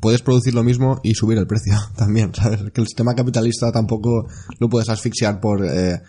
[0.00, 2.62] puedes producir lo mismo y subir el precio también, ¿sabes?
[2.72, 4.28] Que el sistema capitalista tampoco
[4.58, 6.00] lo puedes asfixiar por, eh,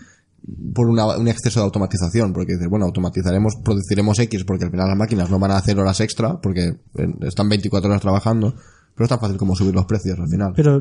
[0.74, 4.88] por una- un exceso de automatización, porque dices, bueno, automatizaremos, produciremos X, porque al final
[4.88, 8.54] las máquinas no van a hacer horas extra, porque eh, están 24 horas trabajando,
[8.96, 10.54] pero es tan fácil como subir los precios al final.
[10.56, 10.78] Pero,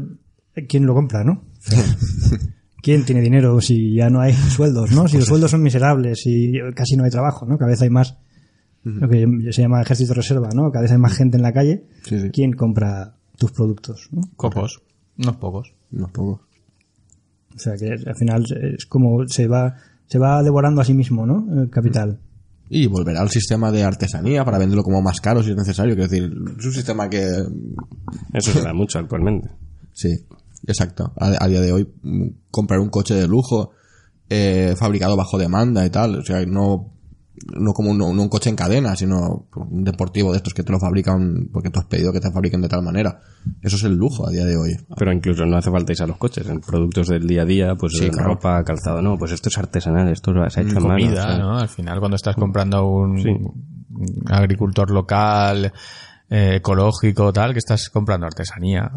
[0.54, 1.44] eh, ¿quién lo compra, no?
[2.82, 5.08] ¿Quién tiene dinero si ya no hay sueldos, no?
[5.08, 7.58] Si los sueldos son miserables y casi no hay trabajo, ¿no?
[7.58, 8.16] Cada vez hay más,
[8.84, 10.70] lo que se llama ejército reserva, ¿no?
[10.70, 11.84] Cada vez hay más gente en la calle.
[12.04, 12.30] Sí, sí.
[12.30, 14.08] ¿Quién compra tus productos?
[14.12, 14.20] ¿no?
[14.36, 14.82] Cocos.
[15.18, 15.72] Unos pocos.
[15.90, 16.40] Unos pocos.
[17.56, 19.76] O sea que al final es como se va,
[20.06, 21.46] se va devorando a sí mismo, ¿no?
[21.62, 22.20] El capital.
[22.68, 25.94] Y volverá al sistema de artesanía para venderlo como más caro si es necesario.
[25.94, 27.24] Quiero decir, es un sistema que
[28.34, 29.48] Eso se da mucho actualmente.
[29.92, 30.10] Sí,
[30.66, 31.12] exacto.
[31.18, 33.70] A, a día de hoy, mm, comprar un coche de lujo
[34.28, 36.92] eh, fabricado bajo demanda y tal, o sea, no,
[37.58, 40.72] no como un, no un coche en cadena, sino un deportivo de estos que te
[40.72, 43.20] lo fabrican porque tú has pedido que te fabriquen de tal manera.
[43.62, 44.76] Eso es el lujo a día de hoy.
[44.96, 46.48] Pero incluso no hace falta irse a los coches.
[46.48, 48.34] En productos del día a día, pues Sí, eh, claro.
[48.34, 50.94] ropa, calzado, no, pues esto es artesanal, esto se ha hecho en mano.
[50.94, 51.58] Comida, o sea, ¿no?
[51.58, 53.30] Al final, cuando estás comprando a un, Sí.
[54.26, 55.72] agricultor local,
[56.28, 58.90] eh, ecológico, tal, que estás comprando artesanía.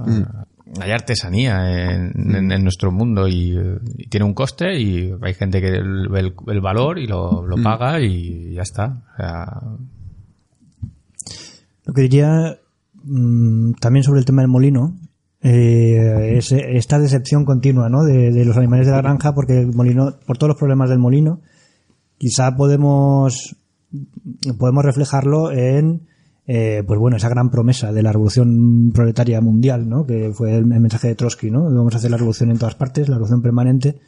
[0.82, 3.58] Hay artesanía en, en- en nuestro mundo y,
[3.98, 7.56] y tiene un coste y hay gente que ve el, el valor y lo, lo
[7.64, 9.04] paga y ya está.
[9.14, 9.46] O sea,
[11.86, 12.58] Lo que diría
[13.04, 14.96] mm, también sobre el tema del molino
[15.42, 18.04] eh, es esta decepción continua ¿no?
[18.04, 21.00] de, de los animales de la granja porque el molino, por todos los problemas del
[21.00, 21.42] molino,
[22.18, 23.56] quizá podemos
[24.60, 26.08] podemos reflejarlo en
[26.52, 30.06] eh, pues bueno esa gran promesa de la revolución proletaria mundial ¿no?
[30.06, 31.64] que fue el, mensaje de Trotsky ¿no?
[31.66, 34.00] vamos a hacer la revolución en todas partes la revolución permanente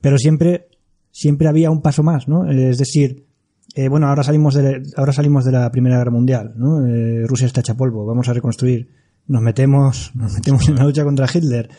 [0.00, 0.68] pero siempre
[1.10, 3.26] siempre había un paso más no es decir
[3.74, 6.84] eh, bueno, ahora salimos de ahora salimos de la Primera Guerra Mundial, ¿no?
[6.86, 8.88] Eh, Rusia está hecha polvo, vamos a reconstruir.
[9.26, 11.70] Nos metemos, nos metemos en la lucha contra Hitler,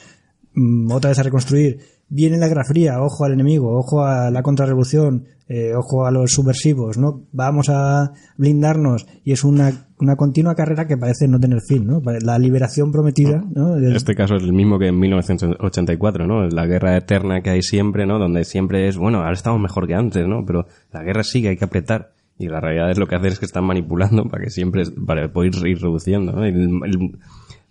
[0.53, 1.79] mm, otra vez a reconstruir.
[2.13, 6.33] Viene la Guerra Fría, ojo al enemigo, ojo a la contrarrevolución, eh, ojo a los
[6.33, 7.21] subversivos, ¿no?
[7.31, 12.01] Vamos a blindarnos y es una, una continua carrera que parece no tener fin, ¿no?
[12.21, 13.75] La liberación prometida, ¿no?
[13.75, 16.47] Del- Este caso es el mismo que en 1984, ¿no?
[16.47, 18.19] La guerra eterna que hay siempre, ¿no?
[18.19, 20.45] Donde siempre es, bueno, ahora estamos mejor que antes, ¿no?
[20.45, 22.11] Pero la guerra sigue, hay que apretar.
[22.38, 25.31] Y la realidad es lo que hacen es que están manipulando para que siempre, para
[25.31, 26.43] poder ir reduciendo, ¿no?
[26.43, 26.55] El,
[26.85, 27.17] el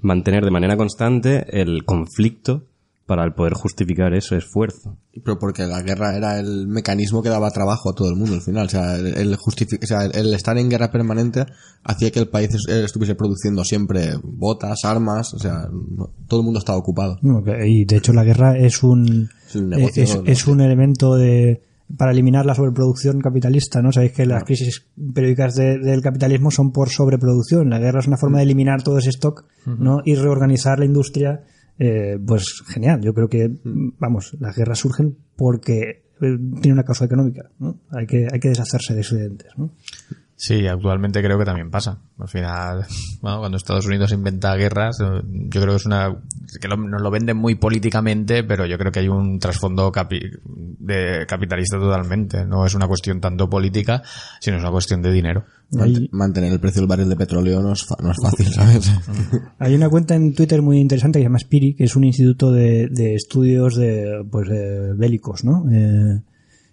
[0.00, 2.62] mantener de manera constante el conflicto
[3.10, 4.96] para el poder justificar ese esfuerzo.
[5.24, 8.40] Pero porque la guerra era el mecanismo que daba trabajo a todo el mundo al
[8.40, 8.66] final.
[8.66, 11.44] O sea, el, o sea, el estar en guerra permanente
[11.82, 16.44] hacía que el país es- estuviese produciendo siempre botas, armas, o sea, no- todo el
[16.44, 17.18] mundo estaba ocupado.
[17.64, 20.22] Y de hecho la guerra es un, Es un negocio, es, ¿no?
[20.26, 21.62] es un elemento de
[21.98, 23.90] para eliminar la sobreproducción capitalista, ¿no?
[23.90, 27.68] Sabéis que las crisis periódicas de- del capitalismo son por sobreproducción.
[27.70, 29.98] La guerra es una forma de eliminar todo ese stock, ¿no?
[30.04, 31.40] Y reorganizar la industria,
[31.80, 33.00] eh, pues genial.
[33.00, 33.50] Yo creo que,
[33.98, 37.80] vamos, las guerras surgen porque eh, tiene una causa económica, ¿no?
[37.90, 39.72] Hay que, hay que deshacerse de excedentes, ¿no?
[40.36, 41.98] Sí, actualmente creo que también pasa.
[42.18, 42.86] Al final,
[43.20, 46.16] bueno, cuando Estados Unidos inventa guerras, eh, yo creo que es una
[46.60, 50.38] que lo- nos lo venden muy políticamente, pero yo creo que hay un trasfondo capi-
[50.44, 52.44] de capitalista totalmente.
[52.46, 54.02] No es una cuestión tanto política,
[54.40, 55.44] sino es una cuestión de dinero.
[56.12, 58.90] Mantener el precio del barril de petróleo no es, fa- no es fácil, ¿sabes?
[59.58, 62.50] Hay una cuenta en Twitter muy interesante que se llama Spiri, que es un instituto
[62.52, 65.64] de, de estudios de, pues, de bélicos, ¿no?
[65.72, 66.20] Eh,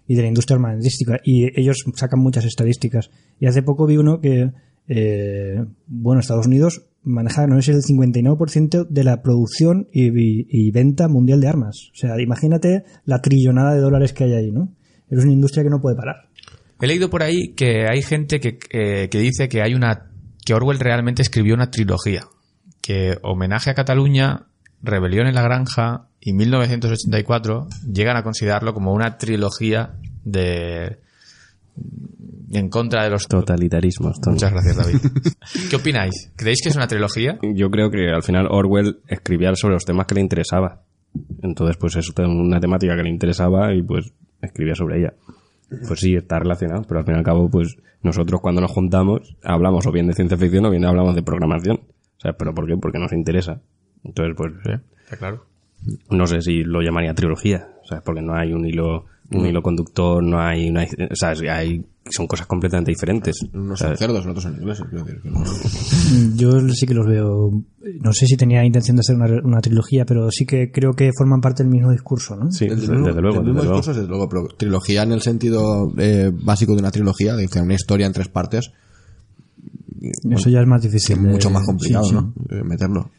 [0.06, 1.20] y de la industria armamentística.
[1.24, 3.10] Y ellos sacan muchas estadísticas.
[3.38, 4.52] Y hace poco vi uno que,
[4.88, 10.70] eh, bueno, Estados Unidos maneja, no es el 59% de la producción y, y- y
[10.70, 11.90] venta mundial de armas.
[11.92, 14.74] O sea, imagínate la trillonada de dólares que hay ahí, ¿no?
[15.10, 16.27] Es una industria que no puede parar.
[16.80, 20.10] He leído por ahí que hay gente que, eh, que dice que hay una
[20.44, 22.22] que Orwell realmente escribió una trilogía,
[22.80, 24.46] que homenaje a Cataluña,
[24.82, 29.94] Rebelión en la Granja y 1984 llegan a considerarlo como una trilogía
[30.24, 31.00] de
[32.50, 34.16] en contra de los Totalitarismos.
[34.26, 34.98] Muchas gracias, David.
[35.70, 36.32] ¿Qué opináis?
[36.36, 37.38] ¿Creéis que es una trilogía?
[37.42, 40.82] Yo creo que al final Orwell escribía sobre los temas que le interesaba.
[41.42, 45.12] Entonces, pues es una temática que le interesaba y pues escribía sobre ella.
[45.68, 49.36] Pues sí, está relacionado, pero al fin y al cabo, pues nosotros cuando nos juntamos
[49.42, 51.80] hablamos o bien de ciencia ficción o bien hablamos de programación.
[52.16, 52.76] O sea, ¿pero por qué?
[52.76, 53.60] Porque nos interesa.
[54.04, 54.52] Entonces, pues
[55.04, 55.44] Está claro.
[56.10, 59.60] no sé si lo llamaría trilogía, o sea, porque no hay un hilo un hilo
[59.62, 63.36] conductor, no hay, no hay, o sea, hay, son cosas completamente diferentes.
[63.52, 64.86] Unos son cerdos, los otros son ingleses.
[64.88, 65.44] Quiero decir que no-
[66.36, 67.50] Yo sí que los veo.
[68.00, 71.10] No sé si tenía intención de hacer una, una trilogía, pero sí que creo que
[71.16, 72.50] forman parte del mismo discurso, ¿no?
[72.50, 73.76] sí, El desde, mismo- desde luego, el desde mismo luego.
[73.76, 77.74] discurso, desde luego, pero trilogía en el sentido eh, básico de una trilogía, de una
[77.74, 78.70] historia en tres partes,
[80.30, 81.16] Eso ya es más difícil.
[81.16, 82.14] es mucho más complicado, sí, sí.
[82.14, 82.32] ¿no?
[82.50, 83.10] Eh, meterlo.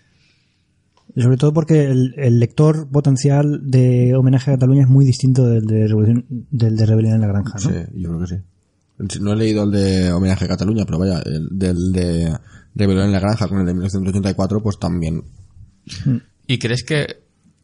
[1.18, 5.66] Sobre todo porque el, el lector potencial de homenaje a Cataluña es muy distinto del
[5.66, 7.60] de Revolución, del de Rebelión en la Granja, ¿no?
[7.70, 9.20] Sí, yo creo que sí.
[9.22, 12.38] No he leído el de Homenaje a Cataluña, pero vaya, el del de
[12.76, 15.24] Rebelión en la Granja con el de 1984, pues también.
[16.48, 17.08] ¿Y crees que,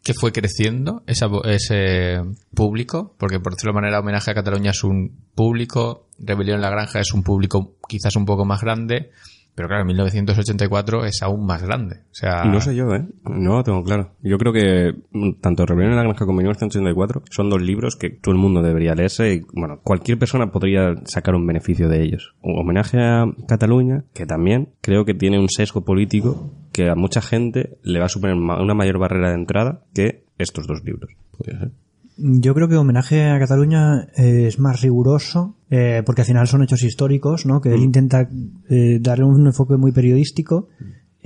[0.04, 2.22] que fue creciendo esa vo- ese
[2.54, 3.16] público?
[3.20, 7.00] Porque por decirlo de manera, homenaje a Cataluña es un público, Rebelión en la Granja
[7.00, 9.12] es un público quizás un poco más grande,
[9.56, 12.02] pero claro, 1984 es aún más grande.
[12.12, 13.06] O sea, No sé yo, ¿eh?
[13.24, 14.12] No tengo claro.
[14.22, 18.10] Yo creo que mm, tanto Rebelión en la Granja como 1984 son dos libros que
[18.10, 22.36] todo el mundo debería leerse y, bueno, cualquier persona podría sacar un beneficio de ellos.
[22.42, 27.22] Un homenaje a Cataluña, que también creo que tiene un sesgo político que a mucha
[27.22, 31.12] gente le va a suponer una mayor barrera de entrada que estos dos libros.
[31.38, 31.72] Podría ser.
[32.18, 36.64] Yo creo que homenaje a Cataluña eh, es más riguroso, eh, porque al final son
[36.64, 37.60] hechos históricos, ¿no?
[37.60, 38.30] Que él intenta
[38.70, 40.70] eh, darle un enfoque muy periodístico.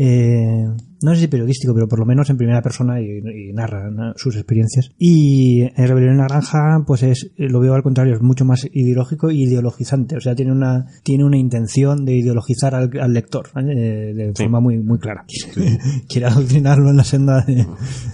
[0.02, 0.66] Eh,
[1.02, 3.06] no sé si periodístico, pero por lo menos en primera persona y,
[3.50, 4.14] y narra ¿no?
[4.16, 4.92] sus experiencias.
[4.98, 8.66] Y en Rebelión en la Granja, pues es, lo veo al contrario, es mucho más
[8.72, 10.16] ideológico y ideologizante.
[10.16, 14.14] O sea, tiene una, tiene una intención de ideologizar al, al lector ¿eh?
[14.16, 15.26] de forma muy, muy clara.
[16.08, 17.66] Quiere adoctrinarlo en la senda de-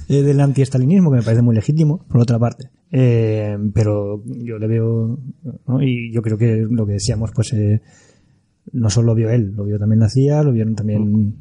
[0.10, 2.70] eh, del antiestalinismo, que me parece muy legítimo, por otra parte.
[2.92, 5.20] Eh, pero yo le veo,
[5.68, 5.82] ¿no?
[5.84, 7.82] y yo creo que lo que decíamos, pues eh,
[8.72, 11.36] no solo lo vio él, lo vio también la CIA, lo vieron también,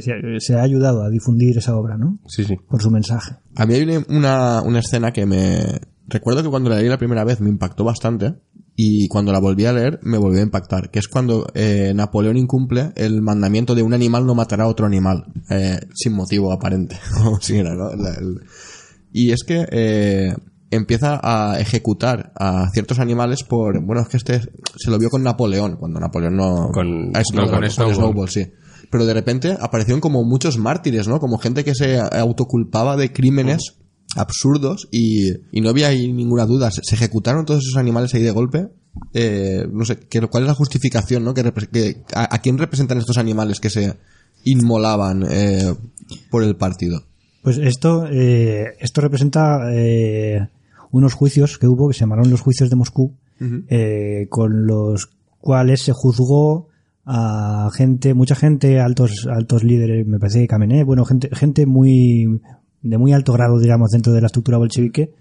[0.00, 2.18] se, se ha ayudado a difundir esa obra, ¿no?
[2.26, 2.56] Sí, sí.
[2.68, 3.36] Por su mensaje.
[3.56, 5.80] A mí hay una, una, una escena que me...
[6.08, 8.34] Recuerdo que cuando la leí la primera vez me impactó bastante
[8.74, 12.36] y cuando la volví a leer me volvió a impactar, que es cuando eh, Napoleón
[12.36, 16.96] incumple el mandamiento de un animal no matará a otro animal, eh, sin motivo aparente.
[17.22, 17.94] Como si era, ¿no?
[17.94, 18.40] La- el-
[19.12, 20.34] y es que eh,
[20.70, 23.82] empieza a ejecutar a ciertos animales por...
[23.84, 24.40] Bueno, es que este
[24.76, 26.70] se lo vio con Napoleón, cuando Napoleón no...
[26.72, 27.94] Con- Ah, no, con con Snowball.
[27.94, 28.46] Snowball, sí.
[28.92, 31.18] Pero de repente aparecieron como muchos mártires, ¿no?
[31.18, 33.78] Como gente que se autoculpaba de crímenes
[34.16, 36.70] absurdos y, y no había ahí ninguna duda.
[36.70, 38.68] Se, se ejecutaron todos esos animales ahí de golpe.
[39.14, 41.32] Eh, no sé, ¿qué- ¿cuál es la justificación, no?
[41.32, 41.42] Que,
[41.72, 43.96] que- a, a quién representan estos animales que se
[44.44, 45.74] inmolaban eh,
[46.30, 47.02] por el partido?
[47.42, 50.48] Pues esto, eh, esto representa eh,
[50.90, 53.14] unos juicios que hubo que se llamaron los juicios de Moscú,
[54.28, 55.08] con los
[55.40, 56.68] cuales se juzgó
[57.04, 62.40] a gente, mucha gente, altos, altos líderes, me parece que Kamenev, bueno, gente, gente muy,
[62.82, 65.12] de muy alto grado, digamos, dentro de la estructura bolchevique,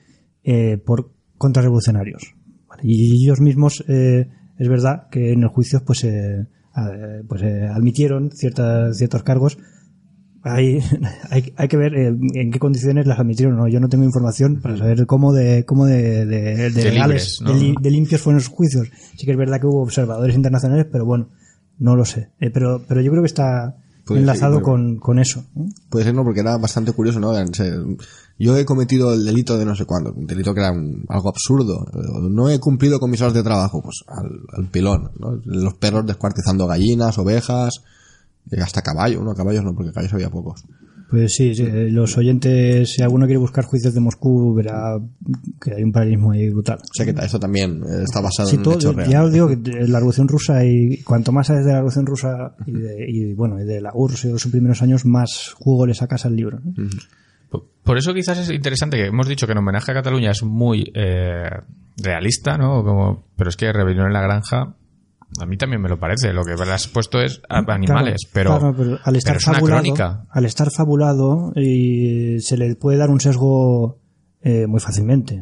[0.43, 2.35] eh, por contrarrevolucionarios.
[2.67, 4.27] Vale, Y ellos mismos, eh,
[4.57, 6.45] es verdad que en los juicios, pues, eh,
[7.27, 9.57] pues eh, admitieron ciertas, ciertos cargos
[10.43, 10.79] hay,
[11.29, 13.67] hay, hay que ver eh, en qué condiciones las admitieron no.
[13.67, 17.41] Yo no tengo información para saber cómo de, cómo de, de, de De legales, libres,
[17.41, 17.53] ¿no?
[17.53, 18.87] de, li- de limpios fueron esos juicios.
[19.17, 21.29] Sí que es verdad que hubo observadores internacionales, pero bueno,
[21.81, 22.29] no lo sé.
[22.39, 23.75] Eh, pero, pero yo creo que está
[24.05, 24.83] Puede enlazado ser, bueno.
[24.93, 25.43] con, con eso.
[25.89, 26.23] Puede ser, ¿no?
[26.23, 27.33] Porque era bastante curioso, ¿no?
[28.39, 31.29] Yo he cometido el delito de no sé cuándo, un delito que era un- algo
[31.29, 31.85] absurdo.
[32.29, 35.39] No he cumplido con mis horas de trabajo, pues al, al pilón, ¿no?
[35.45, 37.83] Los perros descuartizando gallinas, ovejas,
[38.51, 39.33] eh, hasta caballo, ¿no?
[39.35, 40.63] Caballos no, porque caballos había pocos.
[41.11, 44.97] Pues sí, sí, eh, los oyentes, si alguno quiere buscar juicios de Moscú, verá
[45.61, 46.77] que hay un paralelismo ahí brutal.
[46.77, 49.09] O sea que esto también eh, está basado Sí, en todo- hecho real.
[49.09, 52.55] ya os digo que la Revolución Rusa y cuanto más sabes de la Revolución Rusa
[52.65, 55.85] y, de, y, bueno, y de la URSS y de sus primeros años, más jugo
[55.85, 56.61] le sacas al libro.
[56.63, 56.73] ¿no?
[57.49, 60.43] Por- Por eso quizás es interesante que hemos dicho que en homenaje a Cataluña es
[60.43, 61.49] muy eh,
[62.01, 62.85] realista, ¿no?
[62.85, 64.75] Como, pero es que Rebelión en la Granja,
[65.39, 66.33] a mí también me lo parece.
[66.33, 69.55] Lo que has puesto es animales, Claro, pero, claro, pero al estar pero es una
[69.57, 70.25] fabulado, crónica.
[70.29, 73.97] al estar fabulado y se le puede dar un sesgo
[74.41, 75.41] eh, muy fácilmente.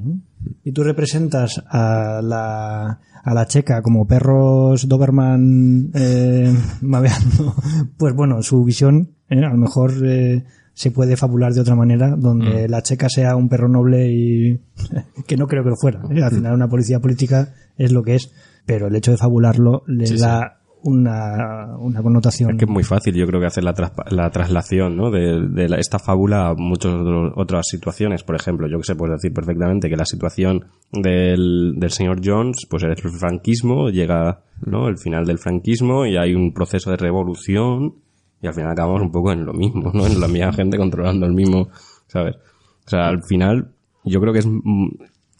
[0.64, 7.56] Y tú representas a la, a la checa como perros Doberman eh, maveando,
[7.98, 10.44] pues bueno, su visión eh, a lo mejor eh,
[10.74, 12.72] se puede fabular de otra manera, donde Mm.
[12.72, 14.60] la checa sea un perro noble y
[15.28, 16.02] que no creo que lo fuera.
[16.10, 16.24] ¿eh?
[16.24, 18.32] Al final una policía política es lo que es,
[18.70, 20.24] pero el hecho de fabularlo le Sí, sí.
[20.24, 22.52] da Una, una connotación.
[22.52, 25.12] Es que es muy fácil, yo creo que hacer la, traspa- la traslación ¿no?
[25.12, 26.94] de, de la- esta fábula a muchas
[27.36, 28.24] otras situaciones.
[28.24, 32.66] Por ejemplo, yo que sé, puedo decir perfectamente que la situación del, del señor Jones,
[32.70, 34.88] pues es el franquismo, llega ¿no?
[34.88, 37.96] el final del franquismo y hay un proceso de revolución
[38.42, 40.08] y al final acabamos un poco en lo mismo, ¿no?
[40.08, 41.68] En la misma gente controlando el mismo,
[42.08, 42.38] ¿sabes?
[42.86, 43.72] O sea, al final
[44.06, 44.88] yo creo que es mm,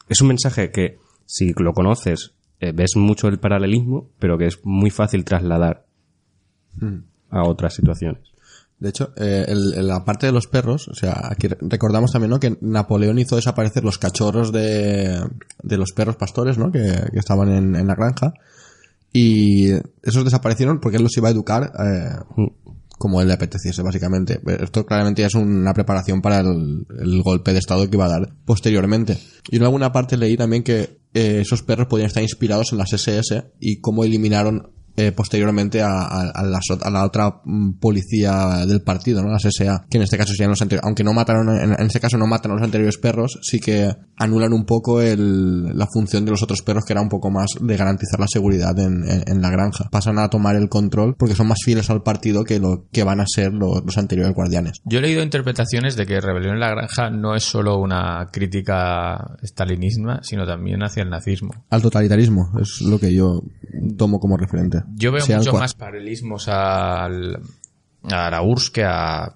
[0.10, 4.60] es un mensaje que, si lo conoces, eh, ves mucho el paralelismo, pero que es
[4.64, 5.86] muy fácil trasladar
[7.30, 8.22] a otras situaciones.
[8.80, 12.30] De hecho, eh, el- el- la parte de los perros, o sea, aquí recordamos también,
[12.32, 12.40] ¿no?
[12.40, 15.20] Que Napoleón hizo desaparecer los cachorros de,
[15.64, 16.72] de los perros pastores, ¿no?
[16.72, 16.80] Que,
[17.12, 18.34] que estaban en, en la granja.
[19.12, 19.72] Y
[20.04, 22.46] esos desaparecieron porque él los iba a educar eh,
[22.98, 24.40] como él le apeteciese, básicamente.
[24.62, 28.34] Esto claramente es una preparación para el, el golpe de estado que iba a dar
[28.46, 29.18] posteriormente.
[29.50, 32.94] Y en alguna parte leí también que eh, esos perros podían estar inspirados en las
[32.94, 37.74] SS y cómo eliminaron eh, posteriormente a, a- a las ot- a la otra mm,
[37.80, 39.30] policía del partido, ¿no?
[39.32, 42.00] Las SA, que en este caso serían los anteriores, aunque no mataron, en, en este
[42.00, 46.26] caso no matan a los anteriores perros, sí que anulan un poco el, la función
[46.26, 49.24] de los otros perros, que era un poco más de garantizar la seguridad en, en-
[49.28, 49.90] en la granja.
[49.92, 53.20] Pasan a tomar el control porque son más fieles al partido que lo que van
[53.22, 54.80] a ser los, los anteriores guardianes.
[54.86, 59.36] Yo he leído interpretaciones de que Rebelión en la Granja no es solo una crítica
[59.44, 61.52] stalinismo, sino también hacia el nazismo.
[61.70, 63.42] Al totalitarismo, es lo que yo
[63.98, 64.79] tomo como referente.
[64.96, 67.40] Yo veo mucho más paralelismos al,
[68.04, 69.34] a la URSS que, a,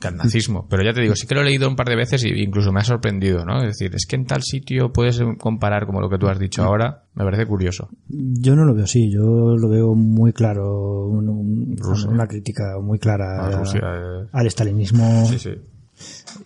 [0.00, 0.66] que al nazismo.
[0.68, 2.72] Pero ya te digo, sí que lo he leído un par de veces y incluso
[2.72, 3.60] me ha sorprendido, ¿no?
[3.62, 6.62] Es decir, es que en tal sitio puedes comparar como lo que tú has dicho
[6.62, 7.04] ahora.
[7.14, 7.88] Me parece curioso.
[8.08, 9.20] Yo no lo veo así, yo
[9.56, 12.08] lo veo muy claro, un- un- Rusia.
[12.10, 14.26] una crítica muy clara A a- Rusia, eh.
[14.32, 15.26] al estalinismo.
[15.26, 15.50] Sí, sí.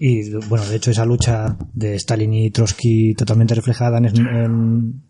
[0.01, 5.03] Y bueno, de hecho esa lucha de Stalin y Trotsky totalmente reflejada en, en-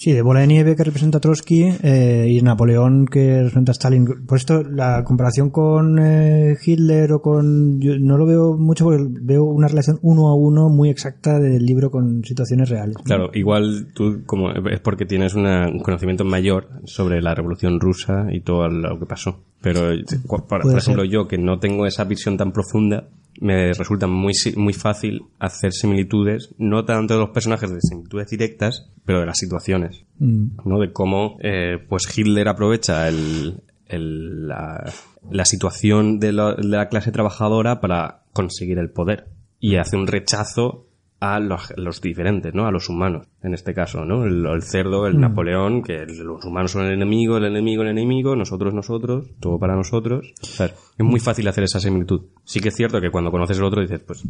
[0.00, 3.74] sí, de bola de nieve que representa a Trotsky eh, y Napoleón que representa a
[3.74, 4.06] Stalin.
[4.26, 9.04] Por esto la comparación con eh, Hitler o con yo no lo veo mucho porque
[9.20, 12.96] veo una relación uno a uno muy exacta del libro con situaciones reales.
[13.04, 18.26] Claro, igual tú como es porque tienes una- un conocimiento mayor sobre la Revolución Rusa
[18.32, 19.44] y todo lo que pasó.
[19.60, 19.80] Pero
[20.26, 21.10] por, ejemplo, ser.
[21.10, 23.08] yo que no tengo esa visión tan profunda,
[23.40, 28.90] me resulta muy muy fácil hacer similitudes, no tanto de los personajes de similitudes directas,
[29.04, 30.58] pero de las situaciones, Mm.
[30.66, 30.78] ¿no?
[30.78, 34.92] De cómo eh, pues Hitler aprovecha el, el- la,
[35.30, 40.86] la situación de la clase trabajadora para conseguir el poder y hace un rechazo
[41.20, 42.66] a los, los diferentes, ¿no?
[42.66, 44.24] A los humanos, en este caso, ¿no?
[44.24, 48.34] El, el cerdo, el Napoleón, que los humanos son el enemigo, el enemigo, el enemigo,
[48.34, 50.32] nosotros, nosotros, todo para nosotros.
[50.42, 52.22] O sea, es muy fácil hacer esa similitud.
[52.44, 54.24] Sí que es cierto que cuando conoces el otro dices, pues,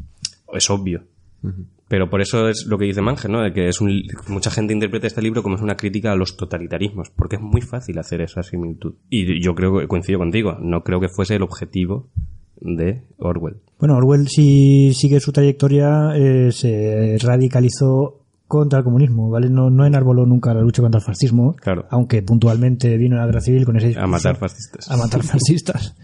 [0.53, 1.05] es obvio.
[1.89, 3.43] Pero por eso es lo que dice Manger, ¿no?
[3.43, 6.37] De que es un, mucha gente interpreta este libro como es una crítica a los
[6.37, 8.95] totalitarismos, porque es muy fácil hacer esa similitud.
[9.09, 12.11] Y yo creo que coincido contigo, no creo que fuese el objetivo
[12.61, 13.57] de Orwell.
[13.79, 18.17] Bueno, Orwell, si sigue su trayectoria, eh, se radicalizó
[18.47, 19.49] contra el comunismo, ¿vale?
[19.49, 21.87] No, no enarboló nunca la lucha contra el fascismo, Claro.
[21.91, 24.91] aunque puntualmente vino a la guerra civil con ese A discurso matar fascistas.
[24.91, 25.97] a matar fascistas.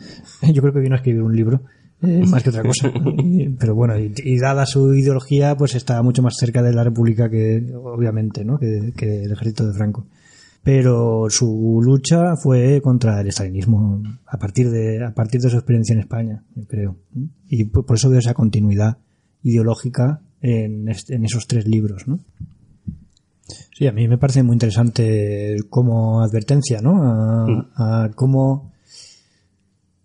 [0.55, 1.63] Yo creo que vino a escribir un libro,
[2.03, 2.89] eh, más que otra cosa.
[3.19, 6.85] Y- pero bueno, y, y dada su ideología, pues está mucho más cerca de la
[6.85, 8.59] República que, obviamente, ¿no?
[8.59, 10.07] Que, que el ejército de Franco.
[10.67, 15.93] Pero su lucha fue contra el estalinismo a partir de, a partir de su experiencia
[15.93, 16.97] en España, yo creo.
[17.49, 18.99] Y por eso veo esa continuidad
[19.45, 22.19] ideológica en, este- en esos tres libros, ¿no?
[23.79, 27.01] Sí, a mí me parece muy interesante como advertencia, ¿no?
[27.77, 28.73] A, a cómo,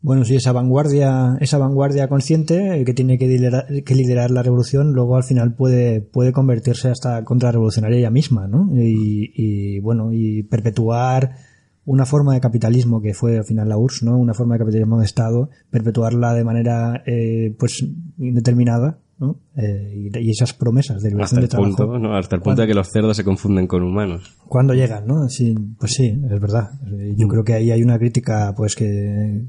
[0.02, 4.42] bueno, sí, esa vanguardia, esa vanguardia consciente eh, que tiene que liderar, que liderar la
[4.42, 8.70] revolución, luego al final puede, puede convertirse hasta contrarrevolucionaria ella misma, ¿no?
[8.74, 11.36] Y, y, bueno, y perpetuar
[11.86, 14.18] una forma de capitalismo que fue al final la URSS, ¿no?
[14.18, 17.86] Una forma de capitalismo de Estado, perpetuarla de manera, eh, pues,
[18.18, 19.38] indeterminada, ¿no?
[19.56, 21.76] Eh, y, esas promesas de Hasta liberación el de trabajo.
[21.76, 22.16] punto, ¿no?
[22.16, 24.36] Hasta el punto de que los cerdos se confunden con humanos.
[24.48, 25.30] ¿Cuándo llegan, no?
[25.30, 26.72] Sí, pues sí, es verdad.
[26.88, 29.46] Eh, Yo creo que ahí hay una crítica, pues, que,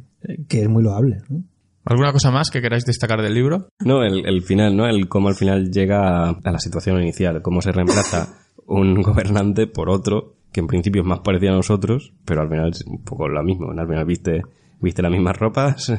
[0.49, 1.19] que es muy loable.
[1.29, 1.43] ¿no?
[1.85, 3.69] ¿Alguna cosa más que queráis destacar del libro?
[3.85, 4.87] No, el, el final, ¿no?
[4.87, 8.29] El cómo al final llega a, a la situación inicial, cómo se reemplaza
[8.67, 12.71] un gobernante por otro que en principio es más parecido a nosotros, pero al final
[12.71, 13.71] es un poco lo mismo.
[13.71, 14.43] Al final viste,
[14.81, 15.93] viste las mismas ropas,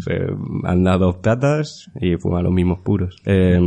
[0.64, 3.16] anda dos patas y fuma los mismos puros.
[3.24, 3.58] Eh,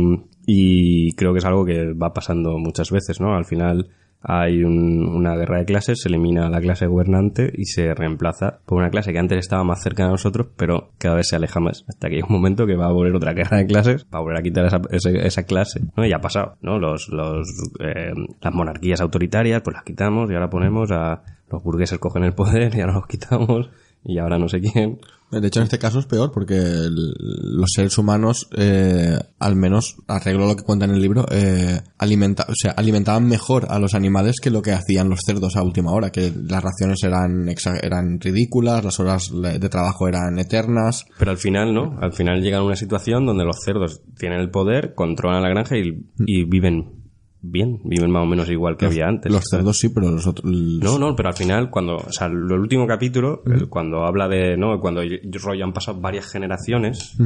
[0.46, 3.34] y creo que es algo que va pasando muchas veces, ¿no?
[3.34, 3.90] Al final
[4.20, 8.78] hay un- una guerra de clases, se elimina la clase gobernante y se reemplaza por
[8.78, 11.84] una clase que antes estaba más cerca de nosotros, pero cada vez se aleja más.
[11.88, 14.22] Hasta que hay un momento que va a volver otra guerra de clases, va a
[14.22, 16.04] volver a quitar esa, ese- esa clase, ¿no?
[16.04, 16.78] Y ha pasado, ¿no?
[16.78, 17.48] Los, los,
[17.80, 22.34] eh, las monarquías autoritarias, pues las quitamos y ahora ponemos a los burgueses cogen el
[22.34, 23.70] poder y ahora los quitamos
[24.04, 24.98] y ahora no sé quién.
[25.30, 26.56] De hecho, en este caso es peor porque
[26.90, 32.46] los seres humanos, eh, al menos, arreglo lo que cuenta en el libro, eh, alimenta,
[32.48, 35.92] o sea, alimentaban mejor a los animales que lo que hacían los cerdos a última
[35.92, 37.48] hora, que las raciones eran,
[37.82, 41.04] eran ridículas, las horas de trabajo eran eternas.
[41.18, 41.98] Pero al final, ¿no?
[42.00, 45.76] Al final llegan a una situación donde los cerdos tienen el poder, controlan la granja
[45.76, 46.97] y viven
[47.40, 49.30] bien, viven más o menos igual que había antes.
[49.32, 50.50] Los cerdos sí, pero los otros...
[50.52, 54.56] No, no, pero al final, cuando, o sea, el último capítulo, el- cuando habla de,
[54.56, 54.78] ¿no?
[54.80, 55.00] Cuando
[55.42, 57.16] rollo han pasado varias generaciones,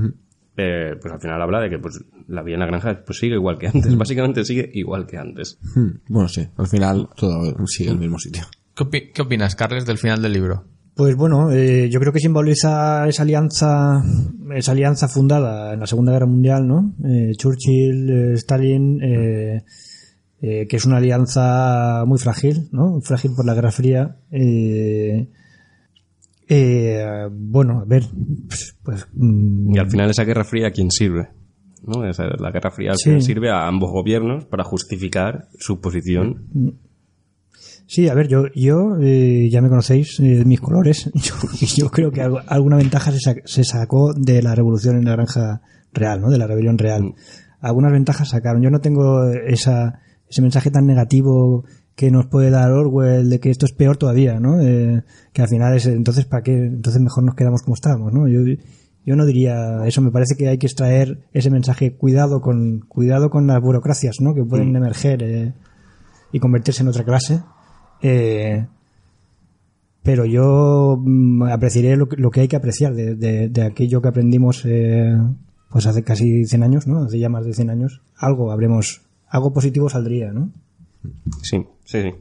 [0.56, 1.98] eh, pues al final habla de que pues
[2.28, 5.59] la vida en la granja pues sigue igual que antes, básicamente sigue igual que antes.
[6.09, 8.43] Bueno, sí, al final todo sigue el mismo sitio.
[8.74, 10.64] ¿Qué, opi- qué opinas, Carles, del final del libro?
[10.94, 14.02] Pues bueno, eh, yo creo que simboliza esa alianza,
[14.55, 16.93] esa alianza fundada en la Segunda Guerra Mundial, ¿no?
[17.02, 19.62] Eh, Churchill, eh, Stalin, eh,
[20.43, 23.01] eh, que es una alianza muy frágil, ¿no?
[23.01, 24.16] Frágil por la Guerra Fría.
[24.31, 25.28] Eh,
[26.48, 28.02] eh, bueno, a ver,
[28.48, 31.28] pues, pues, mm, Y al final esa Guerra Fría, ¿a quién sirve?
[31.86, 32.05] ¿No?
[32.06, 33.20] Esa- la Guerra Fría Sí.
[33.20, 36.77] sirve a ambos gobiernos para justificar su posición.
[37.86, 41.10] Sí, a ver, yo, yo eh, ya me conocéis, eh, mis colores.
[41.14, 41.35] Yo,
[41.77, 45.60] yo creo que algo- alguna ventaja se, se sacó de la revolución en la granja
[45.93, 46.31] real, ¿no?
[46.31, 47.14] De la rebelión real.
[47.60, 48.62] Algunas ventajas sacaron.
[48.62, 50.01] Yo no tengo esa,
[50.32, 51.64] ese mensaje tan negativo
[51.94, 54.60] que nos puede dar Orwell de que esto es peor todavía, ¿no?
[54.62, 55.02] Eh,
[55.34, 56.54] que al final es, entonces, ¿para qué?
[56.56, 58.26] Entonces mejor nos quedamos como estábamos, ¿no?
[58.28, 58.40] Yo,
[59.04, 60.00] yo no diría eso.
[60.00, 64.34] Me parece que hay que extraer ese mensaje, cuidado con, cuidado con las burocracias, ¿no?
[64.34, 65.52] Que pueden emerger, eh,
[66.32, 67.42] y convertirse en otra clase.
[68.00, 68.66] Eh,
[70.02, 74.00] pero yo mm, apreciaré lo que, lo que hay que apreciar de, de- de aquello
[74.00, 74.64] que aprendimos
[75.70, 77.04] pues hace casi 100 años, ¿no?
[77.04, 78.02] Hace ya más de 100 años.
[78.16, 79.02] Algo habremos,
[79.32, 80.50] algo positivo saldría, ¿no?
[81.42, 82.14] Sí, sí, sí.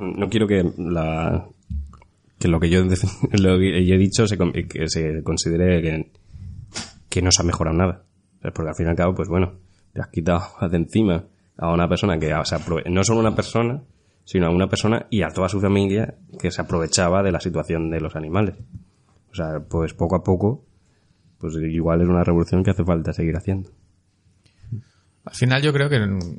[0.00, 1.46] No quiero que la
[2.38, 2.82] que lo que yo,
[3.32, 6.10] lo que he dicho se, que se considere
[7.08, 8.02] que, no se ha mejorado nada.
[8.52, 9.52] Porque al fin y al cabo, pues bueno,
[9.92, 11.24] te has quitado de encima
[11.56, 13.82] a una persona que, o sea, no solo una persona,
[14.24, 17.90] sino a una persona y a toda su familia que se aprovechaba de la situación
[17.90, 18.56] de los animales.
[19.30, 20.64] O sea, pues poco a poco,
[21.38, 23.70] pues igual es una revolución que hace falta seguir haciendo.
[25.24, 26.38] Al final yo creo que mm,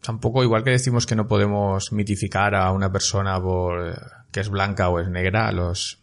[0.00, 3.96] tampoco, igual que decimos que no podemos mitificar a una persona por
[4.30, 6.00] que es blanca o es negra, los,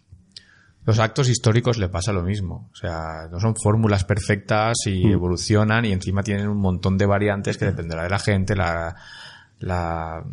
[0.85, 2.69] los actos históricos le pasa lo mismo.
[2.71, 7.57] O sea, no son fórmulas perfectas y evolucionan y encima tienen un montón de variantes
[7.57, 8.95] que dependerá de la gente, la,
[9.59, 10.23] la,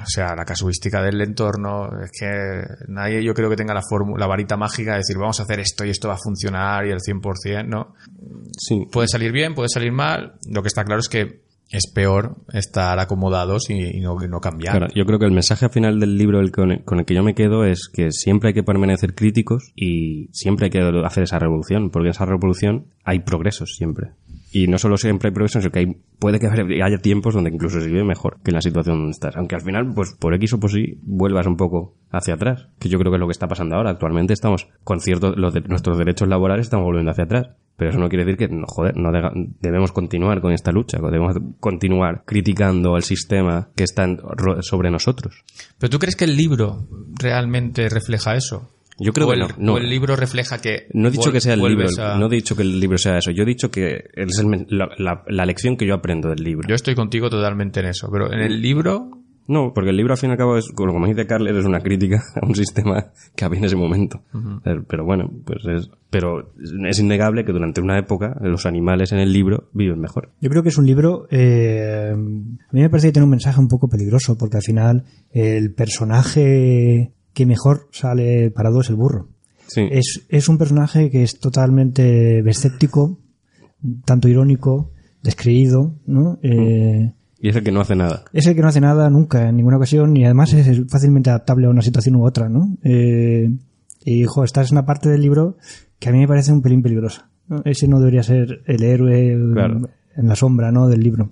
[0.00, 1.88] o sea, la casuística del entorno.
[2.02, 2.28] Es que
[2.88, 5.60] nadie yo creo que tenga la fórmula, la varita mágica de decir vamos a hacer
[5.60, 7.94] esto y esto va a funcionar y el 100%, ¿no?
[8.56, 10.34] Sí, Puede salir bien, puede salir mal.
[10.48, 14.40] Lo que está claro es que es peor estar acomodados y, y no, y no
[14.40, 14.76] cambiar.
[14.76, 17.06] Claro, yo creo que el mensaje al final del libro el con, el, con el
[17.06, 20.80] que yo me quedo es que siempre hay que permanecer críticos y siempre hay que
[21.04, 24.10] hacer esa revolución, porque en esa revolución hay progresos siempre.
[24.52, 26.46] Y no solo siempre hay progresos, sino que hay, puede que
[26.84, 29.34] haya tiempos donde incluso se vive mejor que en la situación donde estás.
[29.36, 32.68] Aunque al final, pues por X o por Y, vuelvas un poco hacia atrás.
[32.78, 33.90] Que yo creo que es lo que está pasando ahora.
[33.90, 37.48] Actualmente estamos con ciertos, nuestros derechos laborales estamos volviendo hacia atrás.
[37.76, 39.10] Pero eso no quiere decir que, no, joder, no
[39.60, 44.06] debemos continuar con esta lucha, debemos continuar criticando el sistema que está
[44.60, 45.42] sobre nosotros.
[45.78, 46.86] ¿Pero tú crees que el libro
[47.18, 48.70] realmente refleja eso?
[49.02, 49.74] Yo creo o que el, no, no.
[49.74, 50.86] o el libro refleja que...
[50.94, 53.18] No he dicho que sea el libro, a- no he dicho que el libro sea
[53.18, 53.30] eso.
[53.30, 56.68] Yo he dicho que es el la, la- la lección que yo aprendo del libro.
[56.68, 59.10] Yo estoy contigo totalmente en eso, pero en el libro...
[59.48, 61.64] No, porque el libro al fin y al cabo es, como como dice Carles, es
[61.64, 64.22] una crítica a un sistema que había en ese momento.
[64.64, 66.52] Eh, Pero bueno, pues es, pero
[66.88, 70.30] es innegable que durante una época los animales en el libro viven mejor.
[70.40, 71.26] Yo creo que es un libro.
[71.28, 75.04] eh, a mí me parece que tiene un mensaje un poco peligroso, porque al final
[75.32, 79.28] el personaje que mejor sale parado es el burro.
[79.66, 79.82] Sí.
[79.90, 83.18] Es, es un personaje que es totalmente escéptico,
[84.04, 84.90] tanto irónico,
[85.22, 86.38] descreído, ¿no?
[86.42, 88.24] Eh, Y es el que no hace nada.
[88.32, 91.66] es el que no hace nada nunca, en ninguna ocasión, y además es fácilmente adaptable
[91.66, 92.76] a una situación u otra, ¿no?
[92.84, 93.48] Eh,
[94.04, 95.56] y, hijo, esta es una parte del libro
[95.98, 97.30] que a mí me parece un pelín peligrosa.
[97.48, 97.62] ¿no?
[97.64, 99.88] Ese no debería ser el héroe Claro.
[100.16, 100.88] en la sombra, ¿no?
[100.88, 101.30] Del libro.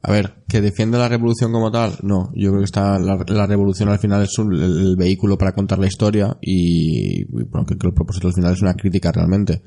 [0.00, 2.30] A ver, que defiende la revolución como tal, no.
[2.34, 5.78] Yo creo que está la, la revolución al final es un- el, vehículo para contar
[5.78, 9.62] la historia y, bueno, que, que el propósito al final es una crítica realmente.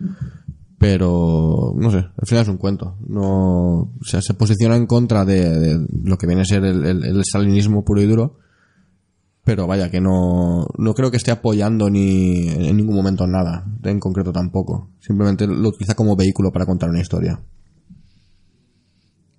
[0.78, 2.96] Pero, no sé, al final es un cuento.
[3.08, 7.04] No, o sea, se posiciona en contra de, lo que viene a ser el, el,
[7.04, 8.38] el puro y duro.
[9.44, 14.00] Pero vaya, que no, no creo que esté apoyando ni en ningún momento nada, en
[14.00, 14.90] concreto tampoco.
[15.00, 17.40] Simplemente lo utiliza como vehículo para contar una historia.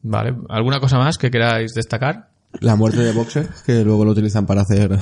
[0.03, 2.31] Vale, ¿alguna cosa más que queráis destacar?
[2.61, 4.99] La muerte de Boxer, que luego lo utilizan para hacer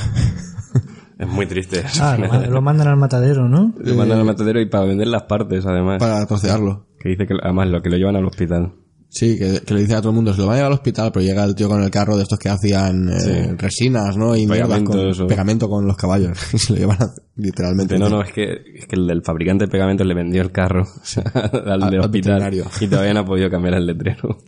[1.19, 1.81] Es muy triste.
[1.81, 2.01] eso.
[2.05, 3.75] Ah, lo, man- lo mandan al matadero, ¿no?
[3.79, 5.99] Lo mandan al matadero y para vender las partes, además.
[5.99, 6.87] para trocearlo.
[6.99, 8.73] Que dice que además lo que lo llevan al hospital.
[9.13, 10.79] Sí, que, que le dicen a todo el mundo, se lo van a llevar al
[10.79, 14.37] hospital, pero llega el tío con el carro de estos que hacían eh, resinas, ¿no?
[14.37, 15.27] Y Pegamento, con eso.
[15.27, 16.39] pegamento con los caballos.
[16.55, 17.99] Y se lo llevan a- literalmente.
[17.99, 18.45] No, no, es que,
[18.77, 20.85] es que el del fabricante de pegamento le vendió el carro
[21.53, 24.39] al Al- al hospital y todavía no ha podido cambiar el letrero.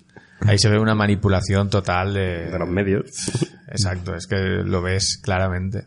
[0.47, 2.51] Ahí se ve una manipulación total de...
[2.51, 3.05] De los medios.
[3.69, 5.85] Exacto, es que lo ves claramente.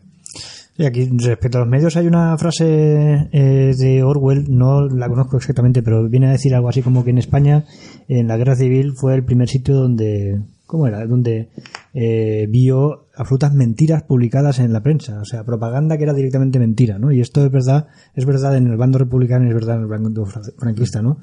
[0.78, 5.38] Y aquí, respecto a los medios, hay una frase eh, de Orwell, no la conozco
[5.38, 7.64] exactamente, pero viene a decir algo así como que en España,
[8.08, 11.06] en la guerra civil, fue el primer sitio donde, ¿cómo era?
[11.06, 11.48] Donde
[11.94, 16.98] eh, vio absolutas mentiras publicadas en la prensa, o sea, propaganda que era directamente mentira,
[16.98, 17.10] ¿no?
[17.10, 19.88] Y esto es verdad, es verdad en el bando republicano y es verdad en el
[19.88, 21.20] bando fra- franquista, ¿no?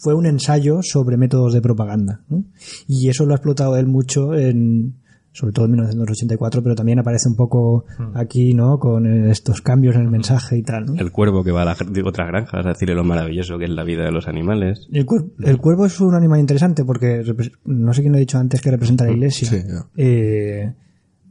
[0.00, 2.44] Fue un ensayo sobre métodos de propaganda, ¿no?
[2.88, 4.94] Y eso lo ha explotado él mucho en,
[5.32, 8.78] sobre todo en 1984, pero también aparece un poco aquí, ¿no?
[8.78, 10.94] Con estos cambios en el mensaje y tal, ¿no?
[10.94, 13.70] El cuervo que va a las gr- otras granjas a decirle lo maravilloso que es
[13.70, 14.88] la vida de los animales.
[14.90, 17.22] El, cuer- el cuervo es un animal interesante porque
[17.66, 19.48] no sé quién lo ha dicho antes que representa a la iglesia.
[19.48, 19.56] Sí.
[19.96, 20.72] Eh,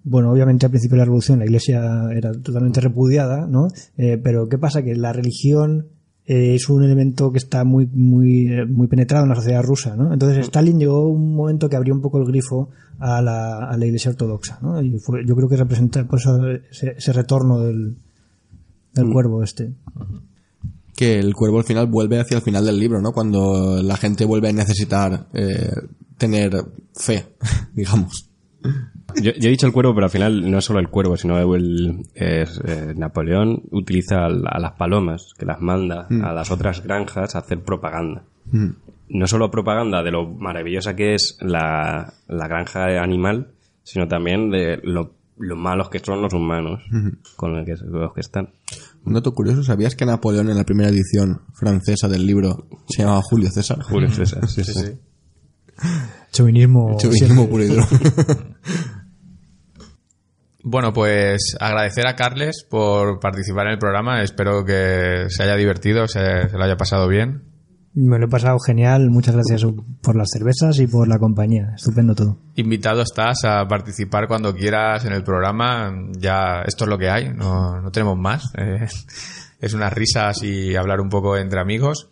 [0.03, 3.67] bueno, obviamente al principio de la revolución la iglesia era totalmente repudiada, ¿no?
[3.97, 4.81] Eh, pero ¿qué pasa?
[4.81, 5.87] Que la religión
[6.29, 9.95] eh, es un elemento que está muy, muy, eh, muy penetrado en la sociedad rusa,
[9.95, 10.13] ¿no?
[10.13, 12.69] Entonces Stalin llegó a un momento que abrió un poco el grifo
[12.99, 14.79] a la, a la iglesia ortodoxa, ¿no?
[14.79, 16.39] Y fue, yo creo que representa por eso
[16.69, 17.95] ese, ese retorno del,
[18.93, 19.73] del cuervo este.
[20.95, 23.11] Que el cuervo al final vuelve hacia el final del libro, ¿no?
[23.11, 25.73] Cuando la gente vuelve a necesitar eh,
[26.19, 27.25] tener fe,
[27.73, 28.29] digamos.
[29.21, 31.37] Yo, yo he dicho el cuervo, pero al final no es solo el cuervo, sino
[31.55, 36.51] el, es, eh, Napoleón utiliza a, la- a las palomas, que las manda a las
[36.51, 38.23] otras granjas a hacer propaganda.
[39.09, 43.51] No solo propaganda de lo maravillosa que es la, la granja animal,
[43.83, 46.81] sino también de lo, lo malos que son los humanos
[47.35, 48.49] con el que, los que están.
[49.05, 53.21] Un dato curioso, ¿sabías que Napoleón en la primera edición francesa del libro se llamaba
[53.23, 53.81] Julio César?
[53.81, 54.91] Julio César, sí, sí.
[56.31, 56.97] Chauvinismo.
[56.97, 57.47] Chauvinismo siempre.
[57.47, 57.83] puro y duro.
[60.71, 64.21] Bueno, pues agradecer a Carles por participar en el programa.
[64.21, 67.41] Espero que se haya divertido, se, se lo haya pasado bien.
[67.95, 69.09] Me lo he pasado genial.
[69.09, 69.65] Muchas gracias
[70.03, 71.73] por las cervezas y por la compañía.
[71.75, 72.37] Estupendo todo.
[72.53, 75.91] Invitado estás a participar cuando quieras en el programa.
[76.19, 78.53] Ya esto es lo que hay, no, no tenemos más.
[78.55, 78.85] Eh,
[79.59, 82.11] es unas risas y hablar un poco entre amigos.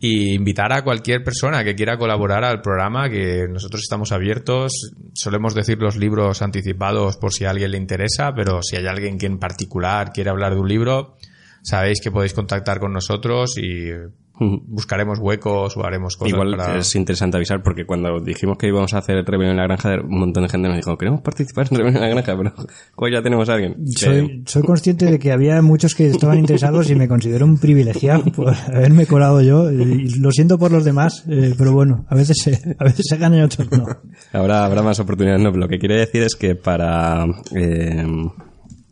[0.00, 4.92] Y invitar a cualquier persona que quiera colaborar al programa, que nosotros estamos abiertos.
[5.12, 9.18] Solemos decir los libros anticipados por si a alguien le interesa, pero si hay alguien
[9.18, 11.16] que en particular quiere hablar de un libro,
[11.62, 13.90] sabéis que podéis contactar con nosotros y
[14.66, 16.78] buscaremos huecos o haremos cosas Igual para...
[16.78, 20.18] es interesante avisar porque cuando dijimos que íbamos a hacer rebelión en la granja, un
[20.18, 22.52] montón de gente nos dijo, queremos participar en rebelión en la granja, pero
[22.96, 23.76] pues ya tenemos a alguien.
[23.86, 28.24] Soy, soy consciente de que había muchos que estaban interesados y me considero un privilegiado
[28.32, 29.70] por haberme colado yo.
[29.70, 33.16] Y lo siento por los demás, eh, pero bueno, a veces se, a veces se
[33.16, 33.86] ganan y otros no.
[34.32, 35.42] Habrá, habrá más oportunidades.
[35.42, 37.24] No, lo que quiere decir es que para,
[37.54, 38.06] eh,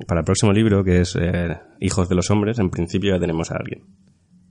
[0.06, 3.50] para el próximo libro, que es eh, Hijos de los Hombres, en principio ya tenemos
[3.50, 3.82] a alguien.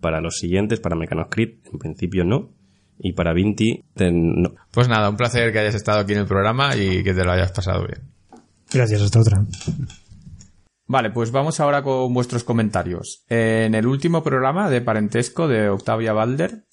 [0.06, 2.52] Para los siguientes, para Mechanoscript, en principio no.
[3.00, 4.54] Y para Vinti, ten- no.
[4.70, 7.32] Pues nada, un placer que hayas estado aquí en el programa y que te lo
[7.32, 8.02] hayas pasado bien.
[8.72, 9.44] Gracias, hasta otra.
[10.86, 13.26] Vale, pues vamos ahora con vuestros comentarios.
[13.30, 16.66] En el último programa de Parentesco de Octavia Balder,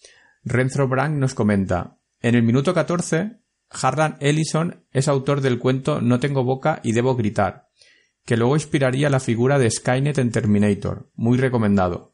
[0.45, 3.39] Renzo Brand nos comenta, en el minuto 14,
[3.71, 7.69] Harlan Ellison es autor del cuento No tengo boca y debo gritar,
[8.27, 11.09] que luego inspiraría la figura de Skynet en Terminator.
[11.15, 12.12] Muy recomendado.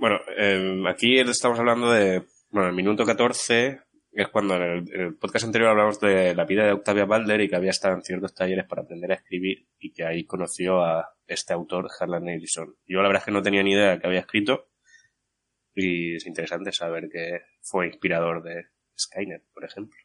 [0.00, 3.80] Bueno, eh, aquí estamos hablando de, bueno, el minuto 14
[4.12, 7.40] es cuando en el, en el podcast anterior hablamos de la vida de Octavia Balder
[7.40, 10.84] y que había estado en ciertos talleres para aprender a escribir y que ahí conoció
[10.84, 12.76] a este autor, Harlan Ellison.
[12.86, 14.68] Yo la verdad es que no tenía ni idea de que había escrito
[15.74, 18.66] y es interesante saber que fue inspirador de
[18.96, 19.98] Skynet, por ejemplo.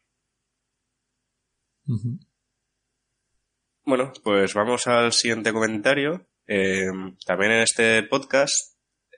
[3.84, 6.26] Bueno, pues vamos al siguiente comentario.
[6.46, 6.86] Eh,
[7.24, 8.73] también en este podcast,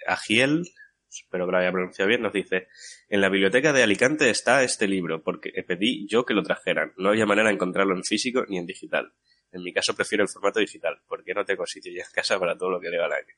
[0.07, 0.65] Agiel,
[1.09, 2.69] espero que lo haya pronunciado bien, nos dice,
[3.09, 6.93] en la biblioteca de Alicante está este libro, porque pedí yo que lo trajeran.
[6.97, 9.13] No había manera de encontrarlo en físico ni en digital.
[9.53, 12.57] En mi caso prefiero el formato digital, porque no tengo sitio ya en casa para
[12.57, 13.35] todo lo que le va al año.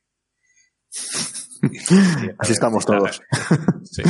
[2.37, 3.21] Así estamos todos.
[3.91, 4.03] Sí.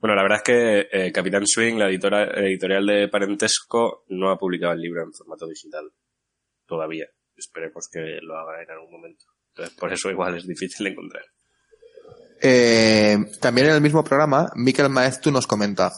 [0.00, 4.36] Bueno, la verdad es que eh, Capitán Swing, la editora, editorial de Parentesco, no ha
[4.36, 5.90] publicado el libro en formato digital.
[6.66, 7.06] Todavía.
[7.34, 9.24] Esperemos que lo haga en algún momento.
[9.48, 11.24] Entonces, por eso igual es difícil de encontrar.
[12.40, 15.92] Eh, también en el mismo programa, Miquel Maeztu nos comenta.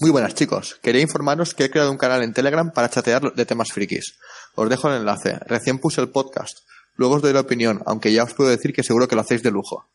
[0.00, 3.44] Muy buenas chicos, quería informaros que he creado un canal en Telegram para chatear de
[3.44, 4.16] temas frikis.
[4.54, 5.38] Os dejo el enlace.
[5.46, 6.60] Recién puse el podcast.
[6.96, 9.42] Luego os doy la opinión, aunque ya os puedo decir que seguro que lo hacéis
[9.42, 9.86] de lujo.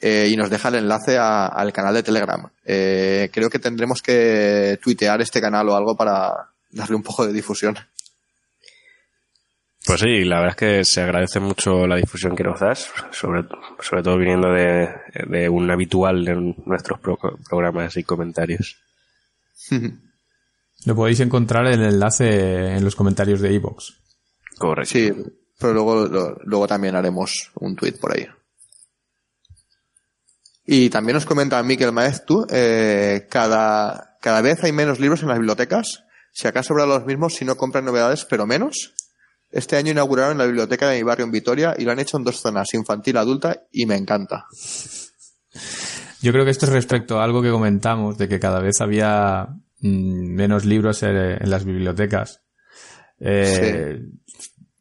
[0.00, 2.50] Eh, y nos deja el enlace al canal de Telegram.
[2.64, 7.32] Eh, creo que tendremos que tuitear este canal o algo para darle un poco de
[7.32, 7.78] difusión.
[9.86, 13.44] Pues sí, la verdad es que se agradece mucho la difusión que nos das, sobre,
[13.80, 14.88] sobre todo viniendo de,
[15.28, 17.18] de un habitual en nuestros pro-
[17.48, 18.76] programas y comentarios.
[20.84, 23.84] Lo podéis encontrar en el enlace en los comentarios de iVoox.
[24.58, 24.90] Correcto.
[24.92, 25.12] Sí,
[25.58, 28.26] pero luego, lo- luego también haremos un tweet por ahí.
[30.66, 35.38] Y también nos comenta Miquel Maestu, eh, cada, cada vez hay menos libros en las
[35.38, 36.04] bibliotecas.
[36.32, 38.92] Si acaso habrá los mismos si no compran novedades, pero menos.
[39.56, 42.24] Este año inauguraron la biblioteca de mi barrio en Vitoria y lo han hecho en
[42.24, 44.44] dos zonas, infantil, adulta, y me encanta.
[46.20, 49.48] Yo creo que esto es respecto a algo que comentamos, de que cada vez había
[49.80, 52.42] mm, menos libros en, las bibliotecas.
[53.18, 54.02] Eh,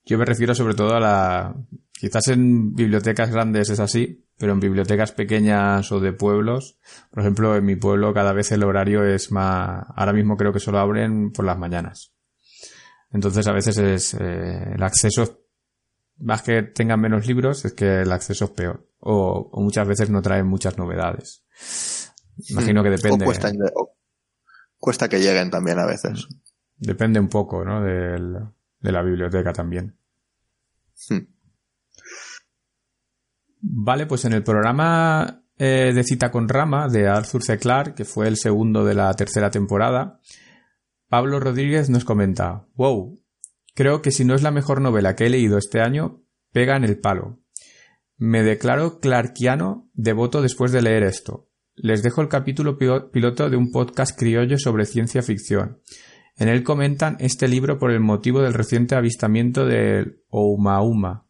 [0.06, 1.56] Yo me refiero sobre todo a la...
[1.94, 6.78] Quizás en bibliotecas grandes es así, pero en bibliotecas pequeñas o de pueblos,
[7.12, 9.86] por ejemplo, en mi pueblo cada vez el horario es más...
[9.96, 12.15] Ahora mismo creo que solo abren por las mañanas.
[13.16, 15.40] Entonces a veces es eh, el acceso
[16.18, 18.90] más que tengan menos libros, es que el acceso es peor.
[19.00, 21.44] O, o muchas veces no traen muchas novedades.
[22.50, 23.24] Imagino que depende.
[23.24, 23.96] O cuesta, o
[24.78, 26.28] cuesta que lleguen también a veces.
[26.78, 27.82] Depende un poco, ¿no?
[27.82, 28.36] Del-
[28.82, 29.98] de la biblioteca también.
[31.10, 31.20] Hmm.
[33.62, 37.58] Vale, pues en el programa eh, de Cita con Rama de Arthur C.
[37.58, 40.20] Clarke, que fue el segundo de la tercera temporada,
[41.08, 43.20] Pablo Rodríguez nos comenta, wow,
[43.76, 46.84] creo que si no es la mejor novela que he leído este año, pega en
[46.84, 47.40] el palo.
[48.18, 51.50] Me declaro clarkiano devoto después de leer esto.
[51.76, 55.82] Les dejo el capítulo piloto de un podcast criollo sobre ciencia ficción.
[56.38, 61.28] En él comentan este libro por el motivo del reciente avistamiento del Oumauma.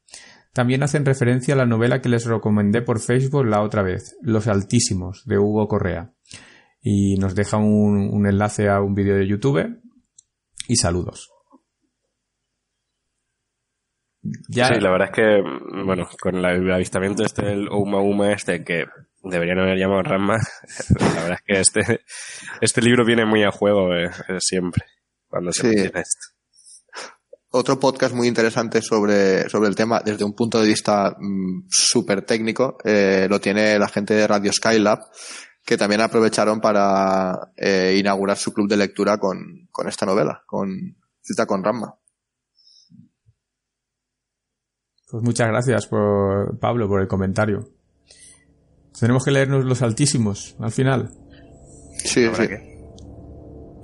[0.54, 4.48] También hacen referencia a la novela que les recomendé por Facebook la otra vez, Los
[4.48, 6.15] Altísimos, de Hugo Correa.
[6.88, 9.82] Y nos deja un, un enlace a un vídeo de YouTube
[10.68, 11.32] y saludos.
[14.50, 15.42] Ya, Sí, la verdad es que,
[15.86, 18.86] bueno, con la- el avistamiento este del Uma Uma este, que
[19.24, 20.38] deberían haber llamado Ramma,
[21.00, 22.00] la verdad es que este,
[22.62, 24.84] este libro viene muy a juego eh, eh, siempre,
[25.28, 25.68] cuando se Sí.
[25.68, 26.28] menciona esto.
[27.50, 32.24] Otro podcast muy interesante sobre, sobre el tema desde un punto de vista mm, súper
[32.24, 35.00] técnico eh, lo tiene la gente de Radio Skylab,
[35.66, 40.70] que también aprovecharon para eh, inaugurar su club de lectura con, con esta novela, con
[41.22, 41.96] Cita con Rama.
[45.10, 47.70] Pues muchas gracias por Pablo por el comentario.
[49.00, 51.10] Tenemos que leernos los altísimos al final.
[51.98, 52.48] Sí, sí.
[52.48, 52.76] que-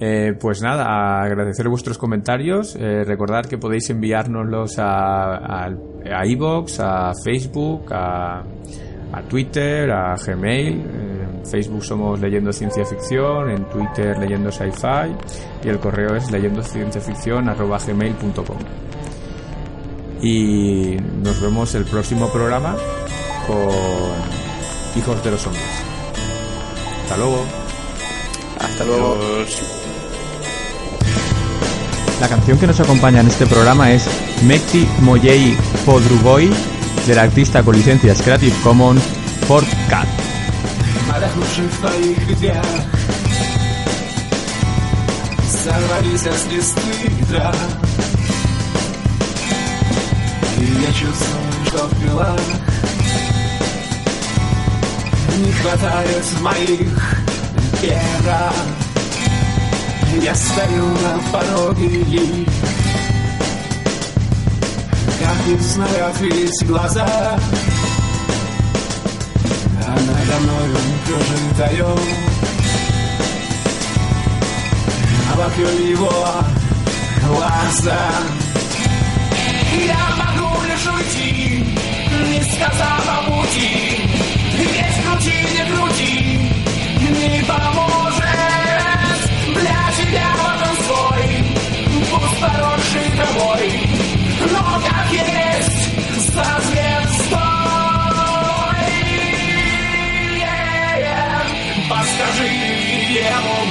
[0.03, 2.75] Eh, pues nada, agradecer vuestros comentarios.
[2.75, 8.39] Eh, recordad que podéis enviárnoslos a, a, a iVoox, a Facebook, a,
[9.13, 10.79] a Twitter, a Gmail.
[10.79, 15.15] Eh, Facebook somos Leyendo Ciencia Ficción, en Twitter Leyendo Sci-Fi
[15.63, 18.57] y el correo es leyendo gmail.com.
[20.21, 22.75] Y nos vemos el próximo programa
[23.47, 23.57] con
[24.95, 25.65] Hijos de los Hombres.
[27.03, 27.43] Hasta luego.
[28.59, 29.15] Hasta luego.
[29.15, 29.61] Adiós.
[32.21, 34.07] La canción que nos acompaña en este programa es
[34.45, 36.51] Mekti Moyei Podruboy
[37.07, 39.01] del artista con licencias Creative Commons
[39.47, 40.07] Fort Cat.
[41.21, 42.65] Отдохнувший в твоих ветвях
[45.63, 46.93] Сорвались листвы
[47.29, 47.55] трав
[50.57, 52.39] И я чувствую, что в крылах
[55.37, 57.17] Не хватает моих
[57.81, 58.53] перах
[60.23, 62.47] Я стою на пороге и
[65.19, 67.37] Как не знаю, открыть глаза
[70.07, 71.99] надо мною кружит орел
[75.33, 76.11] А его
[77.27, 78.11] глаза
[79.87, 81.65] Я могу лишь уйти,
[82.29, 83.71] не сказав о пути.
[84.57, 86.15] Ведь крути, не крути,
[86.99, 88.23] не поможет.
[89.55, 91.45] Для тебя вот свой,
[92.11, 93.71] пусть поросший травой.
[94.51, 97.40] Но как есть, созрет стой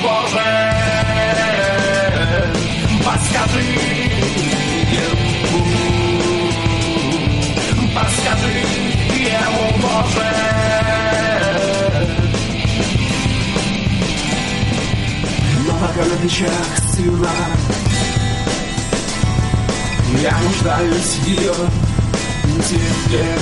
[0.02, 0.48] Боже,
[3.05, 3.62] подскажи
[4.97, 5.60] ему,
[7.94, 8.55] подскажи
[9.14, 10.31] ему, Боже.
[15.66, 16.51] Но пока на плечах
[16.94, 17.39] слюна,
[20.22, 21.55] я нуждаюсь в ее
[22.68, 23.39] тепле.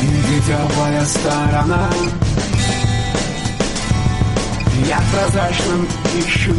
[0.00, 1.90] Где теплая сторона
[4.88, 5.86] Я в прозрачном
[6.18, 6.54] ищу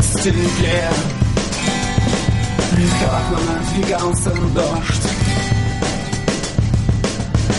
[0.00, 0.90] стекле
[3.00, 5.08] Как надвигался дождь.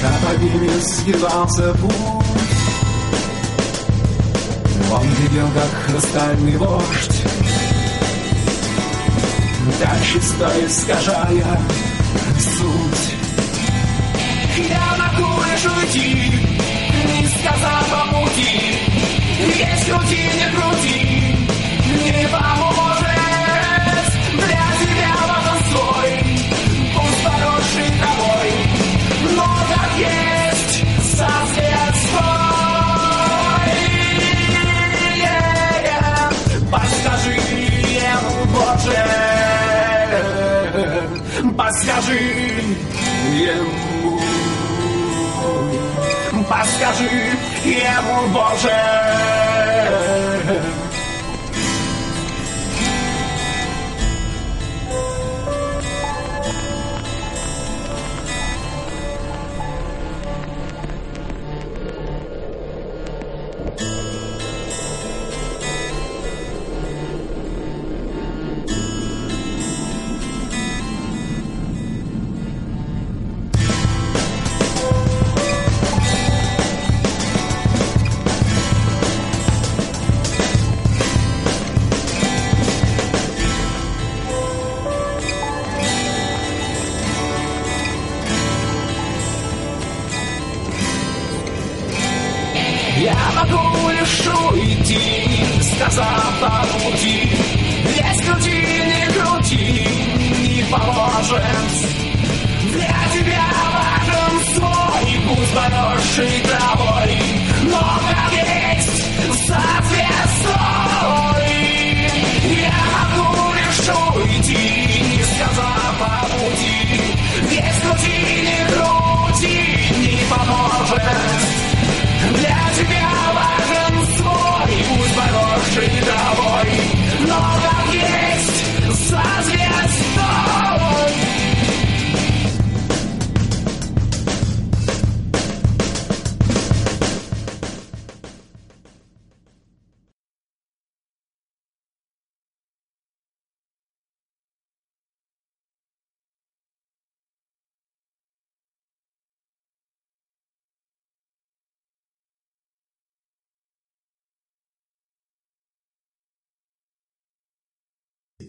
[0.03, 2.25] А под ними сгибался путь
[4.91, 7.23] Он видел, как хрустальный вождь
[9.79, 11.59] Так чисто искажая
[12.39, 13.13] суть.
[14.67, 16.15] Я могу лишь уйти,
[17.05, 18.76] не сказав о пути
[19.39, 21.37] Есть крути, не крути,
[22.05, 23.05] не поможет
[24.33, 25.59] Для тебя важен
[26.95, 28.51] пусть поросший травой
[29.35, 30.75] Но как есть
[31.15, 31.47] свой
[35.19, 36.29] Yeah,
[36.71, 37.35] Подскажи
[37.93, 38.97] ему, Боже
[41.55, 42.21] Подскажи
[43.33, 43.86] ему
[46.49, 48.71] Подскажи ему, Боже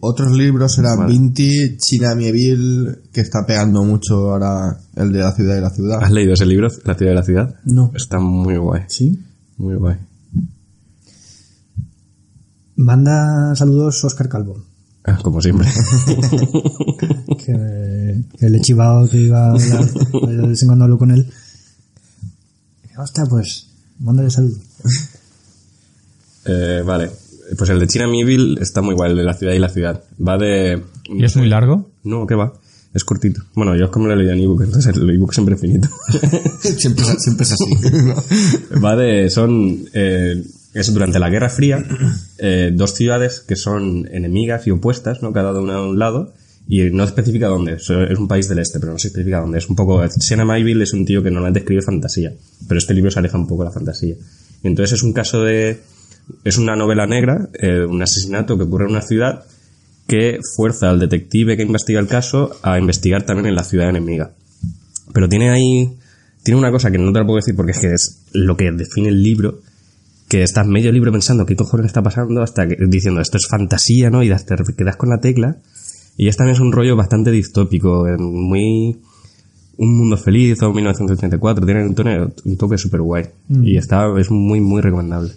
[0.01, 1.11] Otros libros eran Vale.
[1.11, 5.99] Vinti, China Mieville, que está pegando mucho ahora el de la ciudad y la ciudad.
[6.01, 7.55] ¿Has leído ese libro, La ciudad de la ciudad?
[7.65, 7.91] No.
[7.93, 8.83] Está muy guay.
[8.87, 9.19] ¿Sí?
[9.57, 9.97] Muy guay.
[12.77, 14.63] Manda saludos Oscar Calvo.
[15.03, 15.67] Ah, como siempre.
[17.45, 19.89] Que, que le he chivado que iba a hablar.
[19.89, 21.31] De vez en cuando hablo con él.
[22.97, 23.67] Hostia, pues,
[23.99, 24.59] mándale saludos.
[26.45, 27.11] Eh, vale.
[27.57, 30.03] Pues el de China Mieville está muy guay, el de la ciudad y la ciudad.
[30.25, 30.81] Va de...
[31.09, 31.89] ¿Y es muy largo?
[32.03, 32.53] No, ¿qué va?
[32.93, 33.41] Es cortito.
[33.53, 35.87] Bueno, yo es como lo he leído en ebook, entonces el ebook siempre es finito.
[36.61, 38.75] siempre, es- siempre es así.
[38.83, 39.29] Va de...
[39.29, 39.77] Son...
[39.93, 40.43] eh,
[40.73, 41.83] es durante la Guerra Fría,
[42.37, 45.33] eh, dos ciudades que son enemigas y opuestas, ¿no?
[45.33, 46.33] Cada una a un lado,
[46.67, 47.73] y no especifica dónde.
[47.73, 49.57] Es es un país del este, pero no se especifica dónde.
[49.57, 50.07] Es un poco...
[50.09, 52.33] Sienna Mayville es un tío que normalmente escribe fantasía,
[52.67, 54.13] pero este libro se aleja un poco de la fantasía.
[54.63, 55.79] Y entonces es un caso de...
[56.43, 59.43] Es una novela negra, eh, un asesinato que ocurre en una ciudad
[60.07, 64.31] que fuerza al detective que investiga el caso a investigar también en la ciudad enemiga.
[65.13, 65.97] Pero tiene ahí,
[66.43, 68.71] tiene una cosa que no te la puedo decir porque es que es lo que
[68.71, 69.59] define el libro,
[70.27, 74.09] que estás medio libro pensando qué cojones está pasando hasta que, diciendo esto es fantasía,
[74.09, 74.23] ¿no?
[74.23, 75.57] Y te quedas con la tecla.
[76.17, 78.97] Y es también es un rollo bastante distópico, eh, muy...
[79.77, 83.25] Un mundo feliz o 1984, tiene un, tono- un toque súper guay.
[83.63, 85.31] Y está, es muy, muy recomendable.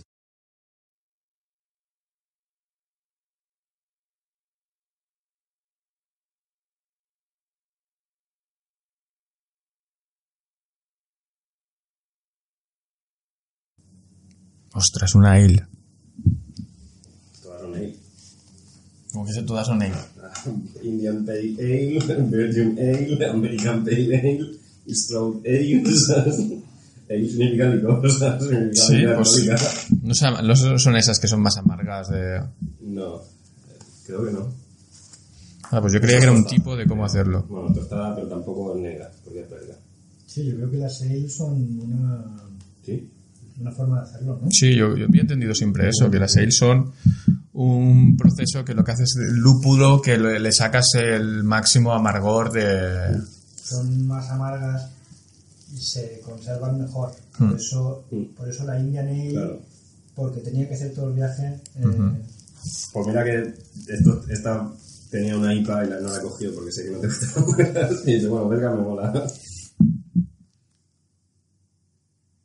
[14.74, 15.66] Ostras, una ale.
[19.12, 19.94] ¿Cómo que se todas son ale?
[20.82, 24.46] Indian Pale Ale, Belgian Ale, American Pale Ale,
[24.88, 25.82] Stroud Ale.
[27.10, 32.08] Ale significa licor, significa Sí, pues no, sé, no son esas que son más amargas
[32.08, 32.42] de...
[32.80, 33.20] No,
[34.06, 34.48] creo que no.
[35.70, 37.44] Ah, pues yo creía que era un tipo de cómo hacerlo.
[37.48, 39.74] Bueno, tostada, pero tampoco negra, porque es belga.
[40.26, 42.24] Sí, yo creo que las sales son una,
[42.84, 43.10] ¿Sí?
[43.62, 44.50] Una forma de hacerlo, ¿no?
[44.50, 46.92] Sí, yo, yo había entendido siempre eso, que las ales son
[47.54, 51.92] un proceso que lo que hace es el lúpulo que le, le sacas el máximo
[51.92, 53.18] amargor de...
[53.62, 54.90] Son más amargas
[55.74, 57.12] y se conservan mejor.
[57.38, 58.04] Por, eso,
[58.36, 59.60] por eso la Indian Ale Claro.
[60.14, 61.60] porque tenía que hacer todo el viaje.
[61.76, 62.22] eh,
[62.92, 63.54] Pues mira que
[63.88, 64.70] esto, esta
[65.10, 67.88] tenía una IPA y la, no la he cogido porque sé que no te gusta.
[68.10, 69.26] y dice, bueno, belga me mola.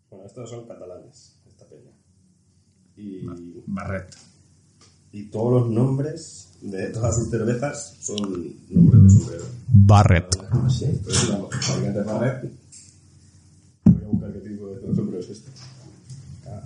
[0.10, 1.92] Bueno, estos son catalanes, esta peña.
[2.96, 3.26] Y,
[3.68, 4.16] Barret.
[5.12, 9.46] y todos los nombres de todas sus cervezas son nombres de sombrero.
[9.68, 10.36] Barret.
[10.70, 10.86] Sí,
[11.62, 12.52] fabricante Barret.
[13.86, 15.52] Voy a buscar qué tipo de sombrero es este.
[16.48, 16.64] Ah.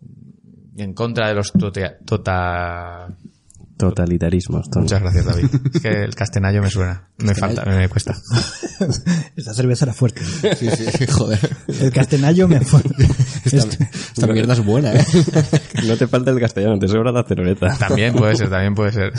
[0.00, 3.08] Y en contra de los totea- tota...
[3.76, 4.82] Totalitarismos, Tony.
[4.82, 5.46] Muchas gracias, David.
[5.74, 7.08] Es que el castenayo me suena.
[7.18, 8.12] Me falta, me cuesta.
[9.36, 10.20] esta cerveza era fuerte.
[10.56, 11.38] Sí, sí, joder.
[11.68, 12.56] El castenayo me.
[13.44, 13.84] Esta,
[14.16, 15.04] esta mierda es buena, ¿eh?
[15.86, 17.68] No te falta el castellano, te sobra la cerveza.
[17.78, 19.12] También puede ser, también puede ser.